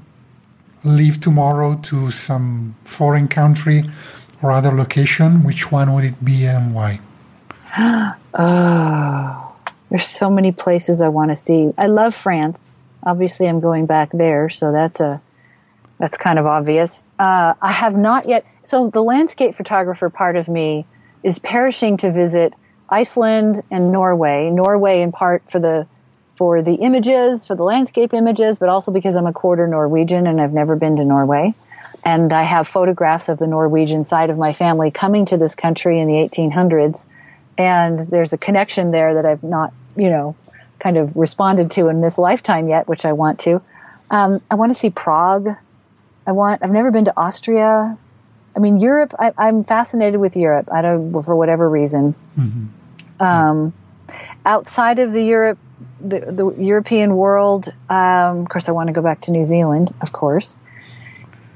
leave 0.84 1.20
tomorrow 1.20 1.76
to 1.84 2.10
some 2.10 2.74
foreign 2.84 3.28
country 3.28 3.84
or 4.42 4.50
other 4.50 4.72
location, 4.72 5.44
which 5.44 5.70
one 5.70 5.94
would 5.94 6.04
it 6.04 6.24
be 6.24 6.44
and 6.44 6.74
why? 6.74 6.98
oh, 8.34 9.52
there's 9.90 10.08
so 10.08 10.28
many 10.28 10.50
places 10.50 11.00
I 11.00 11.08
want 11.08 11.30
to 11.30 11.36
see. 11.36 11.72
I 11.78 11.86
love 11.86 12.14
France. 12.14 12.82
Obviously, 13.04 13.46
I'm 13.46 13.60
going 13.60 13.86
back 13.86 14.10
there, 14.12 14.48
so 14.50 14.72
that's 14.72 15.00
a 15.00 15.20
that's 16.02 16.18
kind 16.18 16.40
of 16.40 16.46
obvious. 16.46 17.04
Uh, 17.16 17.54
I 17.62 17.70
have 17.70 17.96
not 17.96 18.28
yet. 18.28 18.44
So 18.64 18.90
the 18.90 19.04
landscape 19.04 19.54
photographer 19.54 20.10
part 20.10 20.34
of 20.34 20.48
me 20.48 20.84
is 21.22 21.38
perishing 21.38 21.96
to 21.98 22.10
visit 22.10 22.54
Iceland 22.90 23.62
and 23.70 23.92
Norway. 23.92 24.50
Norway, 24.50 25.00
in 25.00 25.12
part 25.12 25.44
for 25.48 25.60
the 25.60 25.86
for 26.34 26.60
the 26.60 26.74
images, 26.74 27.46
for 27.46 27.54
the 27.54 27.62
landscape 27.62 28.12
images, 28.12 28.58
but 28.58 28.68
also 28.68 28.90
because 28.90 29.14
I'm 29.14 29.28
a 29.28 29.32
quarter 29.32 29.68
Norwegian 29.68 30.26
and 30.26 30.40
I've 30.40 30.52
never 30.52 30.74
been 30.74 30.96
to 30.96 31.04
Norway. 31.04 31.52
And 32.04 32.32
I 32.32 32.42
have 32.42 32.66
photographs 32.66 33.28
of 33.28 33.38
the 33.38 33.46
Norwegian 33.46 34.04
side 34.04 34.28
of 34.28 34.36
my 34.36 34.52
family 34.52 34.90
coming 34.90 35.24
to 35.26 35.36
this 35.36 35.54
country 35.54 36.00
in 36.00 36.08
the 36.08 36.14
1800s. 36.14 37.06
And 37.56 38.00
there's 38.00 38.32
a 38.32 38.38
connection 38.38 38.90
there 38.90 39.14
that 39.14 39.24
I've 39.24 39.44
not, 39.44 39.72
you 39.96 40.10
know, 40.10 40.34
kind 40.80 40.96
of 40.96 41.14
responded 41.14 41.70
to 41.72 41.86
in 41.86 42.00
this 42.00 42.18
lifetime 42.18 42.68
yet, 42.68 42.88
which 42.88 43.04
I 43.04 43.12
want 43.12 43.38
to. 43.40 43.62
Um, 44.10 44.42
I 44.50 44.56
want 44.56 44.70
to 44.72 44.74
see 44.74 44.90
Prague. 44.90 45.54
I 46.26 46.32
want. 46.32 46.62
I've 46.62 46.70
never 46.70 46.90
been 46.90 47.04
to 47.06 47.14
Austria. 47.16 47.98
I 48.54 48.58
mean, 48.58 48.78
Europe. 48.78 49.14
I, 49.18 49.32
am 49.48 49.64
fascinated 49.64 50.20
with 50.20 50.36
Europe. 50.36 50.68
I 50.72 50.82
don't 50.82 51.10
for 51.22 51.34
whatever 51.34 51.68
reason. 51.68 52.14
Mm-hmm. 52.38 53.22
Um, 53.22 53.72
outside 54.44 54.98
of 54.98 55.12
the 55.12 55.22
Europe, 55.22 55.58
the, 56.00 56.20
the 56.20 56.62
European 56.62 57.16
world. 57.16 57.72
Um, 57.88 58.40
of 58.40 58.48
course, 58.48 58.68
I 58.68 58.72
want 58.72 58.88
to 58.88 58.92
go 58.92 59.02
back 59.02 59.20
to 59.22 59.30
New 59.30 59.46
Zealand, 59.46 59.94
of 60.00 60.12
course. 60.12 60.58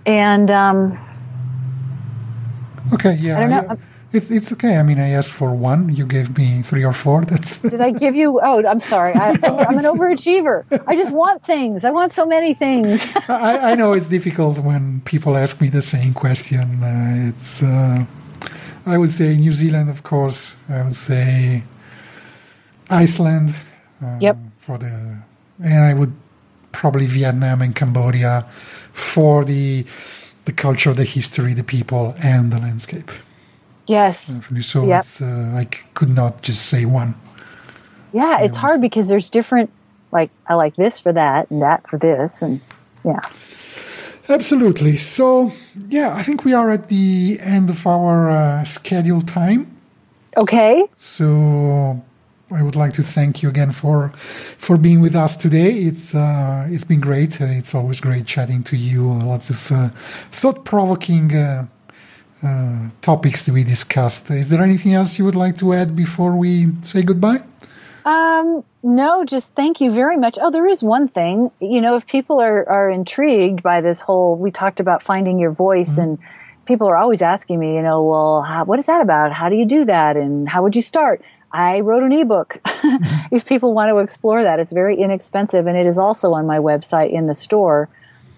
And 0.04 0.50
um, 0.50 0.98
okay, 2.94 3.16
yeah, 3.20 3.36
I 3.36 3.40
don't 3.40 3.50
know. 3.50 3.66
I, 3.70 3.95
it's 4.16 4.30
it's 4.30 4.52
okay. 4.52 4.78
I 4.78 4.82
mean, 4.82 4.98
I 4.98 5.10
asked 5.10 5.32
for 5.32 5.54
one. 5.54 5.94
You 5.94 6.06
gave 6.06 6.36
me 6.36 6.62
three 6.62 6.84
or 6.84 6.92
four. 6.92 7.24
That's. 7.24 7.58
Did 7.74 7.80
I 7.80 7.90
give 7.90 8.14
you? 8.16 8.40
Oh, 8.42 8.66
I'm 8.66 8.80
sorry. 8.80 9.12
I, 9.14 9.30
am 9.70 9.78
an 9.78 9.84
overachiever. 9.84 10.64
I 10.86 10.96
just 10.96 11.14
want 11.14 11.44
things. 11.44 11.84
I 11.84 11.90
want 11.90 12.12
so 12.12 12.24
many 12.26 12.54
things. 12.54 13.06
I, 13.28 13.72
I, 13.72 13.74
know 13.74 13.92
it's 13.92 14.08
difficult 14.08 14.58
when 14.58 15.00
people 15.02 15.36
ask 15.36 15.60
me 15.60 15.68
the 15.68 15.82
same 15.82 16.14
question. 16.14 16.82
Uh, 16.82 17.30
it's. 17.30 17.62
Uh, 17.62 18.06
I 18.86 18.98
would 18.98 19.10
say 19.10 19.36
New 19.36 19.52
Zealand, 19.52 19.90
of 19.90 20.02
course. 20.02 20.54
I 20.68 20.82
would 20.82 20.96
say 20.96 21.64
Iceland. 22.88 23.54
Um, 24.00 24.18
yep. 24.20 24.36
For 24.58 24.78
the 24.78 25.18
and 25.62 25.84
I 25.84 25.94
would 25.94 26.12
probably 26.72 27.06
Vietnam 27.06 27.62
and 27.62 27.74
Cambodia 27.74 28.46
for 28.92 29.44
the 29.44 29.86
the 30.44 30.52
culture, 30.52 30.94
the 30.94 31.04
history, 31.04 31.54
the 31.54 31.64
people, 31.64 32.14
and 32.22 32.52
the 32.52 32.58
landscape. 32.58 33.10
Yes. 33.86 34.40
So 34.62 34.86
yep. 34.86 35.00
it's, 35.00 35.20
uh, 35.20 35.52
I 35.54 35.68
could 35.94 36.10
not 36.10 36.42
just 36.42 36.66
say 36.66 36.84
one. 36.84 37.14
Yeah, 38.12 38.40
it's 38.40 38.56
hard 38.56 38.80
because 38.80 39.08
there's 39.08 39.28
different, 39.30 39.70
like, 40.12 40.30
I 40.46 40.54
like 40.54 40.76
this 40.76 40.98
for 40.98 41.12
that 41.12 41.50
and 41.50 41.60
that 41.62 41.88
for 41.88 41.98
this. 41.98 42.42
And 42.42 42.60
yeah. 43.04 43.20
Absolutely. 44.28 44.96
So, 44.96 45.52
yeah, 45.88 46.14
I 46.14 46.22
think 46.22 46.44
we 46.44 46.52
are 46.52 46.70
at 46.70 46.88
the 46.88 47.38
end 47.40 47.70
of 47.70 47.86
our 47.86 48.30
uh, 48.30 48.64
scheduled 48.64 49.28
time. 49.28 49.76
Okay. 50.36 50.86
So, 50.96 52.02
I 52.50 52.62
would 52.62 52.76
like 52.76 52.92
to 52.94 53.02
thank 53.02 53.42
you 53.42 53.48
again 53.48 53.72
for 53.72 54.12
for 54.56 54.76
being 54.76 55.00
with 55.00 55.16
us 55.16 55.36
today. 55.36 55.78
It's 55.78 56.14
uh, 56.14 56.68
it's 56.70 56.84
been 56.84 57.00
great. 57.00 57.40
Uh, 57.40 57.46
it's 57.46 57.74
always 57.74 58.00
great 58.00 58.24
chatting 58.24 58.62
to 58.64 58.76
you. 58.76 59.12
Lots 59.12 59.50
of 59.50 59.72
uh, 59.72 59.88
thought 60.30 60.64
provoking 60.64 61.68
uh, 62.46 62.88
topics 63.02 63.44
to 63.44 63.52
be 63.52 63.64
discussed. 63.64 64.30
Is 64.30 64.48
there 64.48 64.62
anything 64.62 64.94
else 64.94 65.18
you 65.18 65.24
would 65.24 65.34
like 65.34 65.58
to 65.58 65.72
add 65.72 65.96
before 65.96 66.36
we 66.36 66.68
say 66.82 67.02
goodbye? 67.02 67.42
Um, 68.04 68.64
no, 68.82 69.24
just 69.24 69.50
thank 69.54 69.80
you 69.80 69.90
very 69.90 70.16
much. 70.16 70.38
Oh, 70.40 70.50
there 70.50 70.68
is 70.68 70.82
one 70.82 71.08
thing. 71.08 71.50
You 71.60 71.80
know, 71.80 71.96
if 71.96 72.06
people 72.06 72.40
are, 72.40 72.68
are 72.68 72.88
intrigued 72.88 73.62
by 73.62 73.80
this 73.80 74.00
whole, 74.00 74.36
we 74.36 74.52
talked 74.52 74.78
about 74.78 75.02
finding 75.02 75.40
your 75.40 75.50
voice 75.50 75.92
mm-hmm. 75.92 76.02
and 76.02 76.18
people 76.66 76.86
are 76.86 76.96
always 76.96 77.20
asking 77.20 77.58
me, 77.58 77.74
you 77.74 77.82
know, 77.82 78.04
well, 78.04 78.42
how, 78.42 78.64
what 78.64 78.78
is 78.78 78.86
that 78.86 79.00
about? 79.00 79.32
How 79.32 79.48
do 79.48 79.56
you 79.56 79.66
do 79.66 79.84
that? 79.86 80.16
And 80.16 80.48
how 80.48 80.62
would 80.62 80.76
you 80.76 80.82
start? 80.82 81.20
I 81.52 81.80
wrote 81.80 82.04
an 82.04 82.12
ebook. 82.12 82.60
Mm-hmm. 82.86 83.34
if 83.34 83.46
people 83.46 83.74
want 83.74 83.90
to 83.90 83.98
explore 83.98 84.44
that, 84.44 84.60
it's 84.60 84.70
very 84.70 84.96
inexpensive 84.96 85.66
and 85.66 85.76
it 85.76 85.86
is 85.86 85.98
also 85.98 86.34
on 86.34 86.46
my 86.46 86.58
website 86.58 87.12
in 87.12 87.26
the 87.26 87.34
store. 87.34 87.88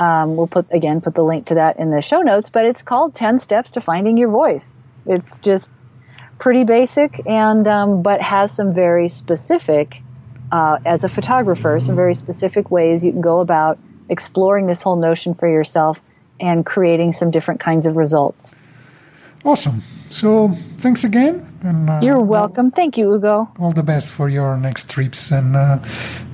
Um, 0.00 0.36
we'll 0.36 0.46
put 0.46 0.66
again 0.70 1.00
put 1.00 1.14
the 1.14 1.24
link 1.24 1.46
to 1.46 1.54
that 1.54 1.78
in 1.78 1.90
the 1.90 2.00
show 2.00 2.22
notes, 2.22 2.50
but 2.50 2.64
it's 2.64 2.82
called 2.82 3.14
Ten 3.14 3.38
Steps 3.38 3.70
to 3.72 3.80
Finding 3.80 4.16
Your 4.16 4.30
Voice. 4.30 4.78
It's 5.06 5.36
just 5.38 5.70
pretty 6.38 6.64
basic 6.64 7.20
and 7.26 7.66
um, 7.66 8.02
but 8.02 8.22
has 8.22 8.54
some 8.54 8.72
very 8.72 9.08
specific 9.08 10.02
uh, 10.52 10.78
as 10.86 11.04
a 11.04 11.08
photographer 11.08 11.78
some 11.80 11.96
very 11.96 12.14
specific 12.14 12.70
ways 12.70 13.04
you 13.04 13.10
can 13.10 13.20
go 13.20 13.40
about 13.40 13.78
exploring 14.08 14.66
this 14.66 14.82
whole 14.82 14.96
notion 14.96 15.34
for 15.34 15.48
yourself 15.48 16.00
and 16.40 16.64
creating 16.64 17.12
some 17.12 17.30
different 17.30 17.60
kinds 17.60 17.86
of 17.86 17.96
results. 17.96 18.54
Awesome. 19.44 19.80
So 20.10 20.48
thanks 20.78 21.04
again. 21.04 21.44
And, 21.62 21.90
uh, 21.90 22.00
You're 22.02 22.20
welcome. 22.20 22.70
Thank 22.70 22.96
you, 22.96 23.12
Ugo. 23.12 23.48
All 23.58 23.72
the 23.72 23.82
best 23.82 24.10
for 24.10 24.28
your 24.28 24.56
next 24.56 24.88
trips, 24.88 25.32
and 25.32 25.56
uh, 25.56 25.78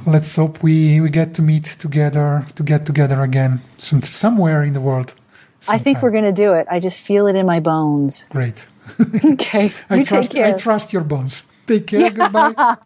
let's 0.07 0.37
hope 0.37 0.63
we, 0.63 1.01
we 1.01 1.09
get 1.09 1.35
to 1.35 1.43
meet 1.43 1.65
together, 1.65 2.47
to 2.57 2.63
get 2.63 2.85
together 2.85 3.23
again 3.23 3.63
some, 3.79 4.03
somewhere 4.03 4.63
in 4.63 4.75
the 4.75 4.81
world. 4.81 5.15
Sometime. 5.61 5.81
I 5.81 5.83
think 5.83 6.03
we're 6.03 6.11
going 6.11 6.25
to 6.25 6.33
do 6.33 6.53
it. 6.53 6.67
I 6.71 6.79
just 6.79 7.01
feel 7.01 7.27
it 7.27 7.37
in 7.37 7.47
my 7.47 7.59
bones. 7.61 8.27
Great. 8.29 8.67
okay. 9.25 9.73
I 9.91 10.03
trust. 10.03 10.35
I 10.37 10.53
trust 10.53 10.93
your 10.93 11.05
bones. 11.05 11.51
Take 11.67 11.87
care. 11.87 12.11
Goodbye. 12.11 12.77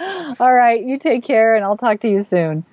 All 0.40 0.52
right. 0.52 0.84
You 0.84 0.98
take 0.98 1.22
care, 1.22 1.54
and 1.54 1.64
I'll 1.64 1.76
talk 1.76 2.00
to 2.00 2.08
you 2.08 2.24
soon. 2.24 2.64